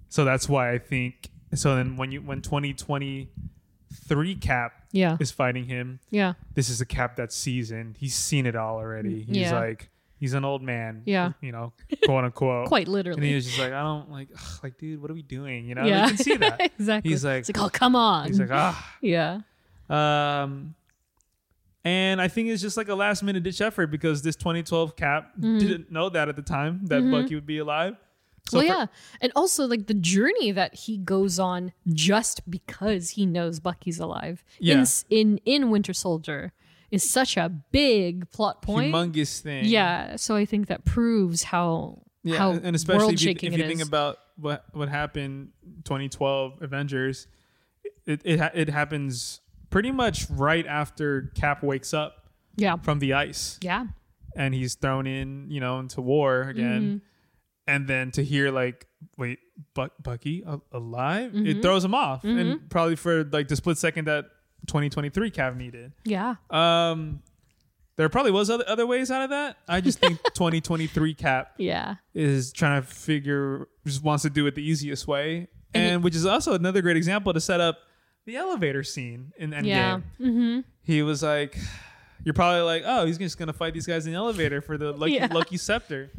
[0.07, 1.29] So that's why I think.
[1.53, 5.17] So then when you when 2023 Cap Yeah.
[5.19, 6.33] is fighting him, Yeah.
[6.55, 7.97] this is a Cap that's seasoned.
[7.99, 9.21] He's seen it all already.
[9.23, 9.59] He's Yeah.
[9.59, 11.03] like he's an old man.
[11.05, 11.33] Yeah.
[11.41, 11.73] you know,
[12.05, 12.67] quote unquote.
[12.69, 13.17] Quite literally.
[13.17, 13.35] And he literally.
[13.35, 15.67] was just like, I don't like, ugh, like, dude, what are we doing?
[15.67, 16.03] You know, yeah.
[16.03, 16.61] you can see that.
[16.79, 17.11] exactly.
[17.11, 18.27] He's like, it's like, oh, come on.
[18.27, 19.41] he's like, ah, yeah.
[19.89, 20.75] um,
[21.85, 25.31] and I think it's just like a last minute ditch effort because this 2012 Cap
[25.39, 27.95] didn't know that at the time that Bucky would be alive.
[28.49, 28.85] So well, for- yeah.
[29.21, 34.43] And also, like, the journey that he goes on just because he knows Bucky's alive
[34.59, 34.85] Yeah.
[35.09, 36.51] in, in, in Winter Soldier
[36.91, 38.93] is such a big plot point.
[38.93, 39.65] humongous thing.
[39.65, 43.67] Yeah, so I think that proves how yeah, how and especially if you, if you
[43.67, 45.49] think about what what happened
[45.85, 47.27] 2012 Avengers,
[48.05, 49.39] it it, it happens
[49.69, 52.25] pretty much right after Cap wakes up
[52.55, 53.85] yeah, from the ice yeah,
[54.35, 56.81] and he's thrown in, you know, into war again.
[56.81, 56.97] Mm-hmm.
[57.69, 59.39] And then to hear like, wait,
[59.73, 61.31] Buck, Bucky alive?
[61.31, 61.45] Mm-hmm.
[61.45, 64.25] It throws him off, and probably for like the split second that
[64.67, 65.93] 2023 Cap needed.
[66.03, 67.21] yeah, Um,
[67.95, 69.57] there probably was other other ways out of that.
[69.67, 74.55] I just think 2023 Cap yeah, is trying to figure, just wants to do it
[74.55, 77.77] the easiest way, And and, it- which is also another great example to set up
[78.25, 79.65] the elevator scene in Endgame.
[79.65, 79.99] yeah.
[80.19, 80.59] Mm-hmm.
[80.83, 81.57] He was like,
[82.23, 84.91] "You're probably like, oh, he's just gonna fight these guys in the elevator for the
[84.93, 85.27] lucky, Yeah.
[85.31, 86.09] lucky scepter,"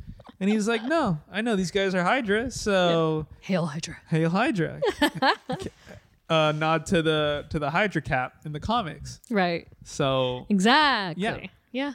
[0.40, 3.98] and he's like, "No, I know these guys are Hydra, so Hail Hydra.
[4.08, 4.80] hail Hydra."
[6.28, 9.20] uh, nod to the to the Hydra cap in the comics.
[9.30, 9.68] Right.
[9.84, 11.22] So Exactly.
[11.22, 11.46] Yeah.
[11.72, 11.92] Yeah.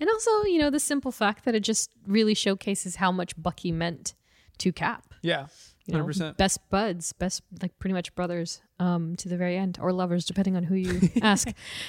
[0.00, 3.72] And also, you know, the simple fact that it just really showcases how much Bucky
[3.72, 4.14] meant
[4.58, 5.12] to Cap.
[5.22, 5.46] yeah,
[5.86, 6.36] You know, hundred percent.
[6.36, 10.56] best buds, best like pretty much brothers, um, to the very end, or lovers, depending
[10.56, 11.48] on who you ask.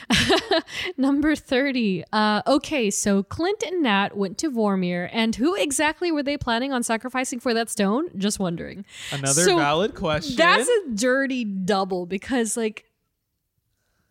[0.97, 2.03] Number thirty.
[2.11, 6.73] Uh, okay, so Clint and Nat went to Vormir, and who exactly were they planning
[6.73, 8.07] on sacrificing for that stone?
[8.17, 8.85] Just wondering.
[9.11, 10.35] Another So, valid question.
[10.35, 12.85] That's a dirty double because like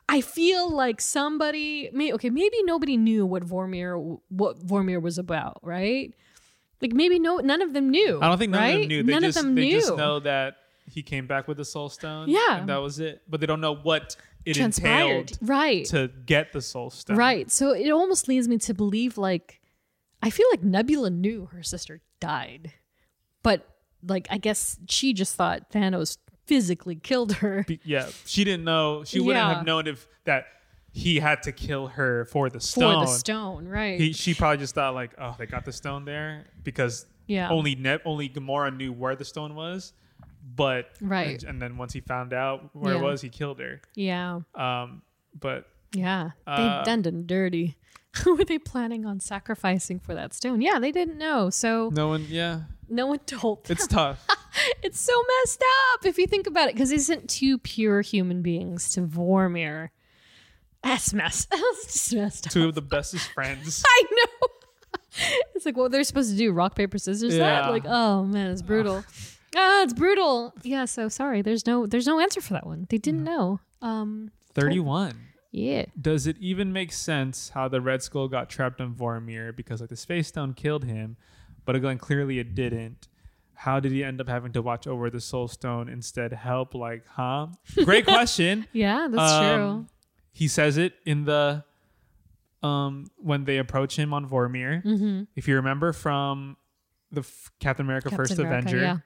[0.09, 5.59] I feel like somebody may okay, maybe nobody knew what Vormir what Vormir was about,
[5.63, 6.15] right?
[6.81, 8.19] Like maybe no none of them knew.
[8.23, 8.75] I don't think none right?
[8.77, 9.03] of them knew.
[9.03, 9.81] They none just of them they knew.
[9.81, 10.57] just know that
[10.91, 12.29] he came back with the Soul Stone.
[12.29, 12.59] Yeah.
[12.59, 13.23] and that was it.
[13.29, 15.31] But they don't know what it transpired.
[15.33, 15.85] entailed Right.
[15.87, 17.17] to get the Soul Stone.
[17.17, 17.51] right.
[17.51, 19.61] So it almost leads me to believe like
[20.23, 22.73] I feel like Nebula knew her sister died.
[23.43, 23.67] But
[24.07, 27.65] like I guess she just thought Thanos physically killed her.
[27.69, 29.05] Be- yeah, she didn't know.
[29.05, 29.55] She wouldn't Yeah.
[29.57, 30.47] have known if that
[30.93, 33.05] he had to kill her for the stone.
[33.05, 34.01] for the stone, right?
[34.01, 37.51] He, she probably just thought like, oh, they got the stone there because Yeah.
[37.51, 39.93] only ne- only Gamora knew where the stone was,
[40.57, 41.41] but Right.
[41.43, 43.01] and, and then once he found out where Yeah.
[43.01, 43.81] it was, he killed her.
[43.95, 44.41] yeah.
[44.55, 45.03] Um,
[45.39, 47.77] but Yeah, Uh, they done done dirty.
[48.25, 50.61] Who were they planning on sacrificing for that stone?
[50.61, 53.65] Yeah, they didn't know, so no one, yeah, no one told.
[53.65, 53.77] Them.
[53.77, 54.27] it's tough.
[54.83, 58.43] It's so messed up if you think about it, because they sent two pure human
[58.43, 59.91] beings to Vormir.
[60.83, 61.51] That's messed.
[61.51, 62.53] That's just messed up.
[62.53, 63.85] Two of the bestest friends.
[63.87, 64.49] I know.
[65.55, 67.35] it's like what they're supposed to do: rock paper scissors.
[67.37, 67.69] That Yeah.
[67.69, 69.05] like, oh man, it's brutal.
[69.57, 70.55] Ah, it's brutal.
[70.63, 70.85] Yeah.
[70.85, 71.43] So sorry.
[71.43, 71.87] There's no.
[71.87, 72.87] There's no answer for that one.
[72.91, 73.61] They didn't know.
[73.83, 74.31] Um.
[74.55, 75.15] Thirty-one.
[75.53, 75.87] Yeah.
[76.01, 79.89] Does it even make sense how the Red Skull got trapped on Vormir because like
[79.91, 81.17] the Space Stone killed him,
[81.65, 83.09] but again clearly it didn't?
[83.55, 86.33] How did he end up having to watch over the Soul Stone instead?
[86.33, 87.49] Help, like, huh?
[87.85, 88.67] Great question.
[88.73, 89.09] Yeah.
[89.11, 89.87] That's Um, true.
[90.33, 91.65] He says it in the
[92.63, 94.85] um when they approach him on Vormir.
[94.85, 95.23] Mm-hmm.
[95.37, 96.57] If you remember from
[97.11, 98.97] the f- Captain America First America, Avenger, yeah.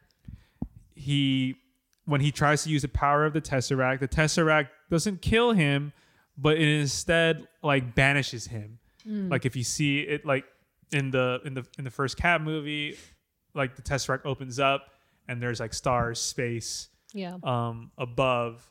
[0.94, 1.56] He
[2.04, 5.92] when he tries to use the power of the Tesseract, the Tesseract doesn't kill him,
[6.36, 8.78] but it instead like banishes him.
[9.08, 9.30] Mm.
[9.30, 10.44] Like if you see it like
[10.90, 12.96] in the in the in the first Cap movie,
[13.54, 14.90] like the Tesseract opens up
[15.28, 17.36] and there's like stars, space, Yeah.
[17.44, 18.68] um, above.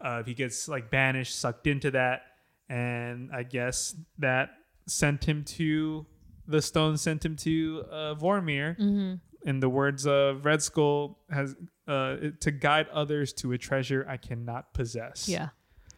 [0.00, 2.22] Uh, he gets like banished, sucked into that,
[2.68, 4.50] and I guess that
[4.86, 6.06] sent him to
[6.46, 6.96] the stone.
[6.96, 8.78] Sent him to uh, Vormir.
[8.78, 9.14] Mm-hmm.
[9.48, 14.18] In the words of Red Skull, has uh, to guide others to a treasure I
[14.18, 15.26] cannot possess.
[15.26, 15.48] Yeah.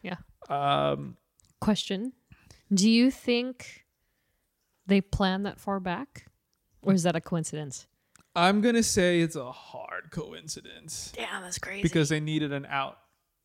[0.01, 0.15] Yeah.
[0.49, 1.17] Um,
[1.59, 2.13] Question.
[2.73, 3.85] Do you think
[4.87, 6.27] they planned that far back?
[6.81, 7.87] Or is that a coincidence?
[8.35, 11.83] I'm gonna say it's a hard coincidence Damn, that's crazy.
[11.83, 12.97] because they needed an out.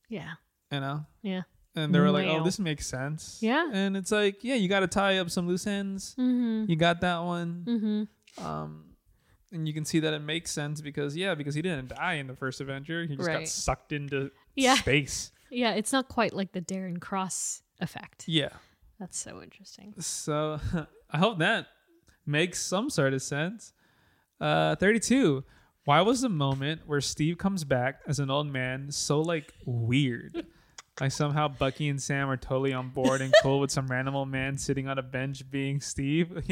[0.09, 0.35] yeah.
[0.71, 1.05] You know.
[1.23, 1.43] Yeah.
[1.75, 2.39] And they were like, Wow.
[2.41, 3.69] "Oh, this makes sense." Yeah.
[3.73, 6.15] And it's like, yeah, you got to tie up some loose ends.
[6.19, 6.71] Mm-hmm.
[6.71, 7.65] You got that one.
[7.69, 8.47] Mm-hmm.
[8.47, 8.85] Um,
[9.53, 12.27] and you can see that it makes sense because yeah, because he didn't die in
[12.27, 13.05] the first Avenger.
[13.05, 14.75] He just got sucked into Yeah.
[14.75, 15.31] space.
[15.51, 18.25] Yeah, it's not quite like the Darren Cross effect.
[18.27, 18.49] Yeah.
[18.99, 19.95] That's so interesting.
[19.99, 20.59] So
[21.11, 21.67] I hope that
[22.27, 23.73] makes some sort of sense.
[24.41, 25.45] Uh, 32.
[25.85, 30.47] Why was the moment where Steve comes back as an old man so like weird?
[31.01, 34.29] Like somehow Bucky and Sam are totally on board and cool with some random old
[34.31, 36.33] man sitting on a bench being Steve.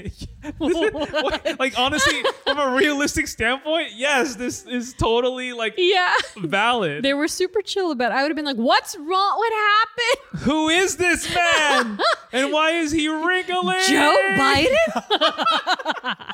[1.58, 6.12] Like honestly, from a realistic standpoint, yes, this is totally like Yeah.
[6.36, 7.02] valid.
[7.02, 8.16] They were super chill about it.
[8.16, 9.36] I would have been like, what's wrong?
[9.38, 10.40] What happened?
[10.42, 11.98] Who is this man?
[12.32, 13.80] and why is he wriggling?
[13.88, 14.74] Joe Biden?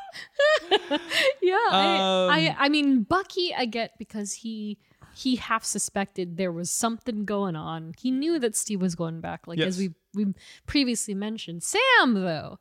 [1.43, 1.57] yeah.
[1.71, 4.79] I, Um, I I mean Bucky I get because he
[5.21, 7.95] he half suspected there was something going on.
[7.99, 10.35] He knew that Steve was going back, like as we we
[10.67, 11.63] previously mentioned.
[11.63, 12.59] Sam, though,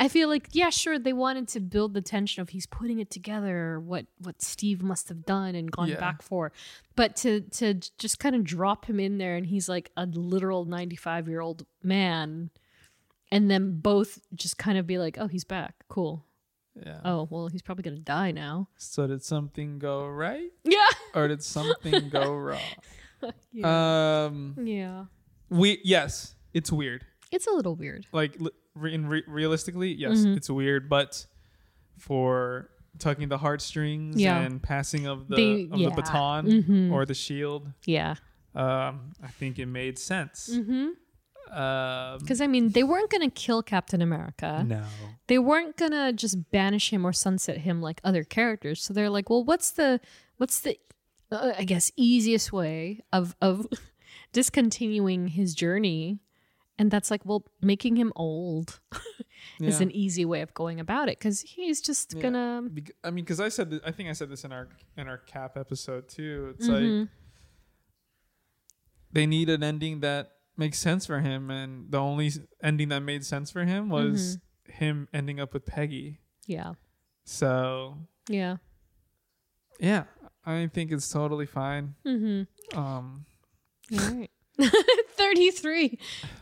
[0.00, 3.10] I feel like yeah, sure, they wanted to build the tension of he's putting it
[3.10, 5.98] together, what what Steve must have done and gone Yeah.
[6.00, 6.52] back for,
[6.94, 10.64] but to to just kind of drop him in there and he's like a literal
[10.66, 12.50] ninety five year old man,
[13.32, 16.24] and then both just kind of be like, oh, he's back, cool.
[16.84, 17.00] Yeah.
[17.04, 18.68] Oh well, he's probably gonna die now.
[18.76, 20.86] So did something go right Yeah.
[21.14, 22.60] or did something go wrong?
[23.52, 24.24] Yeah.
[24.26, 25.04] Um, yeah.
[25.50, 27.04] we yes, it's weird.
[27.32, 28.06] It's a little weird.
[28.12, 28.36] Like
[28.74, 30.36] re- in re- realistically, yes, Mm-hmm.
[30.36, 30.88] it's weird.
[30.88, 31.26] But
[31.98, 34.38] for tugging the heartstrings Yeah.
[34.40, 35.88] and passing of the They- of yeah.
[35.90, 36.92] the baton Mhm.
[36.92, 38.16] or the shield, Yeah.
[38.54, 40.48] um, I think it made sense.
[41.50, 44.64] Um, Because I mean, they weren't gonna kill Captain America.
[44.66, 44.84] no,
[45.26, 48.82] They weren't gonna just banish him or sunset him like other characters.
[48.82, 50.00] So they're like, well, what's the
[50.36, 50.78] what's the
[51.30, 53.66] uh, I guess easiest way of of
[54.32, 56.20] discontinuing his journey?
[56.80, 58.78] And that's like, well, making him old
[59.60, 59.82] is Yeah.
[59.82, 62.22] an easy way of going about it because he's just Yeah.
[62.22, 62.62] gonna.
[63.02, 65.18] I mean, because I said, th- I think I said this in our in our
[65.18, 66.54] cap episode too.
[66.56, 66.98] It's Mm-hmm.
[67.00, 67.08] like
[69.12, 72.30] they need an ending that makes sense for him, and the only
[72.62, 74.36] ending that made sense for him was
[74.68, 74.72] Mm-hmm.
[74.84, 76.20] him ending up with Peggy.
[76.46, 76.74] Yeah.
[77.24, 77.96] So
[78.28, 78.56] Yeah.
[79.78, 80.04] yeah,
[80.44, 81.94] I think it's totally fine.
[82.06, 82.78] Mm-hmm.
[82.78, 83.24] Um,
[83.92, 84.30] All right.
[85.16, 85.98] 33.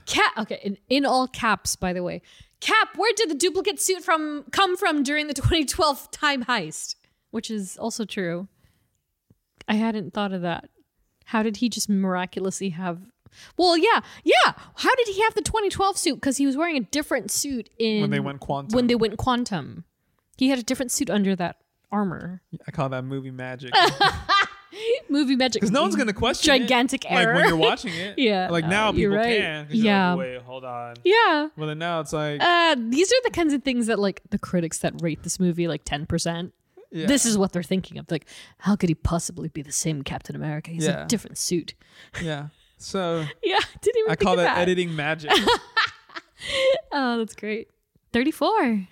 [0.07, 0.33] Cap.
[0.39, 0.61] Okay.
[0.65, 2.23] In, in all caps, by the way.
[2.61, 6.95] Cap, where did the duplicate suit from come from during the 2012 time heist?
[7.31, 8.49] Which is also true.
[9.69, 10.71] I hadn't thought of that.
[11.27, 13.01] How did he just miraculously have.
[13.57, 14.01] Well, yeah.
[14.25, 14.53] Yeah.
[14.77, 16.15] How did he have the 2012 suit?
[16.17, 18.01] Because he was wearing a different suit in.
[18.03, 19.85] when they went quantum, When they went quantum.
[20.37, 21.57] He had a different suit under that
[21.91, 22.43] armor.
[22.67, 23.73] I call that movie magic
[25.09, 25.61] Movie magic.
[25.63, 27.35] because no one's gonna question it, Gigantic like error.
[27.35, 28.19] when you're watching it.
[28.19, 29.39] Yeah, like no, now people right.
[29.39, 29.67] can.
[29.71, 30.11] Yeah.
[30.13, 30.97] like, wait, hold on.
[31.05, 31.49] Yeah.
[31.57, 34.39] Well, then now it's like Uh, these are the kinds of things that like the
[34.39, 36.53] critics that rate this movie like 10%.
[36.91, 37.07] yeah.
[37.07, 38.11] This is what they're thinking of.
[38.11, 38.27] Like,
[38.59, 40.71] how could he possibly be the same Captain America?
[40.71, 41.05] He's Yeah.
[41.05, 41.73] a different suit.
[42.23, 42.49] yeah.
[42.79, 44.59] So Yeah, didn't even I think call that that.
[44.59, 45.31] editing magic.
[46.93, 47.69] Oh, that's great.
[48.13, 48.87] 34.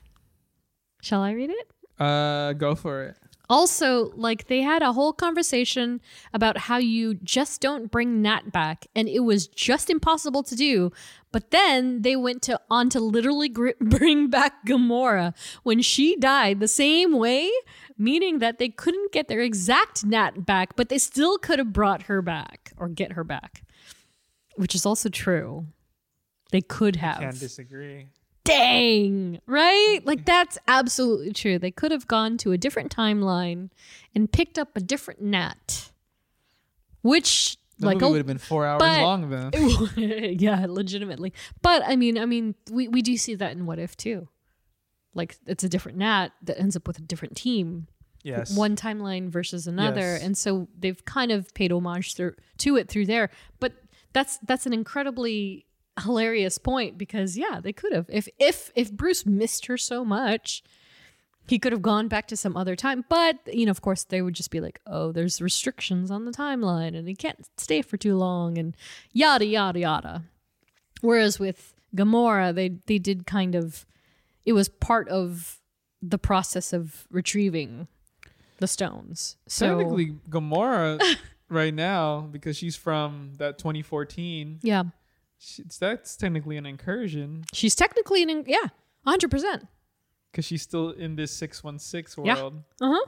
[1.02, 1.69] Shall I read it?
[2.01, 3.16] uh, go for it.
[3.51, 6.01] Also, like they had a whole conversation
[6.32, 10.90] about how you just don't bring Nat back, and it was just impossible to do.
[11.31, 16.59] But then they went to on to literally gr- bring back Gamora when she died
[16.61, 17.51] the same way,
[17.98, 22.05] meaning that they couldn't get their exact Nat back, but they still could have brought
[22.05, 23.62] her back or get her back,
[24.56, 25.66] which is also true.
[26.52, 27.18] They could have.
[27.18, 28.09] Can't disagree.
[28.44, 30.01] Dang, right?
[30.05, 31.59] Like that's absolutely true.
[31.59, 33.70] They could have gone to a different timeline
[34.14, 35.90] and picked up a different Nat,
[37.02, 39.51] which The like movie would have been four hours but- long then.
[40.39, 41.32] yeah, legitimately.
[41.62, 44.28] But I mean, I mean, we we do see that in What If too.
[45.14, 47.86] Like it's a different Nat that ends up with a different team,
[48.24, 48.56] Yes.
[48.56, 50.22] one timeline versus another, Yes.
[50.22, 53.31] and so they've kind of paid homage through to it through there.
[53.60, 53.74] But
[54.15, 55.66] that's that's an incredibly
[56.03, 60.62] hilarious point because yeah, they could have if if if Bruce missed her so much.
[61.47, 64.23] He could have gone back to some other time, but you know, of course, they
[64.23, 67.99] would just be like, "Oh, there's restrictions on the timeline, and he can't stay for
[67.99, 68.74] too long," and
[69.12, 70.23] yada yada yada.
[71.03, 73.85] Whereas with Gamora, they they did kind of,
[74.47, 75.61] it was part of
[76.01, 77.89] the process of retrieving
[78.59, 79.36] the stones.
[79.47, 80.99] So Technically, Gamora
[81.49, 84.61] right now because she's from that 2014.
[84.62, 84.85] yeah,
[85.39, 88.69] She, that's technically an incursion she's technically an yeah,
[89.05, 89.66] hundred percent.
[90.31, 92.35] because she's still in this 616 Yeah.
[92.37, 92.62] world.
[92.81, 93.07] Uh huh.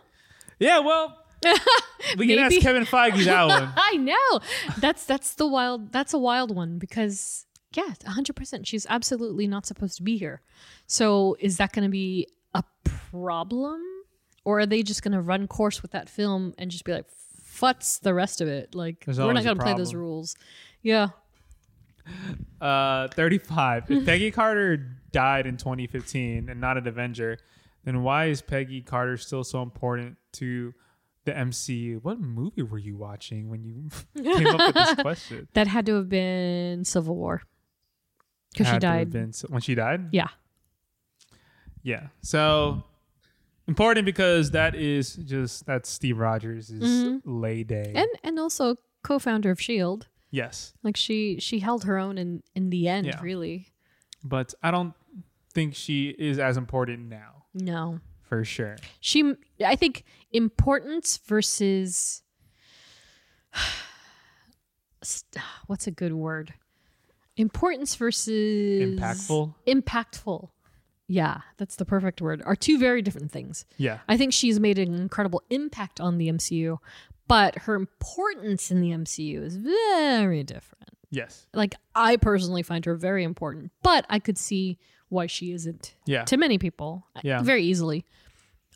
[0.59, 0.79] Yeah.
[0.81, 1.23] Well,
[2.19, 3.73] we can ask Kevin Feige that one.
[3.77, 4.41] I know.
[4.79, 5.93] That's that's the wild.
[5.93, 8.67] That's a wild one because yeah, hundred percent.
[8.67, 10.41] She's absolutely not supposed to be here.
[10.87, 12.63] So is that going to be a
[13.11, 13.83] problem,
[14.45, 17.07] or are they just going to run course with that film and just be like,
[17.59, 18.75] "Futz the rest of it"?
[18.75, 20.37] Like There's we're not going to play those rules.
[20.83, 21.09] Yeah.
[22.61, 23.91] Uh, 35.
[23.91, 24.77] If Peggy Carter
[25.11, 27.37] died in 2015 and not an Avenger,
[27.85, 30.73] then why is Peggy Carter still so important to
[31.25, 32.03] the MCU?
[32.03, 33.89] What movie were you watching when you
[34.23, 35.49] came up with this question?
[35.55, 37.43] That had to have been Civil War
[38.53, 39.11] because she Had to have died.
[39.13, 40.09] been- when she died?
[40.13, 40.29] Yeah.
[41.83, 42.07] Yeah.
[42.23, 42.85] So
[43.69, 46.71] important because that is just that's Steve Rogers'
[47.25, 47.85] lay day.
[47.89, 47.97] Mm-hmm.
[47.97, 50.09] and and also co-founder of Shield.
[50.31, 50.75] yes.
[50.83, 53.07] Like she she held her own in in the end.
[53.07, 53.21] Yeah.
[53.23, 53.69] Really.
[54.25, 54.95] But I don't
[55.55, 58.01] think she is as important now, No.
[58.23, 58.77] for sure.
[59.01, 59.35] she
[59.65, 62.23] i think importance versus
[65.67, 66.55] what's a good word
[67.39, 69.55] Importance versus Impactful?
[69.67, 70.49] Impactful.
[71.09, 72.43] Yeah, that's the perfect word.
[72.45, 73.65] Are two very different things.
[73.79, 73.99] Yeah.
[74.09, 76.79] I think she's made an incredible impact on the MCU,
[77.29, 80.91] but her importance in the MCU is very different.
[81.11, 81.47] Yes.
[81.55, 84.79] Like I personally find her very important, but I could see
[85.09, 86.25] why she isn't Yeah.
[86.25, 87.41] to many people Yeah.
[87.43, 88.05] very easily.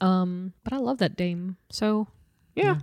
[0.01, 1.57] Um, but I love that dame.
[1.71, 2.07] So
[2.55, 2.79] yeah,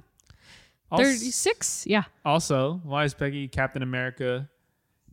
[0.92, 1.86] Also, thirty six.
[1.88, 4.50] Yeah, also, why is Peggy Captain America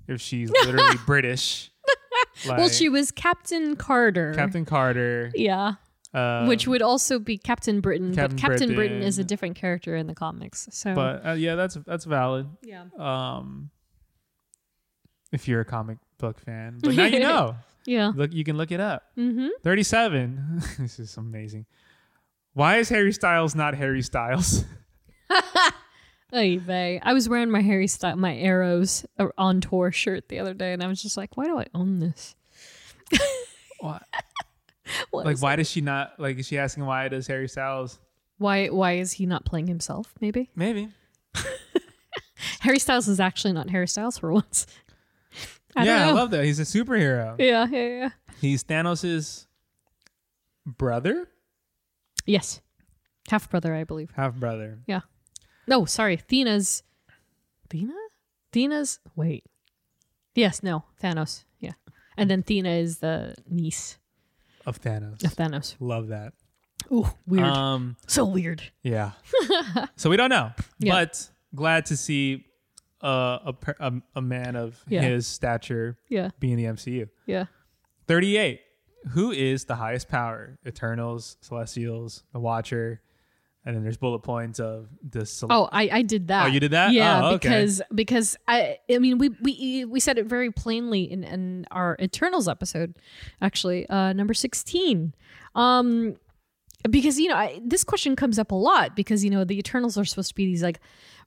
[0.08, 1.70] if she's literally British?
[2.46, 4.34] Well, she was Captain Carter.
[4.34, 5.30] Captain Carter.
[5.34, 5.74] Yeah,
[6.12, 9.02] Um, which would also be Captain Britain, Captain but Captain Britain.
[9.02, 10.68] is a different character in the comics.
[10.72, 12.46] So But uh, yeah, that's that's valid.
[12.62, 13.70] yeah, Um,
[15.32, 17.56] if you're a comic book fan, but now you know.
[17.86, 18.12] yeah.
[18.14, 19.02] Look, you can look it up.
[19.18, 19.48] Mm-hmm.
[19.62, 20.62] 37.
[20.78, 21.66] this is amazing.
[22.52, 24.64] Why is Harry Styles not Harry Styles?
[26.34, 27.00] Oy vey.
[27.02, 30.72] I was wearing my Harry Styles, my Arrows uh, on tour shirt the other day,
[30.72, 32.34] and I was just like, why do I own this?
[33.80, 34.02] What?
[35.10, 36.18] What like, why does she not?
[36.18, 37.98] Like, is she asking why does Harry Styles?
[38.38, 40.14] Why why is he not playing himself?
[40.20, 40.88] Maybe Maybe.
[42.60, 44.66] Harry Styles is actually not Harry Styles for once.
[45.76, 46.44] I yeah, I love that.
[46.44, 47.36] He's a superhero.
[47.38, 48.10] yeah, yeah, yeah.
[48.40, 49.46] He's Thanos'
[50.66, 51.28] brother,
[52.26, 52.60] Yes,
[53.28, 54.10] half brother, I believe.
[54.16, 54.78] half brother.
[54.86, 55.00] Yeah.
[55.66, 56.82] No, sorry, Thena's.
[57.70, 57.94] Thena?
[58.52, 59.00] Thena's.
[59.16, 59.44] Wait.
[60.34, 61.44] Yes, no, Thanos.
[61.60, 61.72] Yeah,
[62.16, 63.98] and then Thena is the niece
[64.66, 65.22] of Thanos.
[65.24, 65.76] of Thanos.
[65.80, 66.32] Love that.
[66.92, 67.46] Ooh, weird.
[67.46, 68.62] Um, so weird.
[68.82, 69.12] yeah.
[69.96, 70.92] so we don't know, Yeah.
[70.92, 72.44] but glad to see
[73.02, 75.02] uh, a, a a man of Yeah.
[75.02, 77.08] his stature Yeah, be in the MCU.
[77.26, 77.46] yeah.
[78.06, 78.60] Thirty-eight.
[79.10, 80.58] Who is the highest power?
[80.66, 83.02] Eternals, Celestials, the Watcher,
[83.66, 85.26] and then there's bullet points of the.
[85.50, 86.44] Oh, I, I did that.
[86.44, 86.92] Oh, you did that?
[86.92, 87.48] Yeah, Oh, okay.
[87.48, 91.96] because because I I mean we we we said it very plainly in, in our
[92.00, 92.96] Eternals episode,
[93.40, 95.14] actually, uh, number sixteen.
[95.54, 96.16] Um,
[96.90, 99.96] because you know I, this question comes up a lot because you know the Eternals
[99.96, 100.80] are supposed to be these like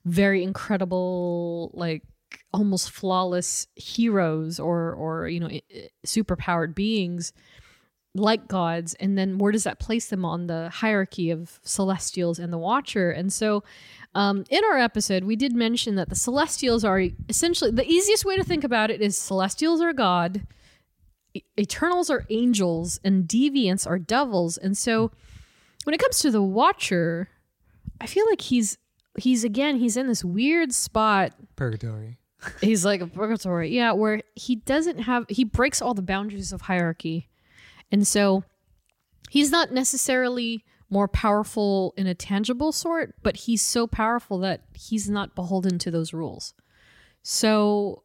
[0.04, 2.02] very incredible like
[2.52, 5.48] almost flawless heroes or or you know
[6.06, 7.32] superpowered beings
[8.18, 12.52] like gods and then where does that place them on the hierarchy of celestials and
[12.52, 13.10] the watcher?
[13.10, 13.62] And so
[14.14, 18.36] um, in our episode we did mention that the celestials are essentially the easiest way
[18.36, 20.46] to think about it is celestials are god
[21.58, 24.56] eternals are angels and deviants are devils.
[24.56, 25.10] And so
[25.84, 27.28] when it comes to the watcher
[28.00, 28.78] i feel like he's
[29.18, 31.32] he's again he's in this weird spot.
[31.56, 32.18] Purgatory.
[32.60, 36.62] he's like a purgatory yeah where he doesn't have he breaks all the boundaries of
[36.62, 37.27] hierarchy
[37.90, 38.44] and so
[39.30, 45.08] he's not necessarily more powerful in a tangible sort but he's so powerful that he's
[45.08, 46.54] not beholden to those rules.
[47.22, 48.04] So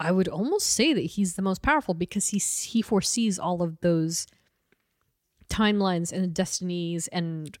[0.00, 3.80] i would almost say that he's the most powerful because he he foresees all of
[3.80, 4.26] those
[5.48, 7.58] timelines and destinies and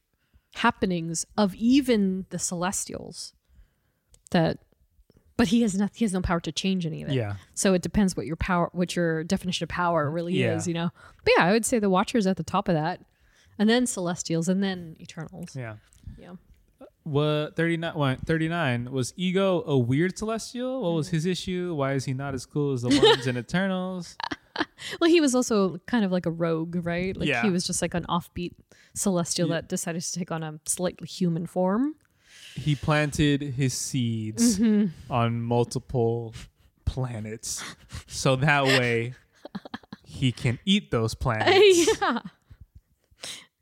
[0.56, 3.32] happenings of even the celestials
[4.30, 4.58] that
[5.36, 7.34] but he has not he has no power to change any of it Yeah.
[7.54, 10.54] so it depends what your power what your definition of power really Yeah.
[10.56, 10.90] is you know
[11.24, 13.00] but yeah i would say the watcher's at the top of that
[13.58, 15.76] and then celestials and then eternals Yeah.
[16.18, 16.34] yeah
[17.04, 20.82] What 39 what, 39 was ego a weird celestial?
[20.82, 21.12] What was mm.
[21.12, 21.74] his issue?
[21.74, 24.16] Why is he not as cool as the ones in Eternals?
[25.00, 27.42] well he was also kind of like a rogue right like Yeah.
[27.42, 28.52] he was just like an offbeat
[28.94, 31.96] celestial that decided to take on a slightly human form
[32.56, 34.60] He planted his seeds
[35.10, 36.34] on multiple
[36.84, 37.62] planets.
[38.06, 39.14] So that way
[40.06, 42.20] he can eat those planets yeah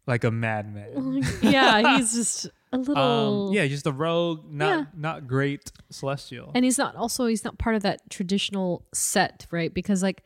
[0.06, 1.23] like a madman.
[1.40, 4.85] yeah he's just a little Um, yeah, just a rogue, not Yeah.
[4.97, 6.51] not great celestial.
[6.55, 10.24] and he's not also he's not part of that traditional set right because like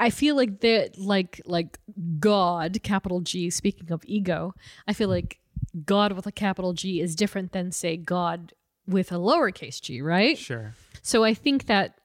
[0.00, 1.78] i feel like that like like
[2.18, 4.54] god capital g speaking of ego
[4.88, 5.38] i feel like
[5.84, 8.52] god with a capital g is different than say god
[8.86, 10.74] with a lowercase g right sure.
[11.02, 12.00] so i think that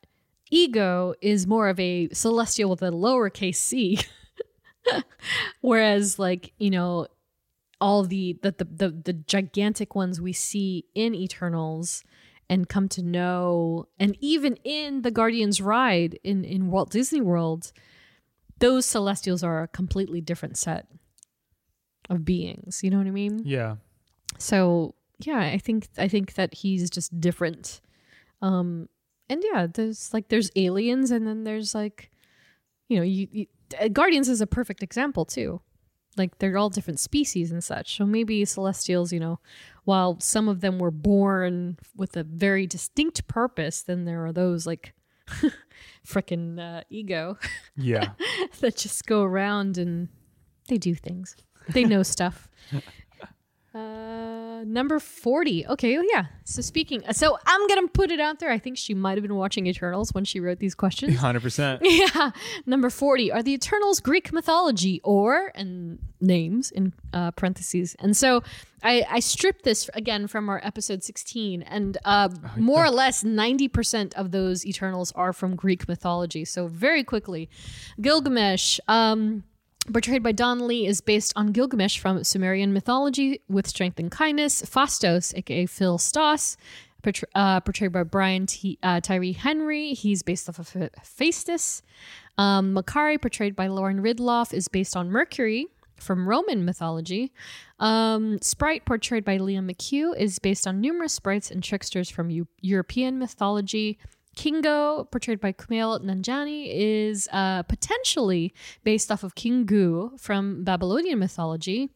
[0.52, 4.00] ego is more of a celestial with a lowercase c
[5.62, 7.08] whereas like you know
[7.82, 12.04] all the the, the the the gigantic ones we see in eternals
[12.50, 17.72] and come to know and even in the guardians ride in in walt disney world
[18.60, 20.88] those celestials are a completely different set
[22.10, 23.76] of beings you know what i mean Yeah.
[24.38, 27.82] so yeah i think i think that he's just different
[28.42, 28.88] um
[29.30, 32.12] and yeah there's like there's aliens and then there's like
[32.90, 33.46] you know you, you
[33.82, 35.62] uh, guardians is a perfect example too
[36.18, 39.40] like they're all different species and such so maybe celestials you know
[39.86, 44.66] while some of them were born with a very distinct purpose then there are those
[44.68, 44.94] like
[46.06, 47.38] frickin' uh, ego
[47.76, 48.12] Yeah.
[48.60, 50.10] that just go around and
[50.68, 51.36] they do things.
[51.70, 52.48] They know stuff.
[53.76, 55.68] Uh, number 40.
[55.68, 56.28] Okay, well, yeah.
[56.46, 58.50] So speaking, so I'm going to put it out there.
[58.50, 61.18] I think she might have been watching Eternals when she wrote these questions.
[61.20, 61.80] 100%.
[61.84, 62.32] yeah.
[62.66, 63.34] Number 40.
[63.34, 67.96] Are the Eternals Greek mythology or, and names in uh, parentheses.
[68.00, 68.44] And so
[68.82, 74.14] I, I stripped this again from our episode 16, and uh, more or less 90%
[74.14, 76.46] of those Eternals are from Greek mythology.
[76.46, 77.50] So very quickly,
[78.00, 78.80] Gilgamesh.
[78.88, 79.44] Um,
[79.92, 84.62] portrayed by Don Lee, is based on Gilgamesh from Sumerian mythology with strength and kindness.
[84.64, 86.58] Phastos, aka Phil Stoss,
[87.02, 91.82] portray- uh, portrayed by Brian T- uh, Tyree Henry, he's based off of Hephaestus.
[92.38, 95.68] Um, Makkari, portrayed by Lauren Ridloff, is based on Mercury
[95.98, 97.32] from Roman mythology.
[97.80, 102.48] Um, Sprite, portrayed by Liam McHugh, is based on numerous sprites and tricksters from Eu-
[102.60, 103.98] European mythology.
[104.36, 108.54] Kingo, portrayed by Kumail Nanjiani, is uh, potentially
[108.84, 111.90] based off of Kingu from Babylonian mythology.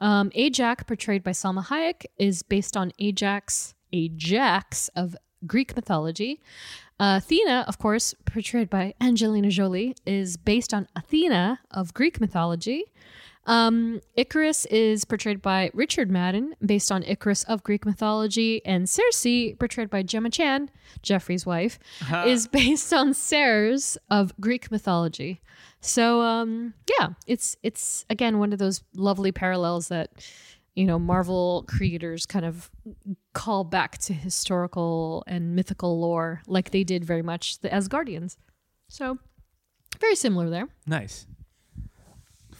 [0.00, 5.16] Um, Ajax, portrayed by Salma Hayek, is based on Ajax, Ajax of
[5.46, 6.40] Greek mythology.
[7.00, 12.84] Uh, Athena, of course, portrayed by Angelina Jolie, is based on Athena of Greek mythology.
[13.48, 19.58] Um, Icarus is portrayed by Richard Madden, based on Icarus of Greek mythology, and Sersi,
[19.58, 20.70] portrayed by Gemma Chan,
[21.02, 21.78] Geoffrey's wife,
[22.26, 25.40] is based on Ceres of Greek mythology.
[25.80, 30.10] So, um, yeah, it's it's again one of those lovely parallels that
[30.74, 32.70] you know Marvel creators kind of
[33.32, 38.36] call back to historical and mythical lore, like they did very much the Asgardians.
[38.88, 39.18] So,
[39.98, 40.68] very similar there.
[40.86, 41.26] Nice.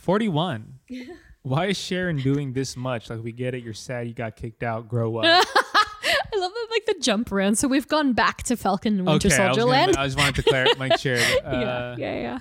[0.09, 0.78] 41.
[1.43, 3.10] Why is Sharon doing this much?
[3.10, 3.62] Like, we get it.
[3.62, 4.09] You're sad.
[4.09, 4.89] You got kicked out.
[4.89, 5.24] Grow up.
[5.26, 7.56] I love that, like the jump around.
[7.59, 9.97] So we've gone back to Falcon and Winter okay, I, Soldier gonna- Land.
[9.98, 11.18] I just wanted to clarify, make sure.
[11.44, 12.39] Uh, yeah, yeah, yeah.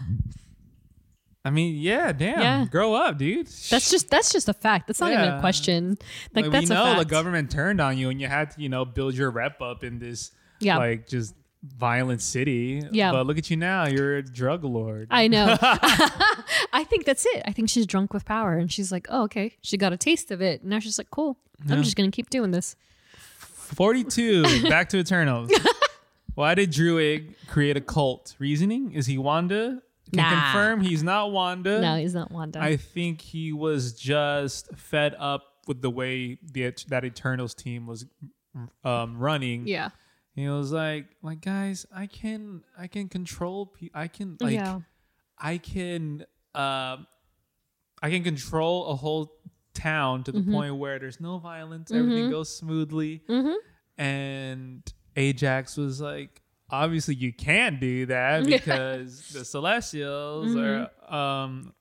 [1.44, 2.40] I mean, yeah, damn.
[2.40, 2.66] Yeah.
[2.72, 3.48] Grow up, dude.
[3.48, 4.88] That's just that's just a fact.
[4.88, 5.98] That's not even a question.
[6.34, 8.62] Like, Like, that's we a know the government turned on you and you had to,
[8.62, 10.32] you know, build your rep up in this,
[10.62, 10.78] Yeah.
[10.78, 11.34] like, just
[11.78, 12.84] violent city.
[12.92, 13.12] Yeah.
[13.12, 13.88] But look at you now.
[13.88, 15.08] You're a drug lord.
[15.12, 15.56] I know.
[15.62, 17.44] I think that's it.
[17.46, 20.32] I think she's drunk with power, and she's like, "Oh, okay." She got a taste
[20.32, 20.64] of it.
[20.64, 21.38] Now she's like, "Cool.
[21.70, 22.76] I'm just gonna keep doing this."
[23.68, 24.70] 42.
[24.70, 25.52] Back to Eternals.
[26.36, 28.36] Why did Druig create a cult?
[28.40, 28.94] Reasoning?
[28.94, 29.82] Is he Wanda?
[30.14, 30.30] Can Nah.
[30.30, 31.82] confirm he's not Wanda.
[31.82, 32.62] No, he's not Wanda.
[32.62, 38.06] I think he was just fed up with the way the that Eternals team was
[38.86, 39.68] um, running.
[39.68, 39.90] yeah.
[40.38, 44.80] He was like, like guys, I can I can control pe- I can like yeah.
[45.38, 47.08] I can um
[48.02, 49.34] I can control a whole
[49.74, 50.54] town to the Mm-hmm.
[50.54, 53.24] point where there's no violence, everything goes smoothly.
[53.28, 53.56] Mm-hmm.
[54.02, 61.74] And Ajax was like, obviously you can't do that because the Celestials are um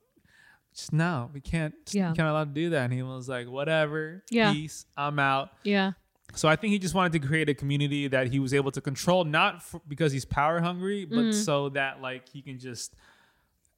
[0.73, 2.09] just no, we can't Yeah.
[2.11, 2.85] we can't allow to do that.
[2.85, 4.51] And he was like, whatever, Yeah.
[4.53, 5.49] peace, I'm out.
[5.63, 5.91] Yeah.
[6.35, 8.81] So I think he just wanted to create a community that he was able to
[8.81, 11.31] control, not f because he's power hungry, but Mm-hmm.
[11.31, 12.93] so that like he can just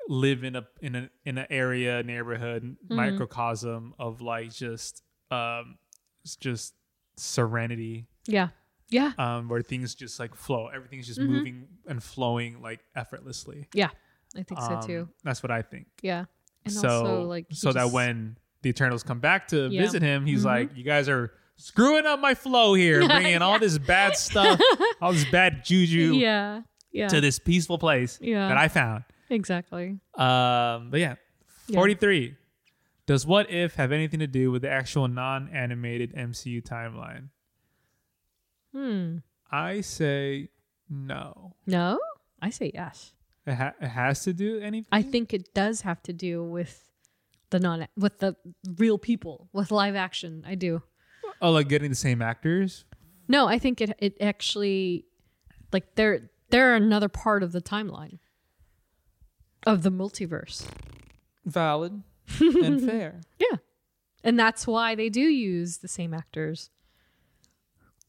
[0.07, 2.95] live in a in a in an area neighborhood Mm-hmm.
[2.95, 5.77] microcosm of like just um
[6.39, 6.73] just
[7.17, 8.49] serenity Yeah.
[8.89, 9.11] Yeah.
[9.19, 11.31] um where things just like flow everything's just Mm-hmm.
[11.33, 13.89] moving and flowing like effortlessly Yeah.
[14.35, 15.09] I think so Um, too.
[15.23, 16.25] that's what i think Yeah.
[16.65, 19.63] And so also like so that when the Eternals come back to Yeah.
[19.67, 19.79] Mm-hmm.
[19.81, 23.77] visit him, he's like, "You guys are screwing up my flow here, bringing all this
[23.77, 24.59] bad stuff,
[25.01, 26.61] all this bad juju yeah.
[26.91, 27.07] Yeah.
[27.09, 28.47] to this peaceful place Yeah.
[28.47, 29.99] that I found." exactly.
[30.15, 31.15] Um, but yeah,
[31.67, 31.75] Yeah.
[31.75, 32.35] forty-three.
[33.05, 37.29] Does What If have anything to do with the actual non-animated MCU timeline?
[38.73, 39.17] Hmm.
[39.51, 40.49] I say
[40.89, 41.55] no.
[41.65, 41.99] No,
[42.41, 43.13] I say yes.
[43.47, 44.87] It, ha- it has to do anything.
[44.91, 46.83] I think it does have to do with
[47.49, 48.35] the non with the
[48.77, 50.43] real people with live action.
[50.45, 50.83] I do.
[51.41, 52.85] Oh, like getting the same actors.
[53.27, 55.05] No, I think it it actually
[55.71, 58.19] like they're they're another part of the timeline
[59.65, 60.65] of the multiverse.
[61.45, 62.01] Valid
[62.39, 63.21] and fair.
[63.39, 63.57] Yeah.
[64.23, 66.69] And that's why they do use the same actors.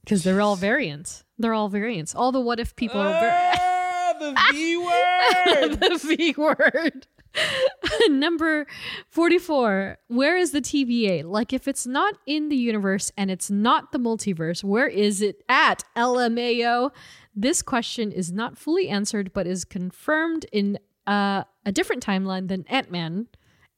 [0.02, 1.24] Because they're all variants.
[1.38, 2.14] They're all variants.
[2.14, 4.76] All the what if people are var- Ah, the V
[5.68, 5.80] word.
[5.80, 7.06] the V word.
[8.08, 8.66] Number
[9.08, 9.98] 44.
[10.08, 11.24] Where is the TVA?
[11.24, 15.42] Like, if it's not in the universe and it's not the multiverse, where is it
[15.48, 15.84] at?
[15.96, 16.90] LMAO.
[17.34, 22.64] This question is not fully answered, but is confirmed in uh, a different timeline than
[22.68, 23.28] Ant Man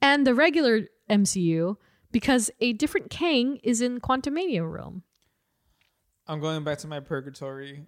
[0.01, 1.77] and the regular MCU
[2.11, 5.03] because a different Kang is in Quantumania realm.
[6.27, 7.85] I'm going back to my purgatory.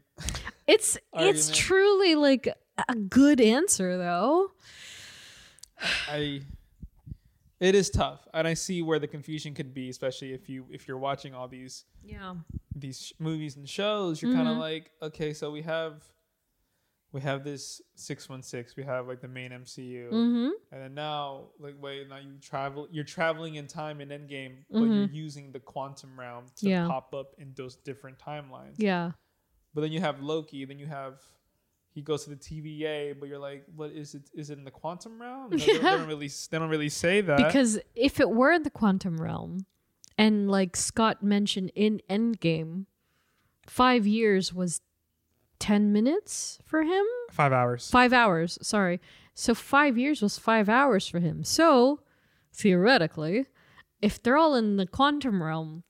[0.66, 2.48] It's it's truly like
[2.88, 4.50] a good answer though.
[6.08, 6.42] I
[7.60, 10.86] it is tough, and I see where the confusion could be, especially if you if
[10.88, 12.34] you're watching all these Yeah.
[12.74, 14.20] these sh- movies and shows.
[14.20, 16.02] You're kind of like, okay, so we have
[17.12, 18.74] we have this six one six.
[18.76, 20.50] We have like the main MCU, Mm-hmm.
[20.72, 22.88] and then now like wait, now you travel.
[22.90, 24.94] You're traveling in time in Endgame, but Mhm.
[24.96, 26.88] you're using the quantum realm to Yeah.
[26.88, 28.74] pop up in those different timelines.
[28.78, 29.12] Yeah.
[29.74, 30.64] But then you have Loki.
[30.64, 31.22] Then you have
[31.94, 34.22] he goes to the TVA, but you're like, what is it?
[34.34, 35.50] Is it in the quantum realm?
[35.50, 36.28] No, they, don't- they don't really.
[36.50, 37.36] They don't really say that.
[37.38, 39.64] Because if it were in the quantum realm,
[40.18, 42.86] and like Scott mentioned in Endgame,
[43.66, 44.80] five years was
[45.60, 47.04] 10 minutes for him?
[47.30, 47.90] five hours.
[47.90, 49.00] Five hours, sorry.
[49.34, 51.42] So five years was five hours for him.
[51.42, 52.00] So
[52.52, 53.46] theoretically,
[54.00, 55.82] if they're all in the quantum realm,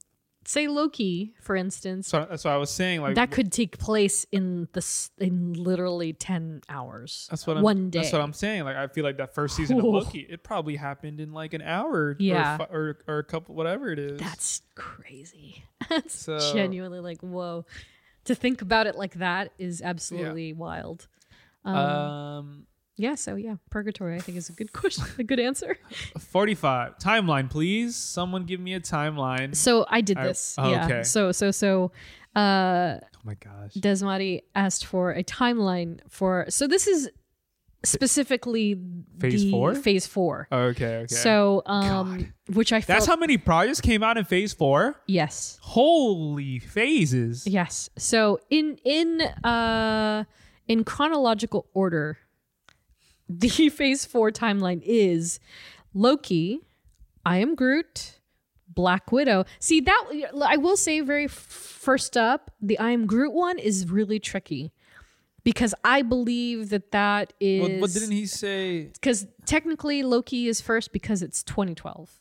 [0.47, 3.01] say Loki, for instance, So that's what I was saying.
[3.03, 7.27] Like that could take place in the in literally 10 hours.
[7.31, 8.01] That's what I'm, one day.
[8.01, 8.65] That's what I'm saying.
[8.65, 11.63] Like I feel like that first season of Loki, it probably happened in like an
[11.63, 12.59] hour, Yeah.
[12.71, 14.21] or, or or a couple, whatever it is.
[14.21, 15.65] That's crazy.
[15.89, 17.65] That's So- genuinely like whoa.
[18.27, 21.09] To think about it like that is absolutely wild.
[21.65, 22.67] Um, um,
[22.97, 23.15] yeah.
[23.15, 25.77] So yeah, purgatory I think is a good question, a good answer.
[26.19, 27.97] 45 timeline, please.
[27.97, 29.55] Someone give me a timeline.
[29.57, 30.55] So I did I- this.
[30.59, 30.85] oh, yeah.
[30.87, 31.03] okay.
[31.03, 31.93] So so so.
[32.37, 33.75] Uh, oh my gosh.
[33.75, 36.47] Desmari asked for a timeline for.
[36.49, 37.09] So this is
[37.85, 38.77] specifically
[39.21, 39.75] Phase four?
[39.75, 40.49] Phase four.
[40.51, 41.15] Okay, okay.
[41.15, 45.01] So um, which I felt that's how many projects came out in Phase Four.
[45.07, 45.59] yes.
[45.63, 47.47] Holy phases!
[47.47, 47.91] Yes.
[47.97, 50.25] So in in uh
[50.67, 52.19] in chronological order,
[53.29, 55.41] the phase 4 timeline is
[55.93, 56.61] Loki,
[57.25, 58.21] I am Groot,
[58.69, 59.45] Black Widow.
[59.59, 64.19] See that I will say very first up, the I am Groot one is really
[64.19, 64.73] tricky
[65.45, 68.91] because I believe that that is What, what didn't he say?
[69.01, 72.21] cuz technically Loki is first because it's 2012.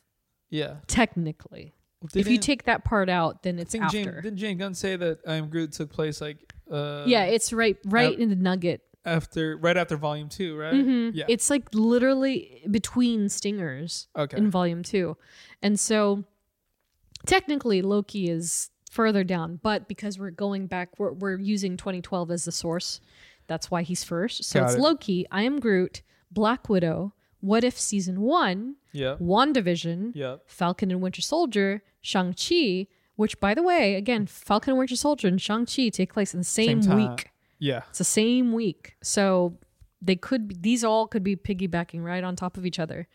[0.50, 0.76] Yeah.
[0.88, 1.74] Technically.
[2.14, 4.04] if you take that part out, then it's after.
[4.04, 7.52] Jane, didn't James Gunn say that I Am Groot took place like uh yeah, it's
[7.52, 10.74] right right in the nugget after right after Volume Two, right?
[10.74, 11.12] Mhm.
[11.14, 11.26] Yeah.
[11.28, 14.38] It's like literally between stingers Okay.
[14.38, 15.18] in volume two.
[15.62, 16.24] And so
[17.26, 22.46] technically Loki is further down, but because we're going back, we're, we're using 2012 as
[22.46, 23.02] the source.
[23.48, 24.44] That's why he's first.
[24.46, 24.82] So Got it's it.
[24.82, 26.02] Loki, I Am Groot,
[26.32, 29.16] Black Widow, What If Season 1, yeah.
[29.20, 30.38] WandaVision, Yeah.
[30.46, 35.42] Falcon and Winter Soldier, Shang-Chi, which by the way, again, Falcon and Winter Soldier and
[35.42, 37.30] Shang-Chi take place in the same, Same week.
[37.64, 37.84] Yeah.
[37.90, 38.98] It's the same week.
[39.02, 39.58] So
[40.02, 43.08] they could be, these all could be piggybacking right on top of each other.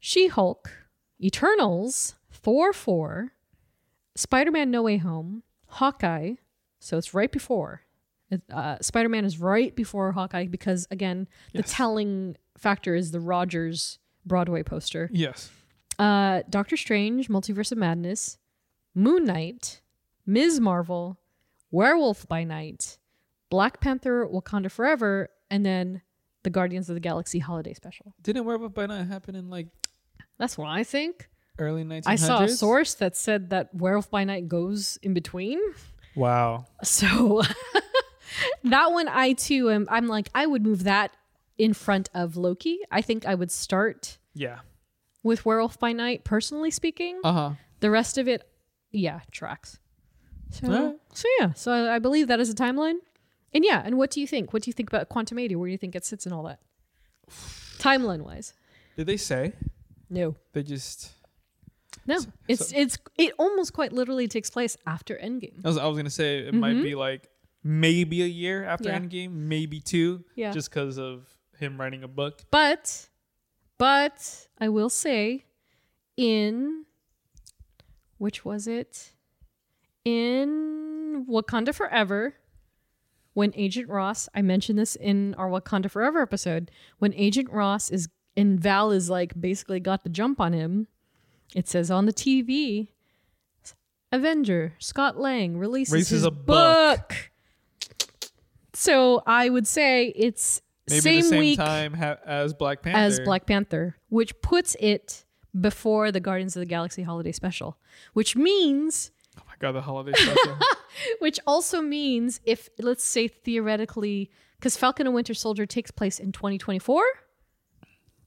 [0.00, 0.68] She-Hulk,
[1.22, 3.32] Eternals, Thor 4,
[4.16, 6.32] Spider-Man No Way Home, Hawkeye.
[6.80, 7.82] So it's right before.
[8.52, 14.64] Uh, Spider-Man is right before Hawkeye because again, the telling factor is the Rogers Broadway
[14.64, 15.08] poster.
[15.12, 15.50] Yes.
[16.00, 18.38] Uh, Doctor Strange, Multiverse of Madness,
[18.92, 19.82] Moon Knight,
[20.26, 20.58] Ms.
[20.58, 21.20] Marvel,
[21.70, 22.98] Werewolf by Night,
[23.50, 26.02] Black Panther, Wakanda Forever, and then
[26.42, 28.14] the Guardians of the Galaxy Holiday Special.
[28.22, 29.68] Didn't Werewolf by Night happen in like
[30.38, 31.28] That's what I think.
[31.58, 32.02] early 1900s?
[32.06, 35.58] I saw a source that said that Werewolf by Night goes in between.
[36.14, 36.66] Wow.
[36.82, 37.42] So
[38.64, 39.86] that one, I too am.
[39.90, 41.12] I'm like, I would move that
[41.56, 42.78] in front of Loki.
[42.90, 44.60] I think I would start Yeah.
[45.22, 47.20] with Werewolf by Night, personally speaking.
[47.24, 47.50] Uh huh.
[47.80, 48.48] The rest of it,
[48.90, 49.78] yeah, tracks.
[50.50, 52.96] So, so yeah, so I, I believe that is a timeline.
[53.54, 54.52] And yeah, and what do you think?
[54.52, 55.56] What do you think about Quantumania?
[55.56, 56.60] Where do you think it sits and all that?
[57.78, 58.54] Timeline wise,
[58.96, 59.52] Did they say
[60.10, 61.12] no, they just?
[62.06, 62.18] no.
[62.48, 65.64] it's it's it almost quite literally takes place after Endgame.
[65.64, 67.28] I was, I was gonna say it might be like
[67.62, 69.08] maybe a year after Mm-hmm.
[69.10, 69.26] Yeah.
[69.26, 70.24] Endgame, maybe two.
[70.34, 70.52] Yeah.
[70.52, 71.26] Just because of
[71.58, 72.42] him writing a book.
[72.50, 73.08] But,
[73.76, 75.44] but I will say,
[76.16, 76.84] in
[78.16, 79.12] which was it?
[80.04, 82.34] In Wakanda Forever,
[83.38, 88.08] when Agent Ross, I mentioned this in our Wakanda Forever episode, when Agent Ross is
[88.36, 90.88] and Val is like basically got the jump on him.
[91.54, 92.88] It says on the TV,
[94.10, 97.08] Avenger Scott Lang releases, Releases his a book.
[97.08, 97.30] book.
[98.74, 100.60] So I would say it's
[100.90, 102.98] Maybe same, the same week time ha- as Black Panther.
[102.98, 105.24] as Black Panther, which puts it
[105.58, 107.78] before the Guardians of the Galaxy holiday special,
[108.14, 109.10] which means
[109.58, 110.58] God, the holiday special.
[111.20, 114.30] which also means if let's say theoretically
[114.60, 117.02] cuz Falcon and Winter Soldier takes place in 2024.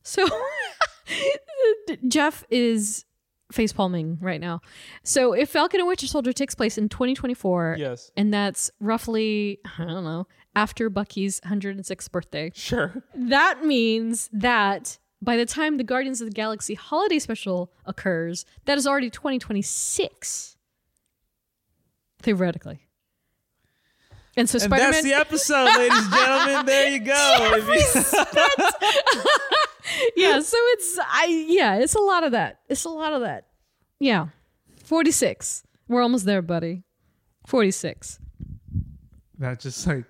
[0.04, 0.28] So
[2.08, 3.06] Jeff is
[3.52, 4.62] face palming right now.
[5.04, 8.12] So if Falcon and Winter Soldier takes place in 2024, Yes.
[8.16, 13.04] and that's roughly I don't know after Bucky's 106th birthday, Sure.
[13.16, 18.78] that means that by the time the Guardians of the Galaxy holiday special occurs, that
[18.78, 20.58] is already 2026.
[22.22, 22.88] Theoretically.
[24.38, 26.66] And so Spider that's the episode, ladies and gentlemen.
[26.66, 27.60] There you go.
[30.16, 32.60] Yeah, so it's I yeah, it's a lot of that.
[32.70, 33.48] It's a lot of that.
[34.00, 34.28] Yeah.
[34.86, 35.64] 46.
[35.90, 36.84] We're almost there, buddy.
[37.48, 38.20] 46.
[39.40, 40.06] that just like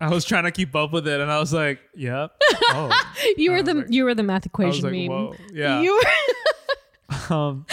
[0.00, 2.30] I was trying to keep up with it, and I was like, "Yep."
[2.72, 2.90] Oh,
[3.36, 5.08] You were the like- you were the math I was equation like, meme.
[5.10, 6.00] "Whoa, yeah." You
[7.30, 7.66] were um,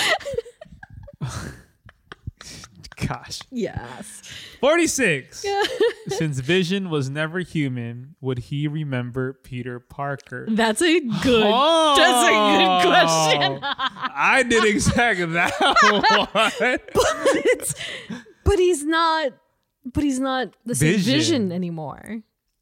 [3.06, 4.22] gosh, Yes.
[4.60, 5.45] forty-six.
[6.07, 10.45] Since Vision was never human, would he remember Peter Parker?
[10.49, 12.82] That's a good Oh, That's a good oh.
[12.90, 13.60] question.
[14.15, 15.52] I did exactly that
[16.34, 16.80] one.
[17.45, 17.76] It's-
[18.44, 19.32] but he's not
[19.94, 21.14] but he's not the same Vision.
[21.14, 22.22] vision, anymore.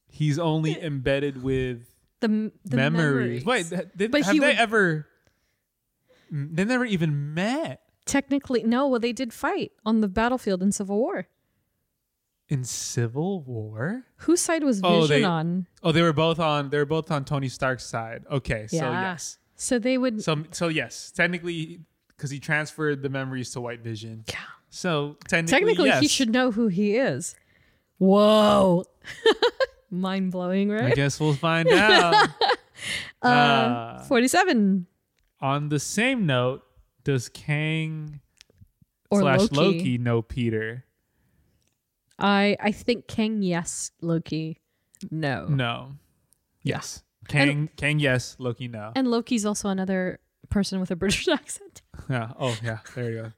[0.10, 1.84] He's only embedded with
[2.22, 3.44] The, the memories.
[3.44, 3.46] memories.
[3.72, 5.08] Wait, did, But have they would- ever?
[6.32, 10.98] They never even met technically no, well they did fight on the battlefield in Civil
[10.98, 11.28] War.
[12.48, 14.04] in Civil War.
[14.18, 15.66] Whose side was Vision Oh, they- on?
[15.82, 16.70] Oh, they were both on.
[16.70, 18.24] They were both on Tony Stark's side.
[18.32, 23.50] Okay, so yes, So they would so so yes, technically, because he transferred the memories
[23.52, 24.24] to White Vision.
[24.30, 24.36] Yeah.
[24.70, 27.34] So technically, Technically, he should know who he is.
[27.98, 28.84] Whoa.
[29.90, 30.92] Mind blowing, right?
[30.92, 32.28] I guess we'll find out.
[33.22, 34.86] uh, 47.
[35.40, 36.65] on the same note,
[37.06, 38.20] does Kang
[39.10, 39.56] Or slash Loki.
[39.56, 40.84] Loki know Peter?
[42.20, 43.92] I, I think Kang, yes.
[44.02, 44.62] Loki,
[45.12, 45.46] no.
[45.48, 45.92] No.
[46.64, 47.04] Yes.
[47.28, 47.70] Kang.
[47.78, 48.00] Kang.
[48.00, 48.36] Yes.
[48.40, 48.68] Loki.
[48.68, 48.92] No.
[48.96, 50.20] And Loki's also another
[50.50, 51.82] person with a British accent.
[52.10, 52.32] Yeah.
[52.40, 52.80] Oh yeah.
[52.96, 53.32] There you go.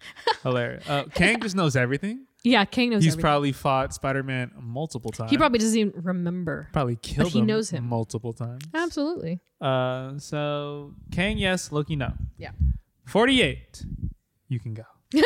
[0.44, 0.88] Hilarious.
[0.90, 2.26] Uh, Kang just knows everything.
[2.44, 3.22] Yeah, Kang knows He's everything.
[3.22, 5.32] probably fought Spider Man multiple times.
[5.32, 6.70] he probably doesn't even remember.
[6.72, 7.86] probably killed he him knows him.
[7.88, 8.64] multiple times.
[8.74, 9.40] Absolutely.
[9.60, 12.14] Uh, so Kang, yes, Loki, no.
[12.38, 12.52] Yeah.
[13.08, 13.84] Forty-eight.
[14.50, 14.84] You can go.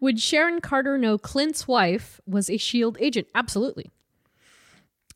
[0.00, 3.28] Would Sharon Carter know Clint's wife was a SHIELD agent?
[3.34, 3.90] Absolutely.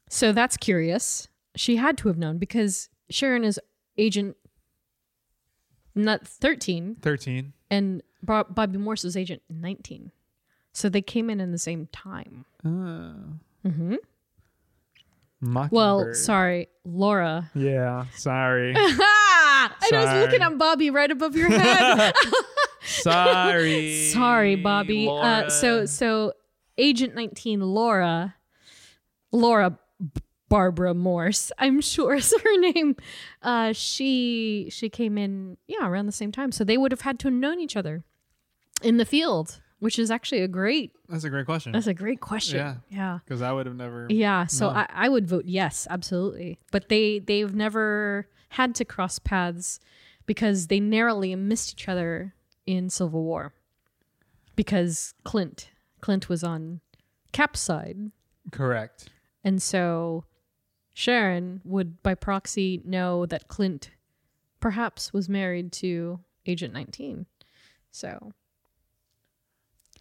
[0.08, 1.28] So that's curious.
[1.56, 3.58] She had to have known because Sharon is
[3.96, 4.36] agent
[5.94, 7.52] not 13 Thirteen.
[7.70, 10.10] and Bo- Bobby Morse is agent 19.
[10.72, 12.44] So they came in in the same time.
[12.64, 13.14] Uh,
[13.64, 13.98] Well,
[15.40, 15.72] Mockingbird.
[15.72, 17.50] Well, sorry, Laura.
[17.54, 18.06] Yeah.
[18.14, 18.74] Sorry.
[19.70, 19.76] Ah!
[19.80, 20.20] I was Sorry.
[20.20, 22.12] looking at Bobby right above your head.
[22.84, 24.08] sorry.
[24.10, 25.08] Sorry, Bobby.
[25.08, 26.32] Uh, so so
[26.78, 28.34] Agent 19 Laura
[29.30, 29.78] Laura
[30.48, 32.96] Barbara Morse, I'm sure is her name.
[33.40, 36.52] Uh she she came in yeah, around the same time.
[36.52, 38.04] So they would have had to have known each other
[38.82, 41.72] in the field, which is actually a great That's a great question.
[41.72, 42.58] that's a great question.
[42.58, 42.74] Yeah.
[42.90, 43.18] Yeah.
[43.24, 44.06] Because I would have never.
[44.10, 44.76] Yeah, so No.
[44.76, 46.58] I, I would vote yes, absolutely.
[46.70, 49.80] But they they've never had to cross paths
[50.26, 52.34] because they narrowly missed each other
[52.66, 53.52] in Civil War.
[54.56, 55.70] Because Clint
[56.00, 56.80] Clint was on
[57.32, 58.10] Cap's side,
[58.50, 59.08] Correct.
[59.44, 60.24] and so
[60.92, 63.90] Sharon would by proxy know that Clint
[64.60, 67.26] perhaps was married to Agent 19.
[67.90, 68.32] So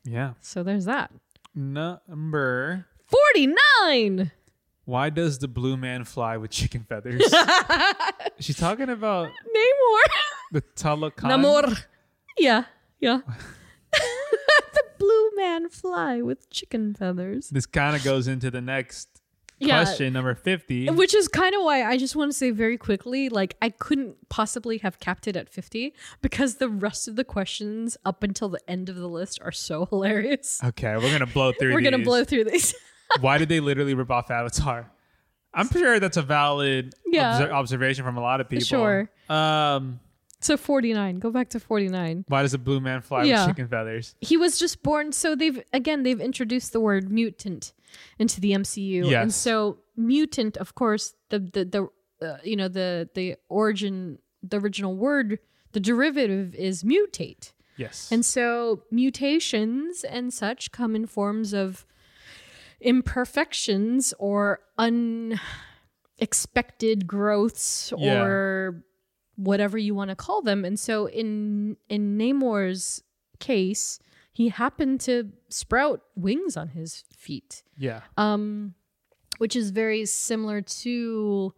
[0.03, 0.33] Yeah.
[0.41, 1.11] so there's that.
[1.55, 2.85] Number.
[3.07, 4.31] 49.
[4.91, 7.21] Why does the blue man fly with chicken feathers?
[8.41, 10.11] She's talking about Namor.
[10.51, 11.29] the Talokan.
[11.31, 11.85] Namor.
[12.37, 12.65] Yeah,
[12.99, 13.19] yeah.
[13.93, 17.47] the blue man fly with chicken feathers.
[17.51, 19.07] This kind of goes into the next
[19.59, 19.81] Yeah.
[19.81, 20.89] question, number 50.
[20.89, 24.27] Which is kind of why I just want to say very quickly, like I couldn't
[24.27, 28.59] possibly have capped it at 50 because the rest of the questions up until the
[28.69, 30.59] end of the list are so hilarious.
[30.61, 32.05] Okay, we're going to blow through We're gonna these.
[32.05, 32.75] blow through these.
[33.19, 34.91] Why did they literally rip off Avatar?
[35.53, 37.33] I'm sure that's a valid Yeah.
[37.35, 38.65] obser- observation from a lot of people.
[38.65, 39.09] Sure.
[39.29, 39.99] Um,
[40.39, 41.19] so 49.
[41.19, 42.23] Go back to 49.
[42.29, 43.45] why does a blue man fly Yeah.
[43.45, 44.15] with chicken feathers?
[44.21, 47.73] He was just born so they've again they've introduced the word mutant
[48.17, 49.09] into the MCU.
[49.09, 49.21] Yes.
[49.21, 54.57] And so mutant of course the the the uh, you know the the origin the
[54.57, 55.37] original word
[55.73, 57.51] the derivative is mutate.
[57.77, 58.09] Yes.
[58.11, 61.85] And so mutations and such come in forms of
[62.81, 64.59] imperfections or
[66.19, 68.21] unexpected growths Yeah.
[68.23, 68.83] or
[69.35, 70.65] whatever you want to call them.
[70.65, 73.01] And so in in Namor's
[73.39, 73.99] case,
[74.33, 78.01] he happened to sprout wings on his feet yeah.
[78.17, 78.75] um,
[79.39, 81.53] which is very similar to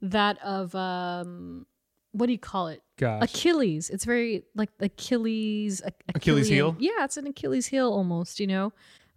[0.00, 1.66] that of um,
[2.12, 2.82] what do you call it?
[2.96, 3.22] Gosh.
[3.24, 3.90] Achilles.
[3.90, 5.82] It's very like Achilles.
[5.84, 6.76] Ach- Achilles heel?
[6.78, 8.72] Yeah, it's an Achilles heel almost, you know.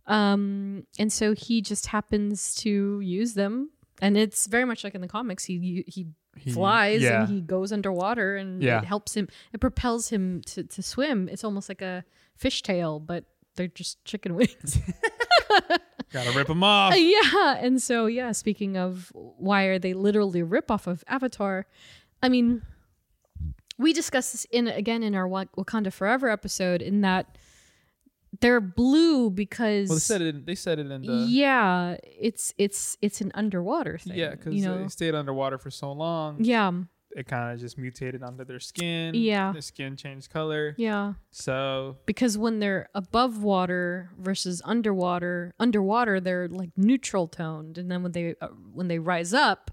[0.08, 3.72] Um, and so he just happens to use them,
[4.02, 5.44] and it's very much like in the comics.
[5.46, 6.08] He he,
[6.38, 7.22] He- flies yeah.
[7.22, 8.78] and he goes underwater, and Yeah.
[8.80, 9.28] it helps him.
[9.54, 11.28] It propels him to to swim.
[11.30, 12.04] It's almost like a
[12.42, 13.26] fishtail, but
[13.56, 14.78] they're just chicken wings.
[16.14, 16.94] Gotta rip them off.
[16.98, 18.32] yeah, and so yeah.
[18.32, 21.66] Speaking of why are they literally rip off of Avatar?
[22.24, 22.62] I mean,
[23.78, 26.82] we discussed this in again in our Wakanda Forever episode.
[26.82, 27.38] In that
[28.42, 30.46] they're blue because Well, they said it.
[30.46, 34.18] They said it in the yeah, it's it's it's an underwater thing.
[34.18, 36.38] yeah, because you know, they stayed underwater for so long.
[36.44, 36.72] yeah,
[37.16, 39.16] It kind of just mutated onto their skin.
[39.16, 39.52] Yeah.
[39.54, 40.76] their skin changed color.
[40.78, 41.14] yeah.
[41.32, 48.04] So Because when they're above water versus underwater, underwater they're like neutral toned, and then
[48.04, 49.72] when they uh, when they rise up,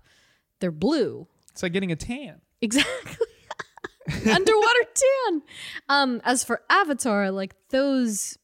[0.61, 1.27] they're blue.
[1.51, 2.41] it's like getting a tan.
[2.63, 3.27] Exactly.
[4.27, 5.43] Underwater tan.
[5.89, 8.37] Um, as for Avatar, like those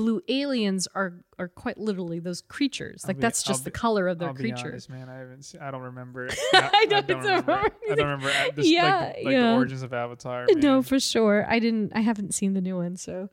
[0.00, 3.04] blue aliens are are quite literally those creatures.
[3.06, 4.68] Like be- that's I'll just the be- color of their I'll creature.
[4.70, 5.08] honest, man.
[5.08, 5.42] I haven't.
[5.44, 6.28] Seen, I don't remember.
[6.54, 7.52] I don't don't remember.
[7.52, 9.50] I don't remember uh, this, Yeah, like, the, like yeah.
[9.50, 10.46] the origins of Avatar.
[10.56, 11.46] No, for sure.
[11.48, 11.92] I didn't.
[11.94, 13.28] I haven't seen the new one, so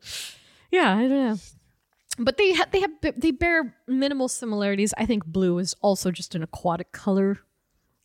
[0.72, 1.38] yeah, I don't know.
[2.20, 4.94] But they ha- they have they bear minimal similarities.
[4.98, 7.40] I think blue is also just an aquatic color.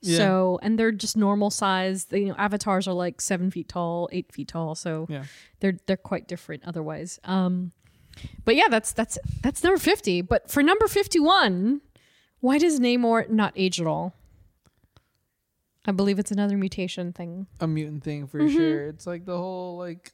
[0.04, 0.16] Yeah.
[0.18, 2.06] So and they're just normal size.
[2.06, 4.74] They, you know, avatars are like seven feet tall, eight feet tall.
[4.74, 5.24] So Yeah.
[5.60, 7.20] they're they're quite different otherwise.
[7.24, 7.70] Um,
[8.44, 10.20] but yeah, that's that's that's number fifty.
[10.22, 11.80] But for number fifty one,
[12.40, 14.14] why does Namor not age at all?
[15.84, 17.46] I believe it's another mutation thing.
[17.60, 18.56] a mutant thing for Mm-hmm.
[18.56, 18.86] sure.
[18.86, 20.12] It's like the whole like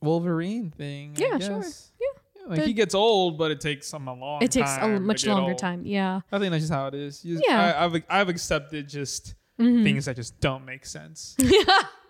[0.00, 1.14] Wolverine thing.
[1.16, 1.62] Yeah, sure.
[1.62, 2.46] Yeah.
[2.48, 4.42] Like The- he gets old, but it takes him a long.
[4.42, 5.58] it takes a much longer old.
[5.58, 5.86] time.
[5.86, 6.20] Yeah.
[6.30, 7.24] I think that's just how it is.
[7.24, 7.72] You- Yeah.
[7.72, 7.94] Mm-hmm.
[7.94, 11.62] I, I've I've accepted just things that just don't make sense yeah.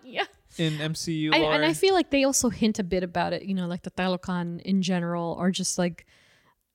[0.03, 0.23] Yeah.
[0.57, 3.53] In MCU I, and I feel like they also hint a bit about it, you
[3.53, 6.05] know, like the Talokan in general, or just like,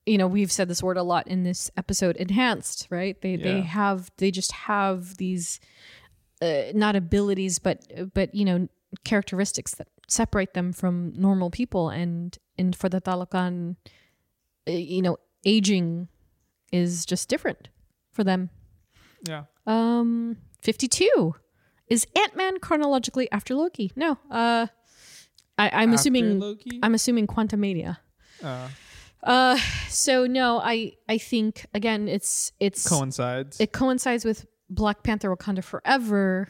[0.06, 3.20] you know, we've said this word a lot in this episode, enhanced, right?
[3.20, 5.60] They they have they just have these
[6.42, 7.84] uh, not abilities, but
[8.14, 8.68] but you know
[9.04, 13.76] characteristics that separate them from normal people, and and for the Talokan,
[14.68, 16.08] uh, you know, aging
[16.72, 17.68] is just different
[18.12, 18.50] for them.
[19.26, 19.44] yeah.
[19.66, 21.34] Um, 52.
[21.90, 23.92] Is Ant-Man chronologically after Loki?
[23.96, 24.18] No.
[24.30, 24.66] Uh
[25.58, 26.80] I, I'm After assuming Loki?
[26.82, 27.98] I'm assuming Quantumania.
[28.42, 28.68] Uh,
[29.22, 29.58] Uh
[29.88, 33.60] so no, I I think again it's it's coincides.
[33.60, 36.48] it coincides with Black Panther Wakanda Forever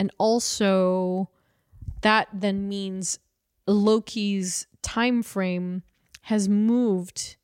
[0.00, 1.30] and also
[2.00, 3.18] that then means
[3.68, 5.82] Loki's time frame
[6.22, 7.36] has moved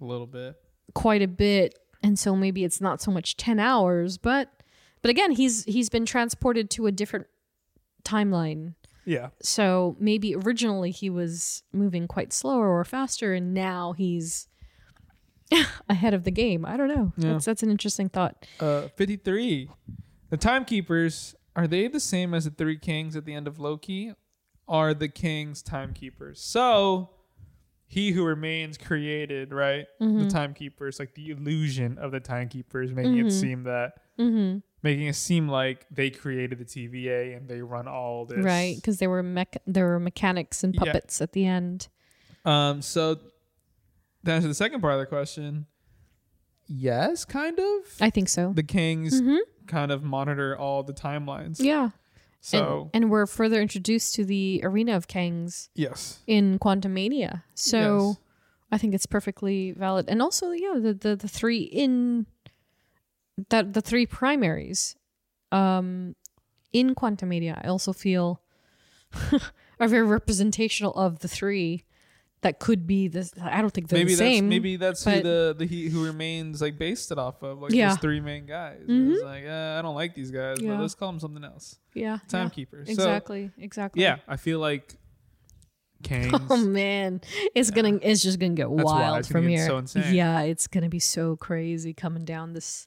[0.00, 0.56] a little bit.
[0.94, 4.57] quite a bit and so maybe it's not so much 10 hours but
[5.02, 7.26] but again he's he's been transported to a different
[8.04, 9.28] timeline Yeah.
[9.42, 14.48] so maybe originally he was moving quite slower or faster and now he's
[15.88, 17.32] ahead of the game i don't know Yeah.
[17.32, 19.70] that's that's an interesting thought Uh, 53.
[20.30, 24.12] The timekeepers are they the same as the three kings at the end of Loki?
[24.68, 26.38] Are the kings timekeepers?
[26.40, 27.10] So
[27.86, 29.86] he who remains created, right?
[30.00, 30.18] Mm-hmm.
[30.24, 34.58] The timekeepers, like the illusion of the timekeepers, making it seem that, Mm-hmm.
[34.82, 38.98] Making it seem like they created the TVA and they run all this, right because
[38.98, 40.84] there were mech- there were mechanics and Yeah.
[40.84, 41.88] puppets at the end
[42.44, 42.80] Um.
[42.82, 43.16] So
[44.24, 45.66] to answer the second part of the question,
[46.66, 47.66] yes, kind of.
[48.00, 49.20] i think so the kings
[49.66, 51.56] kind of monitor all the timelines.
[51.56, 51.64] Mm-hmm.
[51.64, 51.90] yeah
[52.40, 55.70] So and, and we're further introduced to the arena of kings.
[55.74, 56.20] yes.
[56.26, 57.42] in Quantumania.
[57.54, 58.18] So Yes.
[58.70, 60.10] I think it's perfectly valid.
[60.10, 62.26] And also, yeah, the the, the three in
[63.50, 64.96] that the three primaries
[65.52, 66.14] um
[66.72, 68.42] in Quantumania, I also feel
[69.80, 71.84] are very representational of the three
[72.42, 74.44] that could be this I don't think they're maybe the same.
[74.44, 77.72] that's maybe that's who the the he who remains like based it off of like
[77.72, 77.88] Yeah.
[77.88, 78.82] those three main guys.
[78.86, 80.70] It's like uh, I don't like these guys, Yeah.
[80.76, 81.78] but let's call them something else.
[81.94, 82.18] yeah.
[82.28, 82.88] timekeepers.
[82.88, 82.94] Yeah.
[82.94, 83.50] So, Exactly.
[83.58, 84.02] exactly.
[84.02, 84.94] Yeah, I feel like
[86.04, 86.32] Kings.
[86.50, 87.20] Oh man,
[87.56, 89.66] it's gonna it's just gonna get That's wild from get here.
[89.66, 90.14] so insane.
[90.14, 92.86] Yeah, it's gonna be so crazy coming down this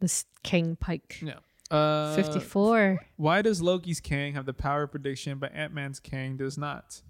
[0.00, 1.20] this King Pike.
[1.22, 1.38] yeah.
[1.70, 3.00] Uh, 54.
[3.16, 7.02] Why does Loki's Kang have the power of prediction, but Ant Man's Kang does not?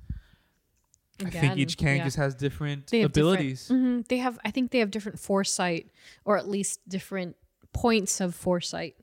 [1.24, 2.04] I think each Kang yeah.
[2.04, 3.68] just has different abilities.
[3.68, 5.90] different- mhm, they have I think they have different foresight
[6.24, 7.36] or at least different
[7.72, 8.96] points of foresight.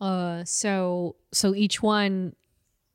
[0.00, 2.34] Uh so so each one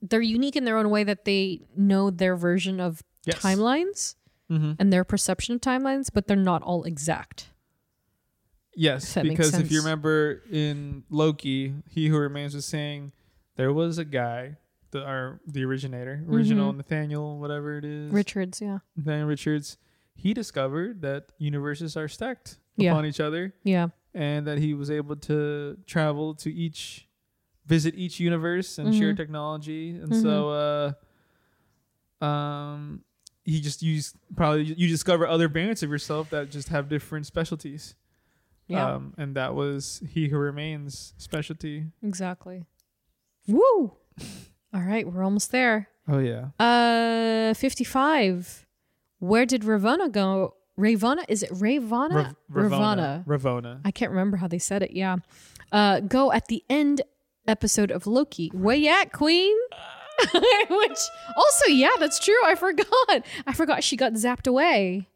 [0.01, 3.39] they're unique in their own way that they know their version of Yes.
[3.39, 4.15] timelines
[4.49, 4.77] Mhm.
[4.79, 7.49] and their perception of timelines, but they're not all exact.
[8.81, 13.11] Yes, that because if you remember in Loki, he who remains was saying
[13.57, 14.55] there was a guy,
[14.91, 18.79] the our the originator, original Nathaniel, whatever it is, Richards, yeah.
[18.95, 19.77] Nathaniel Richards.
[20.15, 22.91] He discovered that universes are stacked Yeah.
[22.91, 23.89] upon each other, Yeah.
[24.13, 27.05] and that he was able to travel to each,
[27.65, 30.93] visit each universe and share technology, and so
[32.21, 33.03] uh, um,
[33.43, 37.95] he just used probably you discover other variants of yourself that just have different specialties.
[38.69, 38.93] Yeah.
[38.93, 41.87] Um, and that was He Who Remains specialty.
[42.01, 42.65] Exactly.
[43.47, 43.93] Woo!
[44.73, 45.89] All right, we're almost there.
[46.07, 46.49] Oh yeah.
[46.59, 48.65] Uh, 55.
[49.19, 50.53] Where did Ravonna go?
[50.79, 51.25] Ravonna?
[51.27, 52.35] Is it Ravonna?
[52.51, 53.25] Ravonna.
[53.25, 53.81] Ravonna.
[53.83, 54.91] I can't remember how they said it.
[54.91, 55.17] Yeah.
[55.71, 57.01] Uh, go at the end
[57.47, 58.49] episode of Loki.
[58.53, 59.55] Where you at, Queen?
[60.33, 60.99] Which
[61.35, 62.39] also, yeah, that's true.
[62.45, 63.25] I forgot.
[63.47, 65.07] I forgot she got zapped away.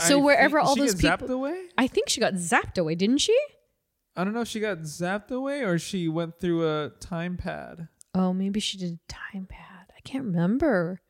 [0.00, 1.64] So I wherever all she those get people, zapped away.
[1.76, 3.38] I think she got zapped away, didn't she?
[4.16, 7.88] I don't know if she got zapped away or she went through a time pad.
[8.14, 9.92] Oh, maybe she did a time pad.
[9.96, 11.00] I can't remember.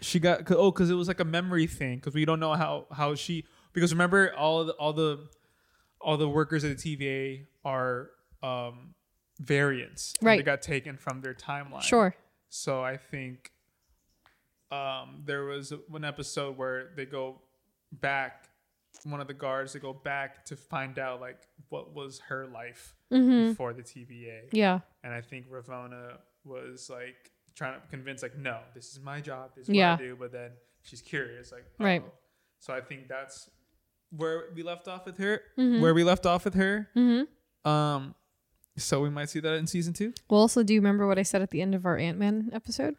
[0.00, 2.54] She got 'cause- oh because it was like a memory thing because we don't know
[2.54, 5.28] how how she because remember all the, all the
[6.00, 8.10] all the workers at the TVA are
[8.42, 8.94] um
[9.40, 11.82] variants Right, They got taken from their timeline.
[11.82, 12.14] Sure.
[12.50, 13.50] So I think
[14.70, 17.40] um, there was one episode where they go
[18.00, 18.48] back,
[19.04, 22.94] one of the guards, to go back to find out like what was her life
[23.10, 24.40] before the TVA.
[24.52, 24.80] Yeah.
[25.02, 29.50] And I think Ravonna was like trying to convince, like, no, this is my job,
[29.54, 29.94] this is what Yeah.
[29.94, 30.16] I do.
[30.18, 30.50] But then
[30.82, 32.02] she's curious, like, Right.
[32.04, 32.12] oh.
[32.60, 33.48] So I think that's
[34.10, 35.42] where we left off with her.
[35.56, 36.88] Where we left off with her.
[36.96, 37.68] Mm-hmm.
[37.70, 38.14] Um,
[38.76, 40.12] so we might see that in season two.
[40.28, 42.50] Well, also, do you remember what I said at the end of our Ant Man
[42.52, 42.96] episode?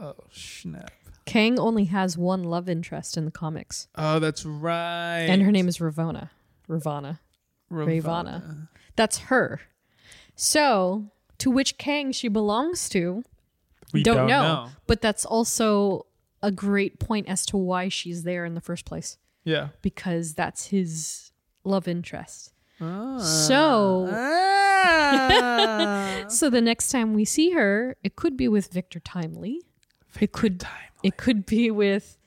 [0.00, 0.90] Oh snap!
[1.24, 5.20] Kang only has one love interest in the comics, Oh, that's right.
[5.28, 6.30] and her name is Ravonna.
[6.68, 7.18] Ravonna.
[7.70, 8.68] Ravonna.
[8.96, 9.60] That's her.
[10.34, 13.24] So, to which Kang she belongs to,
[13.92, 14.68] We don't, know.
[14.86, 16.06] But that's also
[16.42, 19.68] a great point as to why she's there in the first place Yeah.
[19.80, 21.30] because that's his
[21.64, 22.52] love interest.
[22.80, 23.18] Ah.
[23.18, 24.06] So,
[26.28, 29.60] so the next time we see her, it could be with Victor Timely.
[30.20, 30.64] It could
[31.02, 32.18] it could be with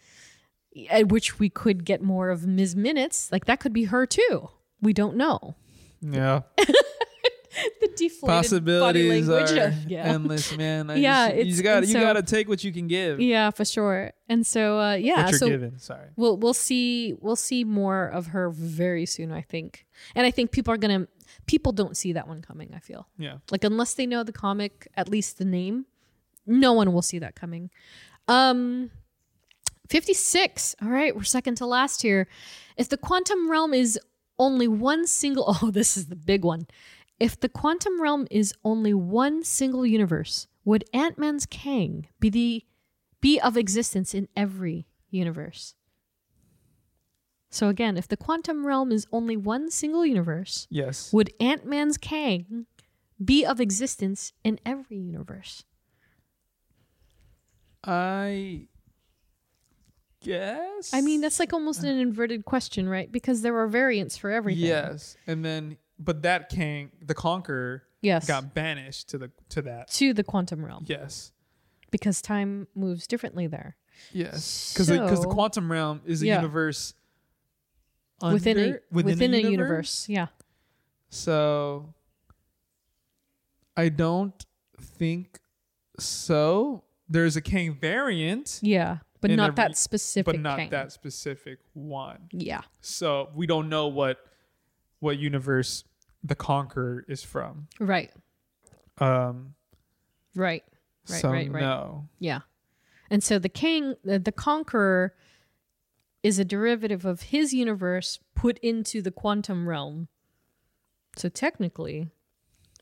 [0.89, 3.31] at which we could get more of Miss Minutes.
[3.31, 4.49] Like that could be her too.
[4.81, 5.55] We don't know.
[6.01, 6.41] yeah.
[7.79, 8.21] The deflated
[8.65, 9.57] body Possibilities language.
[9.57, 10.03] are of- yeah.
[10.03, 10.89] endless, man.
[10.89, 13.21] I Yeah, just, you just gotta and you so- gotta take what you can give.
[13.21, 14.11] Yeah, for sure.
[14.27, 15.79] And so uh yeah, so given.
[15.79, 16.09] Sorry.
[16.17, 19.85] we'll we'll see we'll see more of her very soon, I think.
[20.15, 21.07] And I think people are gonna
[21.45, 23.07] people don't see that one coming, I feel.
[23.17, 23.37] Yeah.
[23.49, 25.85] Like unless they know the comic, at least the name,
[26.45, 27.69] no one will see that coming.
[28.27, 28.91] Um
[29.89, 30.75] 56.
[30.81, 32.27] All right, we're second to last here.
[32.77, 33.99] If the quantum realm is
[34.39, 36.67] only one single Oh, this is the big one.
[37.19, 42.63] If the quantum realm is only one single universe, would Ant-Man's Kang be the
[43.21, 45.75] be of existence in every universe?
[47.49, 51.13] So again, if the quantum realm is only one single universe, Yes.
[51.13, 52.65] would Ant Man's Kang
[53.23, 55.63] be of existence in every universe?
[57.85, 58.67] I
[60.21, 60.93] guess.
[60.93, 63.11] I mean, that's like almost an inverted question, right?
[63.11, 64.65] Because there are variants for everything.
[64.65, 68.27] yes, and then but that king, the conqueror, Yes.
[68.27, 69.89] got banished to the to that.
[69.91, 70.83] To the quantum realm.
[70.87, 71.31] Yes.
[71.91, 73.77] Because time moves differently there.
[74.11, 74.73] Yes.
[74.73, 76.35] Because because the quantum realm is a Yeah.
[76.37, 76.93] universe
[78.21, 80.09] within a under- within, a, universe.
[80.09, 80.27] Yeah.
[81.09, 81.93] So
[83.77, 84.45] I don't
[84.79, 85.39] think
[85.99, 86.83] so.
[87.07, 88.99] There's a Kang variant, Yeah.
[89.21, 92.27] But not every- that specific but not that specific one.
[92.31, 92.61] Yeah.
[92.81, 94.19] So we don't know what
[94.99, 95.83] what universe
[96.23, 97.67] the Conqueror is from.
[97.79, 98.11] Right.
[98.99, 99.55] Um
[100.35, 100.63] Right.
[101.09, 101.21] Right.
[101.21, 101.51] so right.
[101.51, 101.61] Right.
[101.61, 102.09] no.
[102.19, 102.41] Yeah.
[103.09, 105.13] And so the king, the, the conqueror,
[106.23, 110.07] is a derivative of his universe put into the quantum realm.
[111.15, 112.09] So technically,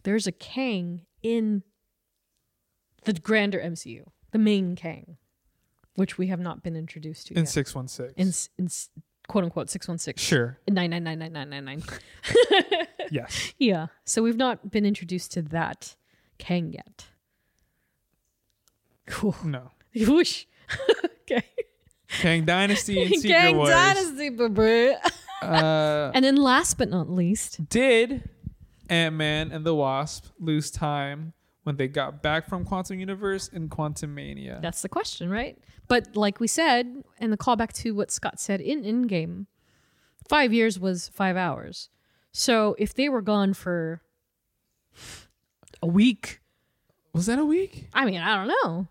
[0.04, 1.64] there's a Kang in
[3.06, 5.18] the grander MCU, the main Kang,
[5.96, 7.50] which we have not been introduced to In yet.
[7.50, 8.14] six one six.
[8.18, 8.70] in, in
[9.28, 10.22] quote unquote 616.
[10.22, 10.58] Sure.
[10.70, 11.84] Nine nine nine nine nine nine nine.
[13.12, 13.54] Yes.
[13.60, 13.88] Yeah.
[14.06, 15.96] So we've not been introduced to that
[16.40, 17.06] Kang yet.
[19.06, 19.36] Cool.
[19.44, 19.72] No.
[19.96, 20.46] Whoosh.
[21.22, 21.44] okay.
[22.08, 23.70] Kang Dynasty and Secret Gang Wars.
[23.70, 24.96] Dynasty.
[25.42, 28.30] Uh, and then last but not least, did
[28.90, 31.34] Ant Man and the Wasp lose time
[31.64, 34.62] when they got back from Quantum Universe and Quantumania?
[34.62, 35.58] that's the question, right?
[35.88, 39.48] But like we said, and the callback to what Scott said in Endgame,
[40.30, 41.90] five years was five hours.
[42.32, 44.02] So if they were gone for
[45.82, 46.40] a week,
[47.14, 47.90] Was that a week?
[47.94, 48.88] I mean, I don't know.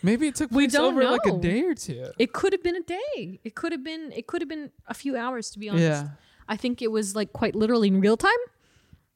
[0.03, 2.11] Maybe it took We don't over like a day or two.
[2.19, 3.41] It could have been a day.
[3.45, 4.13] It could have been.
[4.13, 5.51] It could have been a few hours.
[5.51, 6.09] To be honest, Yeah.
[6.49, 8.31] I think it was like quite literally in real time.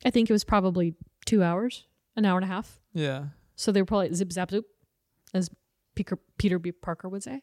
[0.04, 0.94] I think it was probably
[1.24, 1.84] two hours,
[2.18, 2.78] an hour and a half.
[2.92, 3.26] Yeah.
[3.56, 4.66] So they were probably zip zap zoop,
[5.32, 5.48] as
[5.94, 6.72] Peter Peter B.
[6.72, 7.42] Parker would say.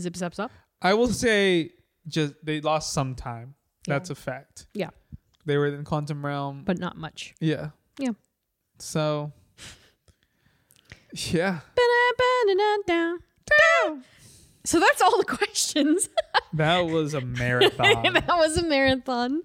[0.00, 0.50] zip zap zap.
[0.82, 1.70] I will say
[2.06, 3.54] just they lost some time.
[3.86, 4.66] That's a fact.
[4.74, 4.90] Yeah,
[5.46, 6.62] They were in quantum realm.
[6.66, 7.34] but not much.
[7.40, 7.70] yeah.
[7.98, 8.12] Yeah.
[8.78, 9.32] So
[11.14, 11.60] yeah.
[14.68, 16.10] So that's all the questions.
[16.54, 18.02] That was a marathon.
[18.14, 19.42] that was a marathon.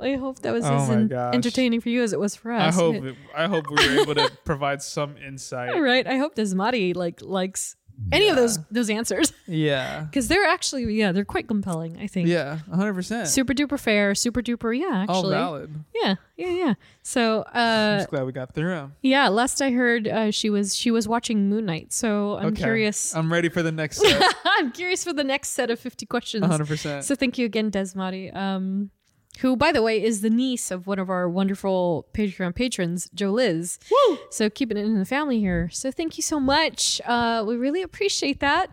[0.00, 2.74] I hope that was Oh as en- entertaining for you as it was for us.
[2.74, 5.74] I hope it, I hope we were able to provide some insight.
[5.74, 6.06] All right.
[6.06, 7.76] I hope Desmari like likes
[8.12, 10.00] any of those those answers Yeah.
[10.10, 11.98] because they're actually yeah they're quite compelling.
[11.98, 12.28] I think.
[12.28, 13.26] Yeah, 100%.
[13.26, 14.14] Super duper fair.
[14.14, 14.76] Super duper.
[14.78, 15.02] Yeah.
[15.02, 15.14] actually.
[15.14, 15.74] All valid.
[15.94, 16.14] Yeah.
[16.36, 16.50] Yeah.
[16.50, 16.74] Yeah.
[17.02, 19.28] So uh I'm Just glad we got through yeah.
[19.28, 21.92] Last I heard, uh, she was she was watching Moon Knight.
[21.92, 22.62] So I'm Okay.
[22.62, 23.14] curious.
[23.16, 24.22] I'm ready for the next set.
[24.44, 26.44] I'm curious for the next set of 50 questions.
[26.44, 27.02] 100%.
[27.02, 28.90] So thank you again, Desmari, um,
[29.38, 33.78] who, by the way, is the niece of one of our wonderful Patreon patrons, Joliz.
[33.90, 34.18] Woo!
[34.30, 35.68] So keeping it in the family here.
[35.70, 37.00] So thank you so much.
[37.04, 38.70] Uh, we really appreciate that.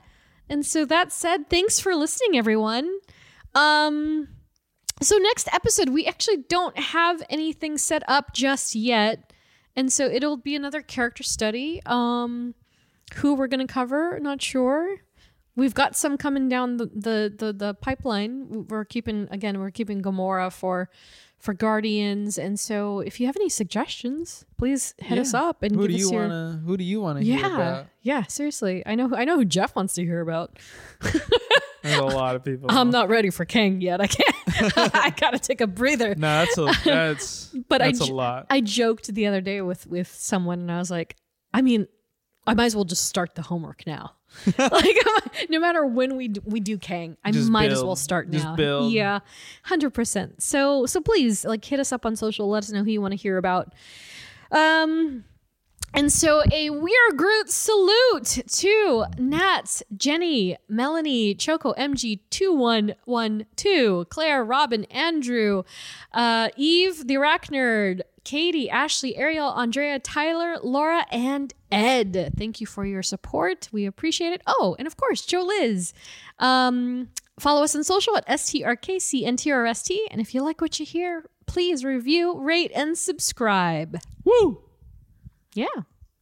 [0.49, 2.89] And so that said, thanks for listening, everyone.
[3.55, 4.29] Um,
[5.01, 9.33] so next episode, we actually don't have anything set up just yet.
[9.75, 11.81] And so it'll be another character study.
[11.85, 12.55] Um,
[13.15, 14.97] who we're gonna cover, not sure.
[15.55, 18.65] We've got some coming down the, the the the pipeline.
[18.69, 19.59] We're keeping again.
[19.59, 20.89] We're keeping Gamora for
[21.37, 25.81] for Guardians, and so if you have any suggestions, please hit us up and who
[25.81, 27.85] give do us you your wanna Who do you wanna hear yeah about?
[28.01, 28.23] yeah.
[28.23, 30.57] Seriously, I know I know who Jeff wants to hear about.
[31.83, 32.67] There's a lot of people.
[32.71, 33.99] I'm not ready for Kang yet.
[33.99, 34.35] I can't.
[34.95, 36.15] I gotta take a breather.
[36.15, 38.47] No, that's a that's But I that's a j- lot.
[38.49, 41.17] I joked the other day with with someone, and I was like,
[41.53, 41.87] I mean,
[42.47, 44.13] I might as well just start the homework now.
[44.57, 44.95] like,
[45.49, 48.45] no matter when we d- we do Kang, I Just might as well start Just
[48.45, 48.55] now.
[48.55, 48.91] build.
[48.91, 49.19] Yeah,
[49.63, 50.41] hundred percent.
[50.41, 52.49] So so please like hit us up on social.
[52.49, 53.73] Let us know who you want to hear about.
[54.51, 55.25] Um.
[55.95, 64.85] And so a We Are Groot salute to Nats, Jenny, Melanie, Choco, MG2112, Claire, Robin,
[64.85, 65.61] Andrew,
[66.13, 72.33] uh, Eve, the Arachnerd, Katie, Ashley, Ariel, Andrea, Tyler, Laura, and Ed.
[72.37, 73.69] Thank you for your support.
[73.71, 74.41] We appreciate it.
[74.47, 75.93] Oh, and of course, Joliz.
[76.39, 77.09] Um,
[77.39, 79.97] follow us on social at STRKCNTRST.
[80.11, 83.99] And if you like what you hear, please review, rate, and subscribe.
[84.23, 84.63] Woo!
[85.53, 85.67] Yeah.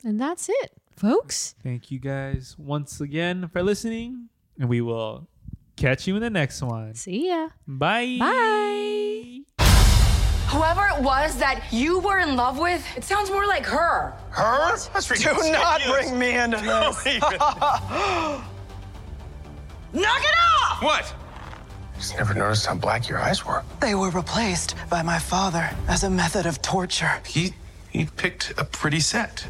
[0.03, 1.56] And that's it, folks.
[1.61, 4.30] Thank you guys once again for listening,
[4.60, 5.28] and we will
[5.76, 6.95] catch you in the next one.
[6.95, 7.49] See ya.
[7.68, 8.18] Bye.
[8.19, 9.80] Bye.
[10.52, 14.14] Whoever it was that you were in love with, it sounds more like her.
[14.32, 14.76] Her?
[14.94, 15.45] That's ridiculous.
[15.45, 16.57] Do not bring me into
[17.03, 17.06] this.
[19.94, 20.82] Knock it off!
[20.84, 21.15] What?
[21.94, 23.64] I Just never noticed how black your eyes were.
[23.80, 27.22] They were replaced by my father as a method of torture.
[27.26, 27.53] He
[27.90, 29.45] he picked a pretty set.